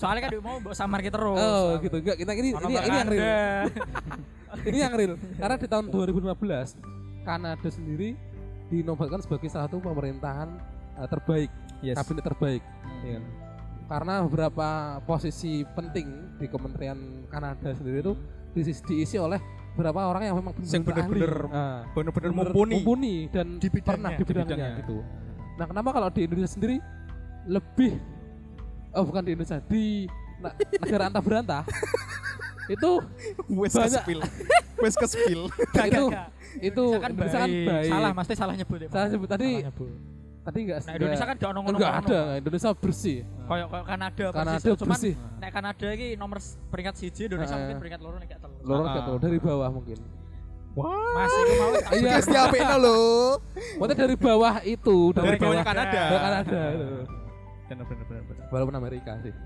[0.00, 1.36] Soalnya kan dia mau mbok samar ki terus.
[1.36, 3.64] Oh gitu, enggak kita ini ini, ini yang real.
[4.64, 6.32] Ini yang real karena di tahun 2015
[7.22, 8.16] Kanada sendiri
[8.66, 10.48] dinobatkan sebagai salah satu pemerintahan
[10.96, 11.50] eh, terbaik
[11.80, 12.00] Yes.
[12.00, 13.04] kabinet terbaik Hmm.
[13.04, 13.24] ya kan?
[13.84, 14.68] karena beberapa
[15.04, 16.08] posisi penting
[16.40, 16.96] di Kementerian
[17.28, 18.16] Kanada sendiri itu
[18.54, 19.36] diisi, diisi oleh
[19.76, 21.34] beberapa orang yang memang benar-benar bener-bener
[21.92, 23.28] bener-bener mumpuni.
[23.28, 24.80] dan Di bidangnya, pernah di di bidangnya, bidangnya.
[24.80, 24.96] gitu
[25.54, 26.76] nah kenapa kalau di Indonesia sendiri
[27.44, 27.98] lebih
[28.90, 31.62] oh bukan di Indonesia di na- negara antah berantah
[32.66, 32.90] itu
[33.46, 34.24] Wes kespil.
[34.76, 35.40] Wes kespil.
[35.76, 36.28] Gak, itu gak, gak.
[36.62, 37.90] itu Indonesia kan kan baik.
[37.90, 38.88] Salah, mesti salah nyebut ya.
[38.88, 39.90] Salah nyebut tadi Salah nyebut.
[40.40, 41.76] tadi enggak Nah, Indonesia kan gak ono ngono.
[41.76, 46.38] enggak ada Indonesia bersih Kayak kayak Kanada Kanada bersih nek Kanada iki nomor
[46.68, 47.62] peringkat siji Indonesia Heeh.
[47.62, 48.56] mungkin peringkat loro nek gak telu.
[48.62, 48.94] lorong Ah.
[48.94, 49.98] gitu dari bawah mungkin
[50.74, 50.90] Wah.
[51.16, 52.18] Mau Iya.
[52.20, 52.98] Diapikno lho.
[53.78, 56.02] maksudnya dari bawah itu Dari dari bawahnya bawah Kanada.
[56.04, 56.88] bawah Kanada itu.
[57.64, 58.22] Bener bener.
[58.24, 58.44] bener.
[58.48, 59.32] walaupun Amerika sih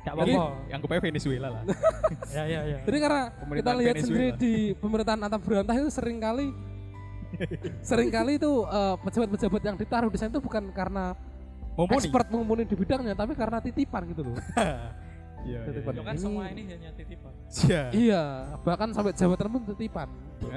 [0.00, 0.68] gak Jadi apa-apa.
[0.68, 1.62] yang gue Venezuela lah.
[2.30, 2.78] Ya ya ya.
[2.82, 4.04] jadi karena kita lihat Venezuela.
[4.06, 6.48] sendiri di pemerintahan antah berantah itu sering kali
[7.82, 11.12] sering kali itu eh, pejabat-pejabat yang ditaruh di sana itu bukan karena
[11.74, 11.96] Mumpuni.
[11.96, 14.36] expert mumpuni di bidangnya tapi karena titipan gitu loh
[15.38, 15.60] Iya.
[15.64, 17.30] Jadi iya, pada- Yo kan Ini- semua ini hanya titipan.
[17.48, 17.82] Iya.
[17.90, 18.22] iya
[18.60, 20.08] bahkan sampai jabatan pun titipan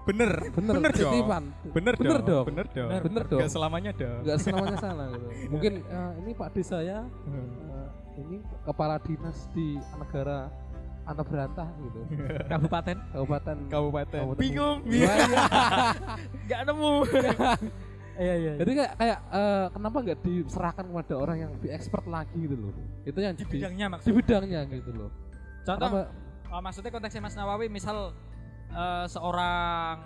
[0.00, 0.32] Bener.
[0.50, 1.12] bener, Bener dong.
[1.12, 2.26] titipan Bener, Bener dong.
[2.26, 2.44] dong.
[2.48, 2.88] Bener dong.
[3.04, 4.20] bener dong Gak selamanya dong.
[4.22, 5.26] nggak selamanya salah gitu.
[5.52, 7.50] mungkin eh, ini Pak D saya Hmm.
[7.68, 10.48] eh, ini kepala dinas di negara
[11.02, 12.00] antah berantah gitu
[12.50, 14.20] Kabupaten kabupaten Kabupaten.
[14.20, 14.38] Kabupaten.
[14.38, 14.78] Bingung.
[14.86, 15.44] Iya, iya.
[16.46, 16.92] gak nemu.
[18.16, 18.52] Iya iya.
[18.56, 22.72] jadi kayak kayak eh, kenapa nggak diserahkan kepada orang yang lebih expert lagi gitu loh
[23.02, 24.14] itu yang di bidangnya di maksudnya.
[24.14, 25.10] bidangnya gitu loh
[25.62, 26.10] Contoh Kenapa?
[26.50, 28.10] Oh, maksudnya konteksnya Mas Nawawi misal
[28.70, 29.96] eh, seorang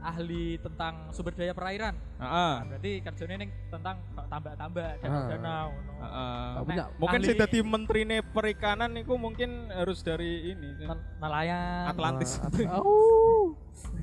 [0.00, 1.92] ahli tentang sumber daya perairan.
[2.16, 2.52] Heeh.
[2.56, 5.02] Nah, berarti kerjanya ini tentang tambak-tambak Ah.
[5.02, 5.66] danau-danau.
[5.68, 5.92] ngono.
[5.92, 6.46] Heeh.
[6.50, 10.68] Nggak punya Mungkin ahli sih jadi menteri perikanan itu mungkin harus dari ini.
[10.80, 11.84] nel- nelayan.
[11.86, 12.40] Atlantis.
[12.40, 13.52] Nah, oh.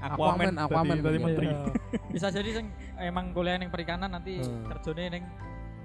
[0.00, 0.88] Aquaman Aquaman, Aquaman.
[0.90, 1.24] tadi- tadi Iya.
[1.24, 1.46] menteri.
[1.46, 1.60] Iya.
[2.10, 2.66] Bisa jadi sing
[2.96, 4.64] emang kuliah yang perikanan nanti Hmm.
[4.66, 5.26] kerjanya yang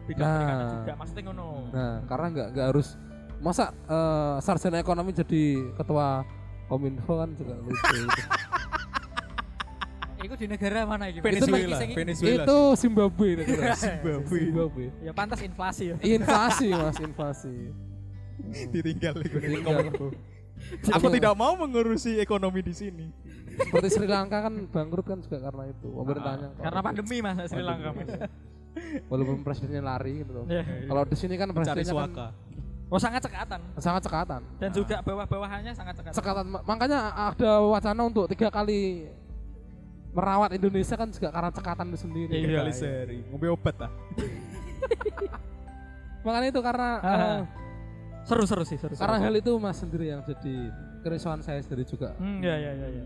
[0.05, 0.35] bidang Nah.
[0.37, 0.93] perikanan juga.
[0.95, 1.47] Maksudnya ngono.
[1.69, 2.87] Nah, karena nggak nggak harus
[3.45, 6.25] masa eh, sarjana ekonomi jadi ketua
[6.65, 7.77] kominfo kan juga lucu.
[7.77, 8.09] gitu.
[10.25, 11.21] Iku di negara mana iki?
[11.21, 11.77] Venezuela.
[11.77, 12.41] Itu Venezuela.
[12.41, 13.43] itu Zimbabwe itu.
[13.85, 14.37] Zimbabwe.
[14.41, 14.85] Zimbabwe.
[15.05, 15.95] Ya pantas inflasi ya.
[16.01, 17.55] Inflasi mas, inflasi.
[18.73, 19.37] ditinggal itu.
[19.37, 19.93] Ditinggal.
[20.97, 23.05] Aku tidak mau mengurusi ekonomi di sini.
[23.55, 26.49] Seperti Sri Lanka kan bangkrut kan juga karena itu pemerintahnya.
[26.57, 28.09] Ah, Karena pandemi Mas Sri Lanka Mas.
[29.07, 30.45] Walaupun presidennya lari gitu loh.
[30.49, 30.65] Ya.
[30.65, 32.27] Kalau di sini kan presidennya kan suaka.
[32.85, 34.39] Oh sangat cekatan sangat cekatan.
[34.55, 36.13] dan juga bawah-bawahannya sangat cekatan.
[36.13, 36.45] Cekatan.
[36.45, 36.99] Ma- Makanya
[37.33, 39.07] ada wacana untuk tiga kali
[40.11, 42.31] merawat Indonesia kan juga karena cekatan itu sendiri.
[42.31, 42.77] Iya, Tiga kali iya.
[42.77, 43.91] sehari ngombe obat lah.
[46.23, 47.11] Makanya itu karena Ah.
[47.11, 47.39] eh,
[48.25, 48.93] Seru seru sih, seru.
[48.93, 49.23] karena seru.
[49.23, 50.53] hal itu Mas sendiri yang jadi
[51.01, 52.13] kerisauan saya sendiri juga.
[52.17, 53.03] Hmm, ya ya ya ya.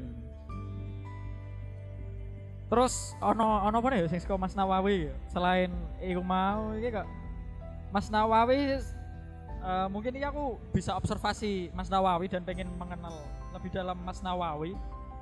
[2.69, 5.13] Terus ono ono apa nih sing saka Mas Nawawi ya?
[5.27, 7.07] selain iku mau iki kok
[7.89, 8.77] Mas Nawawi
[9.59, 13.13] eh, mungkin ini aku bisa observasi Mas Nawawi dan pengen mengenal
[13.51, 14.73] lebih dalam Mas Nawawi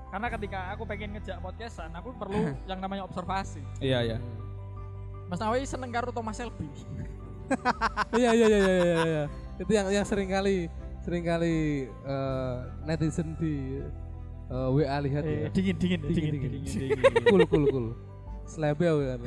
[0.08, 4.18] karena ketika aku pengen ngejak podcastan aku perlu yang namanya observasi Iya iya.
[5.28, 6.68] Mas Nawawi seneng karo Thomas Shelby
[8.20, 8.96] Iya iya iya iya iya.
[9.04, 9.24] iya.
[9.58, 10.68] Itu yang yang sering kali
[11.02, 13.80] sering kali eh, netizen di
[14.48, 15.50] eh, WA lihat eh, ya.
[15.52, 17.00] dingin dingin Dingin, dingin dingin.
[17.28, 17.88] Cool cool cool.
[18.44, 19.20] Slebel kan.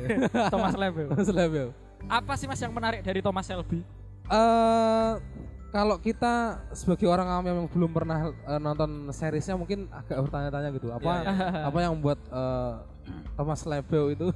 [0.49, 1.69] Thomas Shelby Slebel.
[2.09, 3.85] apa sih Mas yang menarik dari Thomas Shelby
[4.29, 5.13] eh
[5.71, 10.91] kalau kita sebagai orang awam yang belum pernah eh, nonton seriesnya mungkin agak bertanya-tanya gitu.
[10.91, 11.31] Apa Iya,
[11.71, 12.73] apa yang membuat eh,
[13.39, 14.27] Thomas Lebel itu?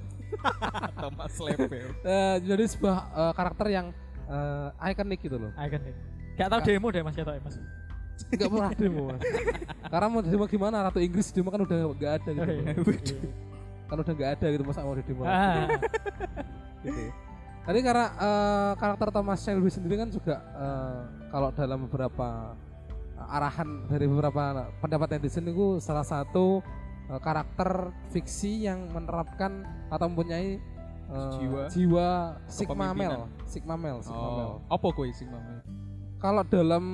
[1.04, 1.92] Thomas Lepel.
[2.08, 3.88] eh, jadi sebuah eh, karakter yang
[4.32, 5.52] eh, ikonik gitu loh.
[5.60, 5.96] Icon nih
[6.36, 7.56] Gak tau demo deh Mas Ketok ya Mas.
[8.32, 9.22] Nggak pernah demo mas.
[9.92, 10.88] Karena mau demo gimana?
[10.88, 12.48] Ratu Inggris demo kan udah nggak ada gitu.
[12.48, 12.74] Oh, iya.
[13.92, 15.24] kan udah nggak ada gitu masa mau demo.
[15.28, 15.68] Ah.
[16.80, 17.12] gitu.
[17.66, 21.02] Tadi karena eh, karakter Thomas Shelby sendiri kan juga eh,
[21.34, 22.54] kalau dalam beberapa
[23.18, 26.62] arahan dari beberapa pendapat netizen itu salah satu
[27.10, 30.62] eh, karakter fiksi yang menerapkan atau mempunyai
[31.10, 31.62] eh, Jiwa.
[31.74, 32.10] jiwa
[32.46, 32.94] Sigma.
[32.94, 34.46] Male, Sigma Male, Sigma Male.
[34.46, 35.66] Oh, apa kowe sing mame?
[36.22, 36.86] Kalau dalam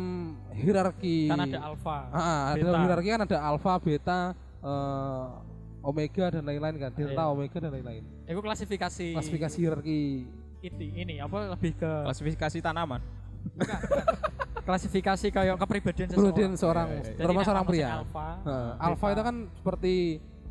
[0.55, 2.63] hierarki kan ada alpha Ah, ah, beta.
[2.63, 4.19] dalam hierarki kan ada alpha, beta,
[4.63, 5.26] eh,
[5.84, 7.32] omega dan lain-lain kan, delta, Iya.
[7.32, 8.03] omega dan lain-lain.
[8.24, 9.99] itu klasifikasi Klasifikasi hierarki
[10.62, 13.01] itu ini apa lebih ke Klasifikasi tanaman.
[13.51, 14.05] bukan, bukan.
[14.62, 17.18] klasifikasi kayak kepribadian seseorang seorang Iya, iya, iya.
[17.18, 17.88] terutama Jadi seorang pria.
[17.97, 18.86] alpha Heeh, beta.
[18.86, 19.95] alpha itu kan seperti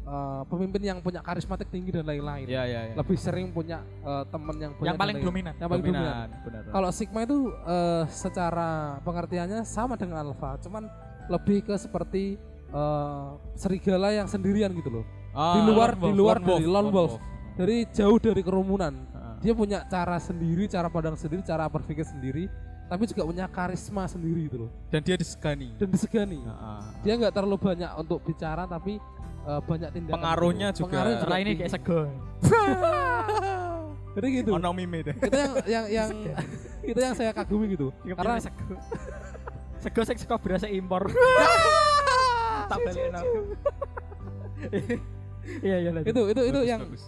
[0.03, 2.43] eh, pemimpin yang punya karismatik tinggi dan lain-lain.
[2.45, 2.95] Iya iya iya.
[2.99, 6.03] Lebih sering punya eh, teman yang punya yang paling dominan Yang paling dominan.
[6.03, 6.61] Dominan, benar.
[6.69, 10.91] Kalau sigma itu eh, secara pengertiannya sama dengan alpha, cuman
[11.29, 12.35] lebih ke seperti
[12.67, 15.05] eh, serigala yang sendirian gitu loh.
[15.31, 17.13] Ah, di luar- lone di wolf, luar lone wolf, dari lone wolf.
[17.53, 18.95] Dari jauh dari kerumunan.
[19.41, 22.45] Dia punya cara sendiri, cara pandang sendiri, cara berpikir sendiri,
[22.87, 24.71] tapi juga punya karisma sendiri gitu loh.
[24.89, 25.73] Dan dia disegani.
[25.75, 26.39] Dan disegani.
[26.39, 26.81] Heeh.
[27.01, 29.01] dia nggak terlalu banyak untuk bicara tapi
[29.41, 30.79] eh, banyak tindakan Pengaruhnya gitu.
[30.79, 32.01] juga- Pengaruhnya setelah ini kayak sego
[34.11, 35.15] jadi gitu Ono meme deh.
[35.17, 36.09] itu yang yang yang
[36.83, 38.75] itu yang saya kagumi gitu karena karena sego
[39.79, 41.07] sego sing sego berasa impor
[42.69, 43.33] tak aku
[45.63, 47.05] iya iya itu itu itu Bagus, yang bagus.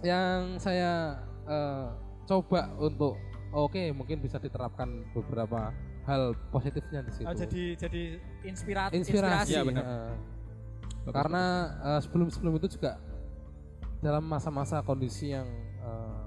[0.00, 1.86] yang saya eh,
[2.28, 3.16] coba untuk
[3.50, 5.72] oke mungkin bisa diterapkan beberapa
[6.04, 7.28] hal positifnya di situ.
[7.28, 8.02] Oh, jadi jadi
[8.44, 9.52] inspirasi inspirasi.
[9.56, 9.84] Iya, benar.
[11.04, 11.44] Bagus, karena
[11.84, 13.00] eh, sebelum sebelum itu juga
[14.04, 15.48] dalam masa-masa kondisi yang
[15.84, 16.26] eh,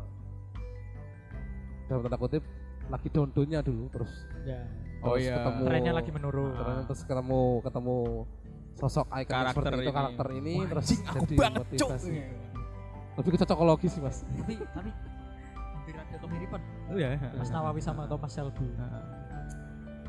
[1.89, 2.43] dalam tanda kutip
[2.89, 4.11] lagi down-downnya dulu terus
[4.43, 4.65] ya.
[5.01, 5.35] Oh terus iya.
[5.41, 6.51] ketemu trennya lagi menurun.
[6.53, 7.97] Terus- terus ketemu ketemu
[8.77, 9.97] sosok icon Karakter seperti itu ini.
[9.97, 12.11] karakter ini Wah, terus jadi banget, motivasi.
[13.11, 14.17] Lebih ke cocokologi sih mas.
[14.23, 14.89] Tapi tapi
[16.31, 16.61] kemiripan
[16.91, 17.19] Oh iya.
[17.35, 18.67] Mas Nawawi sama Thomas Shelby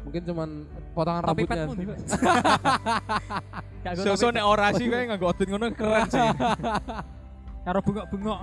[0.02, 0.66] mungkin cuman
[0.98, 1.66] potongan tapi rambutnya.
[1.70, 1.94] petmu.
[3.86, 6.18] Gak gue So-so tapi- nek ora sih kayak nganggo outfit ngono keren sih.
[7.66, 8.38] karo bengok-bengok.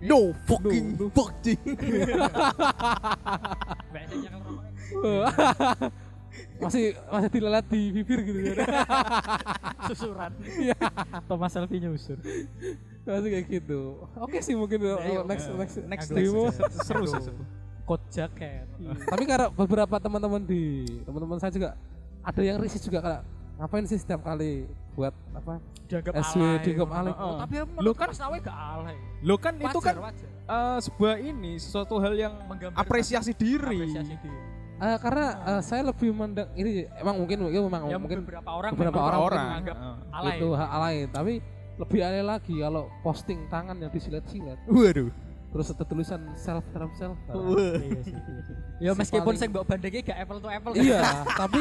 [0.00, 1.60] No fucking fucking.
[3.92, 4.64] Mbak Esen yang ngerokok.
[6.62, 8.64] masih masih dilelat di bibir gitu ya
[9.86, 10.32] susuran.
[11.28, 12.16] Thomas Shelby nyusur
[13.10, 13.80] masih kayak gitu
[14.14, 15.24] oke sih mungkin Ya, yuk.
[15.24, 16.28] next next Next next.
[16.84, 17.20] Seru sih.
[17.20, 17.40] seru.
[17.82, 18.68] Coach jacket
[19.04, 20.62] tapi karena beberapa teman-teman di
[21.02, 21.72] teman-teman saya juga
[22.20, 23.22] ada yang risih juga kayak
[23.56, 27.12] ngapain sih setiap kali buat apa dianggap SW alay dianggap alay.
[27.12, 30.78] Oh, tapi Lu kan- Mas Nawawi gak alay Lo kan itu kan wajar wajar eh,
[30.78, 32.34] sebuah ini sesuatu hal yang
[32.76, 33.82] apresiasi diri.
[33.82, 34.38] apresiasi diri
[34.78, 38.70] Eh, karena eh, saya lebih mendeng ini emang mungkin mungkin memang ya mungkin beberapa orang
[38.70, 39.96] beberapa orang orang menganggap Heeh.
[40.12, 41.32] alay itu alay tapi
[41.78, 45.08] lebih alay lagi kalau posting tangan yang disilet-silet Waduh.
[45.48, 48.14] terus ada tulisan self term self Iya sih.
[48.78, 51.00] ya meskipun saya mbok bandingnya gak apple to apple iya
[51.40, 51.58] tapi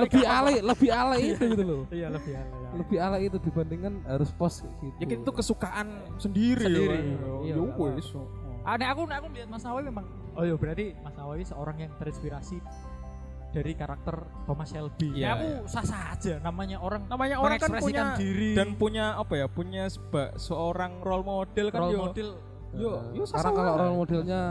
[0.00, 2.68] lebih alay lebih alay itu gitu loh iya lebih alay ya.
[2.74, 6.64] lebih alay itu dibandingkan harus post kayak gitu Ya itu kesukaan sendiri.
[6.66, 6.98] Sendiri.
[6.98, 7.54] ya.
[7.54, 8.08] Iya, Ya wis.
[8.60, 10.04] Ah, nek aku nek aku lihat Mas Nawawi memang
[10.36, 12.60] oh iya berarti Mas Nawawi seorang yang terinspirasi
[13.50, 14.16] dari karakter
[14.46, 15.10] Thomas Shelby.
[15.18, 15.58] Ya aku iya.
[15.66, 19.46] sah-sah aja namanya orang Namanya orang kan punya diri dan punya apa ya?
[19.50, 22.00] Punya seba, seorang role model kan role yo.
[22.06, 22.28] model
[22.70, 24.42] Yo, yo karena kalau sasa role modelnya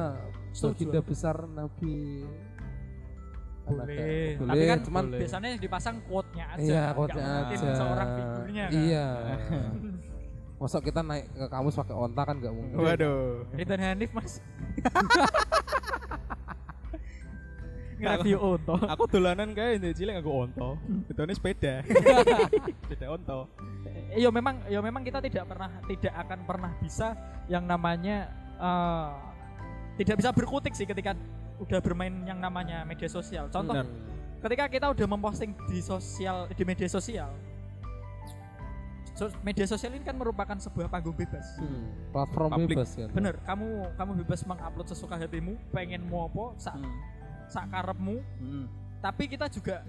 [0.51, 2.27] baginda besar Nabi
[3.69, 4.35] boleh.
[4.41, 6.61] boleh, Tapi kan cuman biasanya yang dipasang quote-nya aja.
[6.65, 8.73] iya quote-nya mungkin aja seorang figurnya kan.
[8.81, 9.07] iya
[10.59, 13.47] masa kita naik ke kamus pakai onta kan nggak mungkin Waduh.
[13.55, 14.43] Ritan Hanif mas.
[17.99, 18.75] Nge-review Onto.
[18.87, 20.69] Aku dolanan kayak ini cilik aku onto.
[21.05, 21.83] Itu ini sepeda.
[22.87, 23.39] sepeda onto.
[24.09, 27.13] Iya memang, ya memang kita tidak pernah, tidak akan pernah bisa
[27.45, 29.09] yang namanya eh,
[29.99, 31.13] tidak bisa berkutik sih ketika
[31.59, 33.51] udah bermain yang namanya media sosial.
[33.51, 33.87] Contoh, Benar.
[34.41, 37.29] ketika kita udah memposting di sosial di media sosial,
[39.11, 41.43] so- media sosial ini kan merupakan sebuah panggung bebas.
[41.59, 42.75] Hmm, platform Public.
[42.79, 46.95] bebas kan Bener, kamu kamu bebas mengupload sesuka hatimu, pengen mau apa, sak Hmm.
[47.49, 48.65] Sak karepmu, Hmm.
[49.01, 49.81] tapi kita juga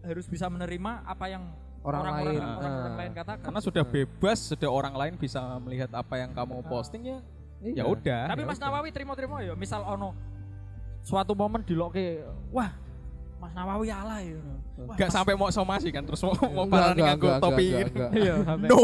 [0.00, 1.42] harus bisa menerima apa yang
[1.82, 2.98] orang orang-orang lain orang-orang ah.
[2.98, 3.44] lain katakan.
[3.44, 7.18] Karena sudah bebas, sudah orang lain bisa melihat apa yang kamu posting ya.
[7.62, 7.82] Iya.
[7.82, 8.22] Ya udah.
[8.30, 8.68] Tapi ya Mas udah.
[8.68, 10.12] Nawawi terima-terima ya, misal ono
[11.00, 12.20] suatu momen diloke,
[12.50, 12.70] wah
[13.36, 14.36] Mas Nawawi ala ya.
[14.76, 17.66] Wah, Gak Mas- sampai mau somasi kan terus mau mau parani enggak, nganggo enggak, topi.
[18.12, 18.34] Iya.
[18.66, 18.78] No.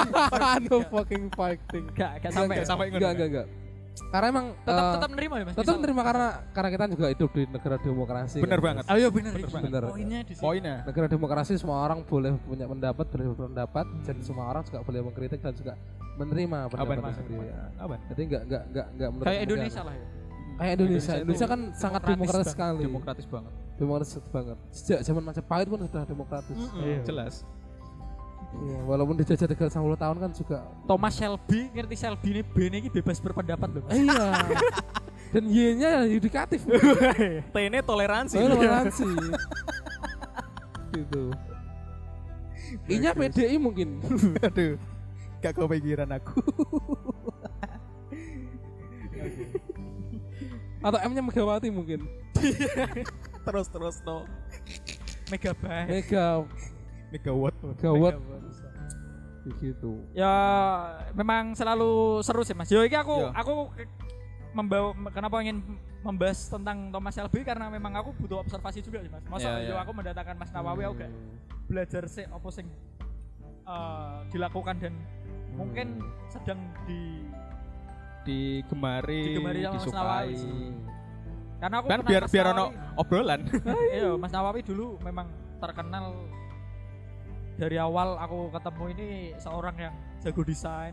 [0.70, 2.62] no fucking fighting Gak, gak sampai.
[2.90, 2.98] Ngono.
[3.00, 3.65] enggak enggak enggak
[4.06, 5.54] karena emang Tetap tetap nerima ya Mas.
[5.54, 8.82] tetap terima karena karena kita juga hidup di negara demokrasi Bener kan, banget.
[8.82, 8.90] Mas.
[8.90, 9.52] Oh iya bener, Bener iki.
[9.52, 9.82] banget.
[9.86, 10.42] Poinnya di sini.
[10.42, 10.76] Poinnya.
[10.82, 14.02] negara demokrasi semua orang boleh punya pendapat boleh berpendapat Hmm.
[14.02, 15.72] dan semua orang juga boleh mengkritik dan juga
[16.14, 17.14] menerima pendapat Mas?
[17.14, 17.58] sendiri ya.
[17.76, 17.94] Apa?
[18.06, 19.46] jadi enggak enggak enggak enggak menurut Kayak negara.
[19.46, 20.06] Indonesia lah ya.
[20.56, 22.54] kayak Indonesia Indonesia kan sangat demokratis demokratis banget.
[22.54, 23.52] sekali Demokratis banget.
[23.76, 27.00] demokratis banget sejak zaman Majapahit pun sudah demokratis Iya.
[27.02, 27.34] Jelas.
[28.56, 30.58] Iya, walaupun dijajah 350 tahun kan juga
[30.88, 33.82] Thomas Shelby, ngerti Shelby ini Ben ini bebas berpendapat loh.
[33.84, 33.94] Mas.
[33.94, 34.26] iya
[35.34, 36.64] dan Y-nya yudikatif
[37.54, 38.38] T ini toleransi.
[38.38, 39.10] Toleransi
[40.96, 41.34] gitu
[42.86, 44.00] I-nya PDI mungkin
[44.42, 44.80] Aduh.
[45.44, 46.40] Gak kepikiran aku.
[50.86, 52.06] atau M-nya Megawati mungkin
[53.46, 54.22] terus terus no.
[55.26, 55.90] Megabyte.
[55.90, 56.46] Mega
[57.10, 57.54] Megawatt.
[57.58, 58.16] Megawatt
[59.48, 60.34] begitu Ya
[61.12, 62.66] memang selalu seru sih Mas.
[62.66, 63.30] Yo iki aku Yo.
[63.32, 63.54] aku
[64.52, 65.62] membawa kenapa ingin
[66.00, 69.22] membahas tentang Thomas Shelby karena memang aku butuh observasi juga sih Mas.
[69.24, 69.80] Masa Ya, yo ya.
[69.80, 71.12] aku mendatangkan Mas Nawawi aku gak
[71.66, 72.66] belajar sih apa sing
[73.64, 74.94] eh, dilakukan dan
[75.52, 75.98] mungkin
[76.28, 77.22] sedang di
[78.22, 79.96] digemari, Digemari sama Mas disukai.
[79.96, 80.70] Nawawi sih.
[81.56, 83.40] karena aku Kan biar Mas biar ono Nawawi- obrolan.
[83.94, 86.04] Iya, Mas Nawawi dulu memang terkenal
[87.56, 90.92] dari awal aku ketemu ini seorang yang jago desain.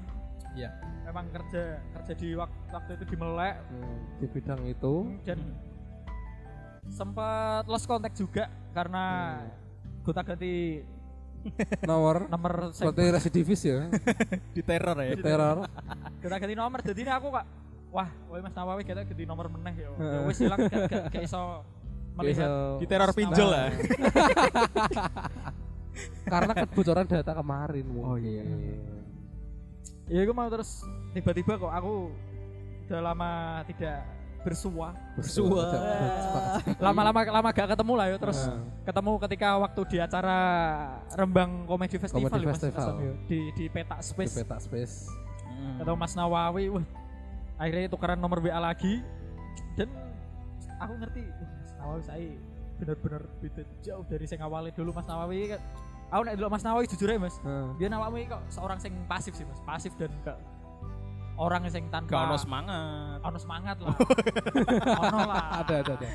[0.53, 0.69] Iya.
[1.03, 4.93] Memang kerja kerja di waktu, waktu itu di Melek Hmm, di bidang itu
[5.25, 5.39] dan
[6.87, 9.39] sempat lost contact juga karena
[10.03, 10.83] gonta ganti
[11.89, 13.87] nomor nomor seperti residivis ya
[14.51, 15.15] Di teror ya.
[15.15, 15.57] teror
[16.21, 17.45] gonta ganti nomor jadi ini aku kak
[17.89, 19.89] wah woi Mas Nawawi kita ganti nomor meneh ya.
[19.95, 21.63] Ya wis gak, gak, gak iso
[22.13, 23.57] melihat Di teror pinjol Nawawi.
[23.57, 23.67] lah.
[26.25, 28.43] karena kebocoran data kemarin Oh, iya.
[30.09, 30.83] Ya aku mau terus
[31.15, 32.11] tiba-tiba kok aku
[32.87, 33.31] udah lama
[33.71, 34.03] tidak
[34.43, 34.91] bersua.
[35.15, 35.63] Bersua.
[36.83, 40.37] Lama-lama lama gak ketemu lah ya terus Nah, ketemu ketika waktu di acara
[41.15, 42.89] Rembang Comedy Festival, Comedy ya, Mas, Festival.
[42.99, 44.33] Mas, di di Petak di Space.
[44.35, 44.95] peta space
[45.53, 45.79] Hmm.
[45.79, 46.85] Ketemu Mas Nawawi, wah.
[47.55, 48.99] Akhirnya tukeran nomor WA lagi
[49.79, 49.87] dan
[50.75, 52.27] aku ngerti wah, Mas Nawawi saya
[52.83, 54.71] bener-bener beda jauh dari yang awalnya.
[54.75, 55.59] Dulu Mas Nawawi kan
[56.11, 57.35] aku nek dulu Mas Nawawi jujur ya Mas.
[57.39, 59.63] Nah, dia Nawawi kok seorang yang pasif sih Mas.
[59.63, 60.35] Pasif dan gak
[61.33, 63.17] orang yang tanpa Gak ono semangat.
[63.23, 63.95] ono semangat lah.
[65.09, 65.65] Ono lah.
[65.65, 66.07] Ada ada ada.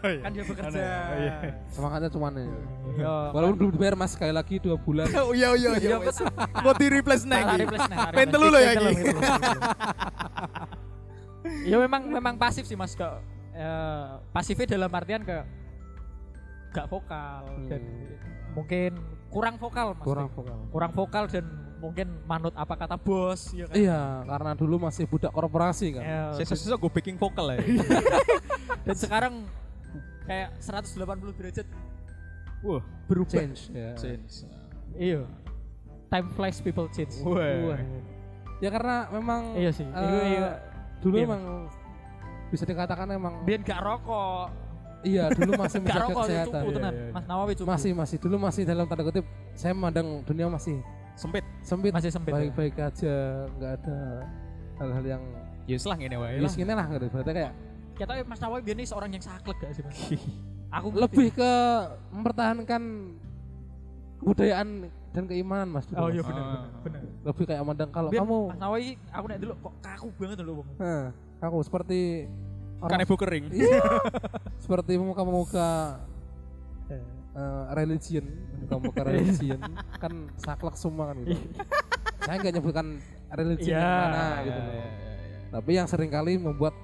[0.00, 0.72] Kan dia bekerja.
[0.72, 1.34] Ono, iya.
[1.68, 2.46] semangatnya cuman ya.
[2.96, 5.10] Ya walaupun belum dibayar mas sekali lagi dua bulan.
[5.26, 6.28] Oh iya iya Iya, iya.
[6.62, 7.42] Mau di replace nih.
[7.42, 8.32] Salah replace nah, Pengen replace.
[8.32, 8.72] telu loh ya,
[11.62, 13.04] ya memang memang pasif sih mas ke
[13.54, 15.36] eh, pasifnya dalam artian ke
[16.72, 18.16] gak vokal dan Hmm.
[18.52, 18.92] mungkin
[19.28, 20.02] kurang vokal mas.
[20.02, 20.58] Kurang vokal.
[20.68, 21.44] Kurang vokal dan
[21.78, 23.74] mungkin manut apa kata bos ya kan?
[23.74, 26.02] Iya karena dulu masih budak korporasi kan?
[26.02, 27.58] Ya, Sesa-sesa gue backing vokal ya.
[28.86, 29.34] dan sekarang
[30.22, 30.96] kayak 180
[31.34, 31.66] derajat.
[32.62, 33.34] Wah, berubah.
[33.34, 33.90] Change ya.
[33.94, 34.46] Change.
[34.94, 35.26] iya.
[36.06, 37.18] Time flies people change.
[37.22, 37.80] Wah.
[38.58, 39.82] ya karena memang iya sih.
[39.82, 40.50] eh, Iya, iya.
[41.00, 41.26] dulu Iya.
[41.26, 41.42] emang
[42.46, 44.46] bisa dikatakan emang biar gak rokok
[45.02, 47.12] iya dulu masih menjaga rokok kesehatan cukup Iya, iya, iya.
[47.12, 50.76] mas Nawawi cukup masih masih dulu masih dalam tanda kutip saya memandang dunia masih
[51.12, 51.44] Sempit.
[51.60, 52.36] sempit masih sempit ya.
[52.40, 53.14] baik-baik aja
[53.52, 53.98] nggak ada
[54.76, 55.22] hal-hal yang
[55.62, 56.48] Ya selah ngene wae ya lah.
[56.48, 57.06] segini lah gitu.
[57.08, 57.52] berarti kayak
[57.92, 59.98] kita Mas Nawawi biar ini seorang yang saklek gak sih mas
[60.76, 61.50] aku lebih ke
[62.10, 62.82] mempertahankan
[64.18, 64.68] kebudayaan
[65.12, 66.64] dan keimanan mas dulu, oh iya benar Ah.
[66.80, 70.36] benar lebih kayak memandang kalau Biar kamu Mas Nawawi aku nek dulu kok kaku banget
[70.40, 71.04] dulu bang Nah,
[71.42, 72.00] aku seperti
[72.84, 73.44] Kan ibu kering.
[73.48, 73.82] Iya.
[74.58, 75.98] seperti pemuka-pemuka
[76.88, 78.24] eh, religion
[78.64, 79.60] kamu ke religion
[79.96, 81.34] kan saklek semua kan gitu.
[82.20, 82.86] saya nggak nyebutkan
[83.30, 84.72] religion yang Iya, mana gitu loh.
[84.72, 84.86] iya,
[85.50, 86.74] tapi yang sering kali membuat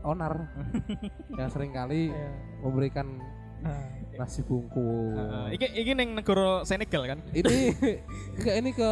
[0.00, 0.34] onar
[1.30, 2.28] yang sering kali Iya.
[2.60, 3.08] memberikan
[3.58, 3.74] Nah,
[4.16, 5.46] nasi bungkus Heeh.
[5.52, 7.74] iki iki ning negara Senegal kan ini
[8.32, 8.90] enggak ini ke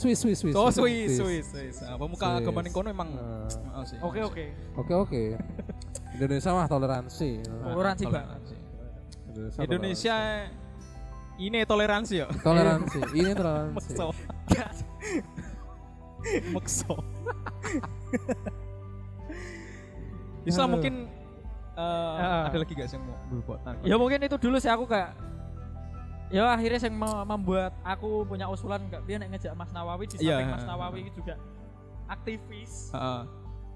[0.00, 2.40] Swiss Swiss Swiss oh Swiss Swiss Swiss Ah, pemuka Swiss.
[2.40, 3.10] agama ning kono emang
[3.84, 4.00] sih.
[4.00, 4.44] Oke oke.
[4.74, 5.22] oke oke
[6.16, 8.24] Indonesia mah toleransi Toleransi, Pak.
[9.28, 10.16] Indonesia, Indonesia
[11.38, 14.08] ini toleransi ya toleransi ini toleransi Mekso.
[16.52, 16.94] Mekso.
[20.42, 20.94] Islam mungkin
[21.76, 22.48] eh, Ah.
[22.48, 23.72] ada lagi gak sih yang mau berbuatan?
[23.84, 25.16] Ya mungkin itu dulu sih aku kayak
[26.30, 30.14] Ya akhirnya yang me- membuat aku punya usulan nggak biar nek ngejak Mas Nawawi di
[30.16, 30.54] samping Iya.
[30.54, 31.34] Mas Nawawi ini juga
[32.06, 32.90] aktivis.
[32.90, 33.22] Heeh.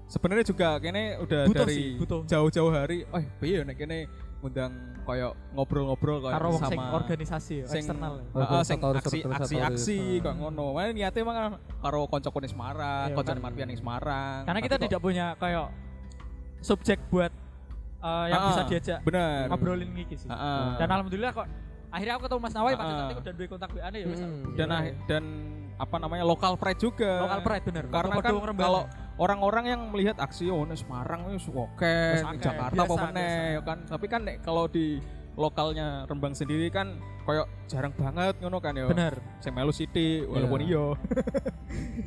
[0.05, 4.05] Sebenarnya juga kene udah Butuh dari jauh-jauh hari, oh piye nek kene
[4.37, 4.71] ngundang
[5.01, 8.13] koyo ngobrol-ngobrol koyo Karo wong sing sama organisasi ya, sing eksternal.
[8.13, 8.25] ya.
[8.37, 9.81] Heeh, sing Organisatoris, aksi aksi organisatoris.
[9.81, 10.65] aksi kok ngono.
[10.71, 11.35] Mana niate emang
[11.81, 13.37] karo kanca-kanca Semarang, Iya, kanca kan.
[13.41, 14.39] Marpian ning Semarang.
[14.45, 15.67] Karena kita tidak punya kayak
[16.61, 17.33] subjek buat
[17.99, 19.49] eh, yang bisa diajak bener.
[19.49, 20.29] ngobrolin iki sih.
[20.29, 20.65] Heeh.
[20.77, 21.47] Dan alhamdulillah kok
[21.95, 22.91] akhirnya aku ketemu Mas Nawawi pada Ah.
[22.91, 24.05] saat itu udah duwe kontak WA ya.
[24.05, 24.41] Hmm.
[24.53, 25.23] dan ah- dan
[25.75, 27.11] apa namanya lokal pride juga.
[27.21, 27.83] Lokal pride bener.
[27.87, 28.81] Karena kan kalau
[29.15, 31.95] orang-orang yang melihat aksi oh Semarang wis oke,
[32.37, 33.79] Jakarta apa meneh ya kan.
[33.85, 34.99] Tapi kan nek kalau di
[35.35, 38.87] lokalnya Rembang sendiri kan koyo jarang banget ngono kan ya.
[38.87, 39.19] bener.
[39.39, 40.79] Sing melu sithik walaupun Iya.
[40.79, 40.83] iya.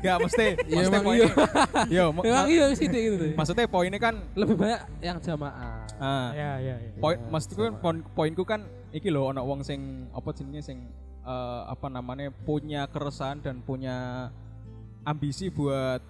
[0.01, 1.35] Enggak mesti Iya, maksudnya emang poinnya-
[1.93, 5.85] Iya, mak- Emang iya sih gitu maksudnya poinnya kan Lebih banyak yang jamaah.
[6.01, 6.91] ah, Ya ya ya.
[6.97, 8.61] poin Iya, maksudku kan poin poinku kan
[8.91, 10.79] iki loh ono wong sing apa jenenge sing
[11.23, 14.29] eh, apa namanya punya keresahan dan punya
[15.05, 16.01] ambisi buat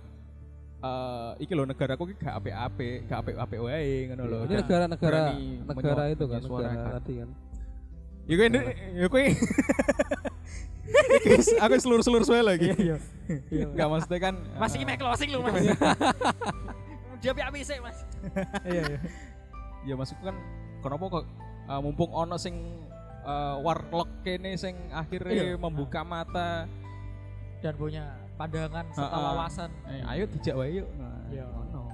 [0.79, 4.41] eh iki loh negaraku ki gak apik-apik, gak apik-apik wae ngono loh.
[4.47, 5.21] Ini Dan negara-negara
[5.67, 7.31] negara itu kan, negara tadi kan.
[8.29, 9.25] Ya kowe ini- ya kowe
[10.89, 12.71] Iki wis- aku selur-selur suwe lagi.
[12.79, 12.97] Iya
[13.53, 13.67] iya.
[13.69, 15.67] Enggak maksudnya kan Mas iki eh, mek closing lu Mas.
[17.21, 17.99] Dia api sih Mas.
[18.65, 18.99] Iya iya.
[19.87, 20.37] ya maksudku kan
[20.81, 21.25] kenapa kok
[21.69, 22.57] eh, mumpung ono sing
[23.23, 25.57] eh, warlock kene sing akhirnya Iya.
[25.57, 26.65] membuka mata
[27.59, 29.23] Dan punya pandangan serta Ah, ah.
[29.35, 29.71] wawasan.
[29.85, 30.87] Eh, ayo dijak wae yuk.
[30.95, 31.43] Nah, Iya.
[31.45, 31.91] ngono.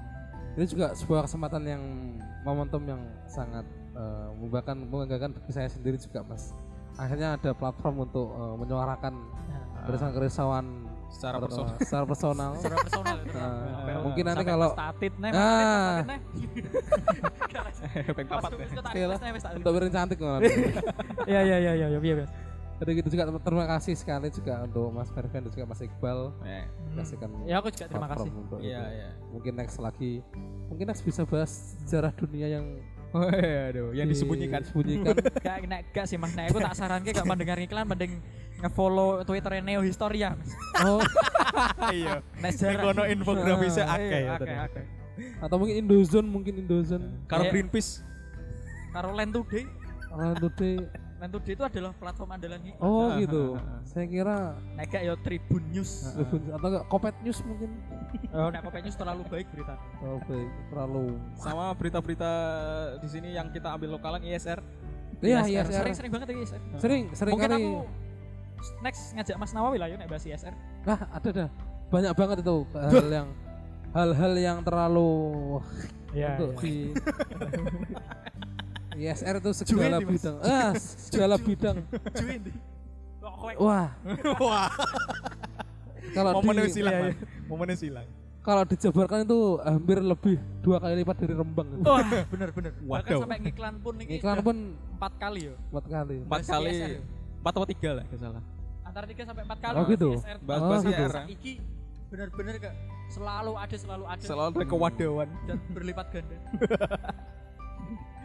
[0.54, 1.82] Ini juga sebuah kesempatan yang
[2.42, 6.52] momentum yang sangat eh, membanggakan membanggakan bagi saya sendiri juga mas.
[6.94, 9.14] Akhirnya ada platform untuk eh, menyuarakan
[9.74, 10.66] Nah, keresahan-keresahan
[11.14, 11.74] Secara per- personal.
[11.78, 12.50] secara personal.
[12.58, 13.16] secara personal.
[13.24, 16.02] Nah, mungkin nanti kalau- Mas Tatit nih, Ah.
[18.14, 18.66] Peng papat ya.
[18.66, 19.00] Oke
[19.54, 20.40] Untuk beri cantik malah.
[21.24, 22.26] Iya iya iya iya iya iya.
[22.74, 26.66] Jadi gitu juga terima kasih sekali juga untuk Mas Fervin dan juga Mas Iqbal Eh,
[26.92, 28.28] kasihkan Ya aku juga terima kasih.
[28.58, 29.08] Iya, iya.
[29.30, 30.20] Mungkin next lagi
[30.66, 32.66] mungkin next bisa bahas sejarah dunia yang
[33.14, 34.58] Oh, aduh, yang disembunyikan.
[34.66, 35.14] disembunyikan.
[35.38, 36.34] Gak nek gak sih Mas.
[36.34, 38.18] Nek aku tak saranke gak mendengar iklan mending
[38.58, 40.34] nge-follow Twitter Neo Historia.
[40.34, 40.50] Mas.
[40.82, 40.98] oh,
[41.94, 42.26] Iya.
[42.42, 44.32] Nek kono infografisnya Iya, akeh ya.
[44.34, 44.80] akeh ternyata.
[44.82, 44.84] akeh.
[45.38, 47.06] atau mungkin Indozone, mungkin Indozone.
[47.30, 47.46] Karo.
[47.46, 48.02] Greenpeace.
[48.90, 49.62] Karo Land Today.
[50.10, 50.74] Orang Today.
[51.24, 52.84] Land Today itu adalah platform andalan iklan.
[52.84, 53.42] Oh Ah, gitu.
[53.50, 53.80] ah, ah, ah.
[53.88, 54.36] Saya kira
[54.76, 55.92] Nek ya Tribun News.
[56.12, 57.70] Tribun- atau enggak Kopet News mungkin.
[58.36, 59.74] Oh, nek Kopet News terlalu baik berita.
[59.98, 60.48] Oh, baik.
[60.68, 61.16] terlalu.
[61.34, 62.30] Sama berita-berita
[63.00, 64.60] di sini yang kita ambil lokalan ISR.
[65.24, 66.60] Iya, iya, Sering-sering banget ya ISR.
[66.76, 67.64] Sering, sering Mungkin kali.
[67.64, 67.72] aku
[68.80, 70.52] next ngajak Mas Nawawi lah ya nek bahas ISR.
[70.84, 71.48] Nah, ada dah.
[71.88, 73.28] Banyak banget itu hal yang
[73.96, 75.08] hal-hal yang terlalu
[76.12, 76.36] Iya.
[76.36, 76.92] untuk di
[78.96, 80.36] ISR itu segala bidang.
[80.40, 81.76] Ah, segala bidang.
[83.56, 83.88] Wah,
[84.38, 84.68] Wah,
[86.12, 86.92] kalau momennya silang.
[86.92, 87.16] iya, Mas.
[87.46, 88.08] Momennya silang.
[88.44, 91.68] kalau dijabarkan itu hampir lebih dua kali lipat dari Rembang.
[91.80, 92.72] Wah, bener bener.
[92.78, 94.56] Bahkan sampai ngiklan pun ini Iklan udah pun
[94.94, 95.54] empat kali ya.
[95.72, 96.16] empat kali.
[96.20, 96.74] Empat kali,
[97.40, 98.42] empat atau tiga lah, gak salah.
[98.84, 99.74] Antara tiga sampai empat kali.
[99.74, 100.10] Oh, gitu?
[100.44, 101.04] Bahas-bahas Oh, gitu.
[101.32, 101.52] Iki
[102.12, 102.70] bener-bener ke
[103.08, 105.28] selalu ada selalu ada Selalu ada kewadawan.
[105.48, 106.36] dan berlipat ganda.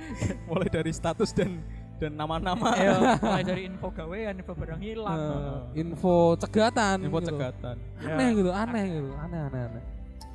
[0.49, 1.61] Mulai dari status dan
[1.99, 2.79] dan nama-nama.
[2.79, 2.95] Ayo,
[3.27, 5.19] mulai dari info gawean, info barang hilang.
[5.75, 7.03] Eh, info cegatan.
[7.03, 7.35] Info gitu.
[7.35, 7.75] cegatan.
[7.99, 9.83] Aneh gitu, aneh gitu, aneh aneh aneh.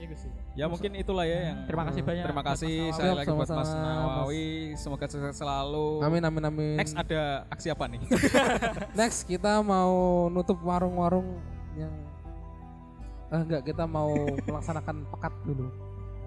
[0.05, 0.17] Iya.
[0.55, 2.25] Ya mungkin itulah ya yang Terima kasih banyak.
[2.29, 4.77] Terima kasih saya lagi buat Mas Nawawi.
[4.79, 6.05] Semoga sukses selalu.
[6.05, 6.77] Amin amin amin.
[6.79, 8.01] Next ada aksi apa nih?
[9.01, 11.41] Next kita mau nutup warung-warung
[11.75, 11.91] yang
[13.35, 14.15] eh, enggak kita mau
[14.47, 15.67] melaksanakan pekat dulu.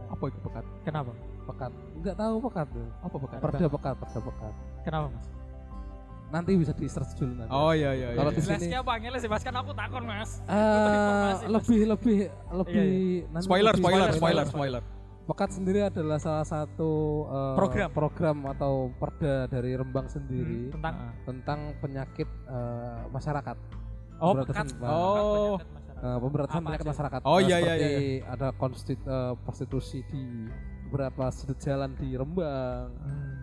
[0.07, 0.65] apa itu pekat?
[0.88, 1.11] Kenapa?
[1.48, 1.72] Pekat.
[1.95, 2.88] Enggak tahu pekat tuh.
[2.99, 3.40] Apa pekat?
[3.40, 4.53] Perda pekat, perda pekat.
[4.84, 5.26] Kenapa Mas?
[6.28, 7.48] Nanti bisa di search dulu nanti.
[7.49, 8.07] Oh iya iya.
[8.14, 8.38] Kalau iya.
[8.38, 10.32] di sini- apa ngeles sih Mas kan aku takon Mas.
[10.41, 11.52] Eh, informasi, Mas.
[11.56, 12.18] lebih lebih
[12.53, 12.90] lebih
[13.32, 14.84] nanti Spoiler, lebih- spoiler, spoiler, spoiler.
[15.24, 16.91] Pekat sendiri adalah salah satu
[17.26, 17.90] eh, Program.
[17.91, 23.57] program atau perda dari Rembang sendiri tentang tentang penyakit eh, masyarakat.
[24.19, 25.56] oh pekat oh
[25.98, 26.91] Eh, pemberantasan penyakit aja?
[26.94, 27.19] masyarakat.
[27.26, 30.45] Oh, iya, iya, seperti ada konstit, eh, prostitusi di
[30.88, 32.89] beberapa sudut jalan di Rembang,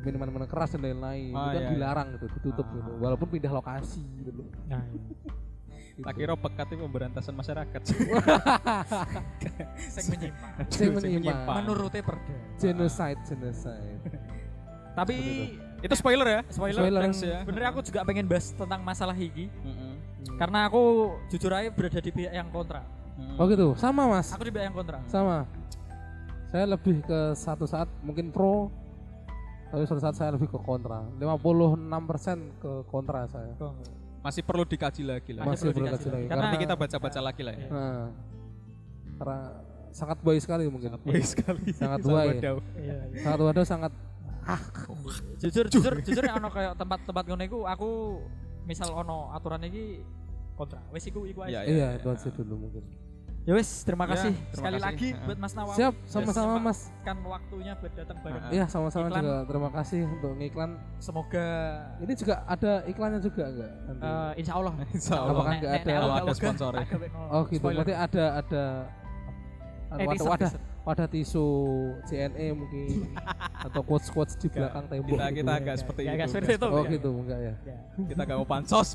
[0.00, 1.30] minuman-minuman keras dan lain-lain.
[1.30, 1.70] Ah, itu kan iya, iya.
[1.70, 2.74] dilarang gitu, ditutup Ah.
[2.74, 2.90] gitu.
[2.98, 4.46] Walaupun pindah lokasi gitu loh.
[4.66, 4.90] Nah, iya.
[4.90, 5.08] Gitu.
[5.94, 7.80] Tak kira pekat itu pemberantasan masyarakat.
[9.94, 10.52] Sing menyimpang.
[10.66, 11.54] Sing menyimpang.
[11.62, 12.34] Menurute perda.
[12.56, 14.00] genocide, genocide.
[14.94, 15.14] Tapi
[15.78, 16.40] itu spoiler ya?
[16.48, 17.00] spoiler, Spoiler.
[17.02, 17.42] Thanks ya.
[17.42, 19.92] sebenarnya aku juga pengen bahas tentang masalah higi Mm-mm.
[20.34, 22.80] karena aku jujur aja berada di pihak yang kontra.
[23.14, 23.36] Mm.
[23.36, 24.98] Oh gitu, sama mas, Aku di pihak yang kontra.
[25.04, 25.44] sama.
[26.54, 28.70] Saya lebih ke satu saat mungkin pro,
[29.74, 31.02] tapi suatu saat saya lebih ke kontra.
[31.18, 33.58] 56% ke kontra saya.
[34.22, 35.50] Masih perlu dikaji lagi lah.
[35.50, 36.26] Masih perlu dikaji kaji lagi.
[36.30, 37.68] Karena Nanti kita baca-baca lagi lah ya.
[37.68, 38.06] Nah,
[39.18, 39.38] karena
[39.90, 40.94] sangat baik sekali mungkin.
[41.02, 41.74] Baik sekali.
[41.74, 42.38] Sangat Sangat baik.
[42.38, 42.56] wadaw.
[42.78, 43.18] Iya, iya.
[43.18, 43.92] Sangat waduh sangat
[45.42, 48.20] jujur jujur jujur ya ono kayak tempat-tempat ngono iku aku
[48.62, 50.06] misal ono aturan iki
[50.54, 50.78] kontra.
[50.94, 51.66] Wes iku iku Iya, aja.
[51.66, 52.86] iya itu aja dulu mungkin.
[53.44, 54.86] Ya wes, terima Ya, kasih terima sekali kasih.
[54.88, 55.20] lagi Ya.
[55.20, 55.76] buat Mas Nawawi.
[55.76, 56.64] Siap, sama-sama Yes.
[56.64, 56.78] Mas.
[57.02, 58.42] Kan waktunya buat datang bareng.
[58.48, 59.20] Iya, sama-sama Iklan.
[59.20, 59.36] juga.
[59.44, 60.70] Terima kasih untuk ngiklan.
[60.96, 61.46] Semoga
[62.00, 63.72] Ini juga ada iklannya juga enggak?
[63.84, 64.00] Nanti?
[64.02, 64.72] eh, insya Allah.
[64.96, 65.32] Insya Allah.
[65.34, 66.86] Apakah nggak nek- ada- kalau nggak ada sponsornya?
[67.26, 67.60] oh gitu.
[67.60, 67.76] spoiler.
[67.78, 68.64] Berarti ada ada
[69.94, 70.50] Eh, wadah, wadah,
[70.82, 71.46] wadah tisu
[72.02, 73.14] CNE mungkin
[73.68, 75.06] atau quotes quotes di belakang tembok.
[75.12, 75.38] Kita gitu.
[75.38, 76.16] kita agak seperti Ya, itu.
[76.16, 76.66] agak seperti itu.
[76.66, 76.90] Oh ya.
[76.90, 77.54] gitu enggak ya?
[77.62, 77.76] Ya.
[78.02, 78.88] Kita gak mau pansos.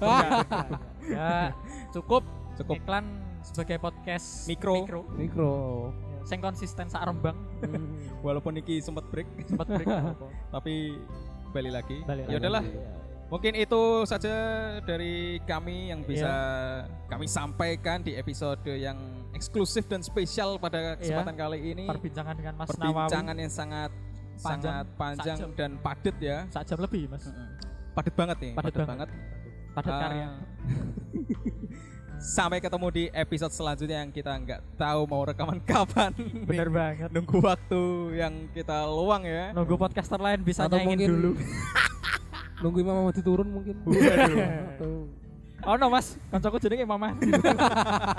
[1.08, 1.54] Ya,
[1.90, 2.26] cukup
[2.58, 2.76] Cukup.
[2.76, 3.06] iklan
[3.50, 4.74] sebagai podcast Mikro.
[4.80, 5.02] mikro.
[5.12, 5.54] Mikro.
[5.90, 7.92] Ya, Sing konsisten sak rembang Hmm.
[8.26, 10.28] Walaupun iki sempat break, sempat break apa.
[10.52, 10.96] tapi
[11.48, 11.98] kembali lagi.
[12.02, 12.40] Balik Ya lagi.
[12.40, 12.64] udahlah.
[13.30, 14.34] Mungkin itu saja
[14.82, 15.14] dari
[15.44, 16.32] kami yang bisa
[17.06, 18.98] kami sampaikan di episode yang
[19.32, 21.86] eksklusif dan spesial pada kesempatan kali ini.
[21.86, 24.62] Perbincangan dengan Mas Perbincangan Nawawi yang sangat Panjang.
[24.64, 25.50] sangat panjang jam.
[25.54, 26.38] dan padat ya.
[26.48, 27.28] sak jam lebih, Mas.
[27.92, 28.88] Padat banget nih, Padat banget.
[28.88, 29.10] banget.
[29.72, 30.28] Padat karya.
[32.20, 36.12] Sampai ketemu di episode selanjutnya yang kita nggak tahu mau rekaman kapan.
[36.44, 37.10] Bener banget.
[37.16, 37.82] Nunggu waktu
[38.20, 39.56] yang kita luang ya.
[39.56, 41.32] Nunggu podcaster lain bisa Atau nyaingin mungkin dulu.
[42.68, 43.76] nunggu Imam Mahdi turun mungkin.
[45.64, 47.16] Oh no mas, kancaku jenenge Mama.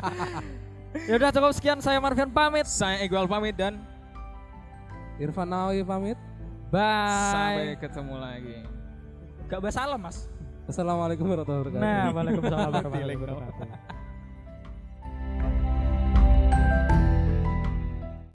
[1.09, 2.65] ya udah cukup sekian saya Marvian pamit.
[2.65, 3.85] Saya Iqbal pamit dan
[5.21, 6.17] Irfan Nawawi pamit.
[6.73, 7.85] sampai Bye.
[7.85, 8.57] ketemu lagi.
[9.45, 10.25] Gak bahas salam mas.
[10.71, 11.83] Assalamualaikum warahmatullahi wabarakatuh.
[11.83, 13.90] Nah, waalaikumsalam warahmatullahi wabarakatuh.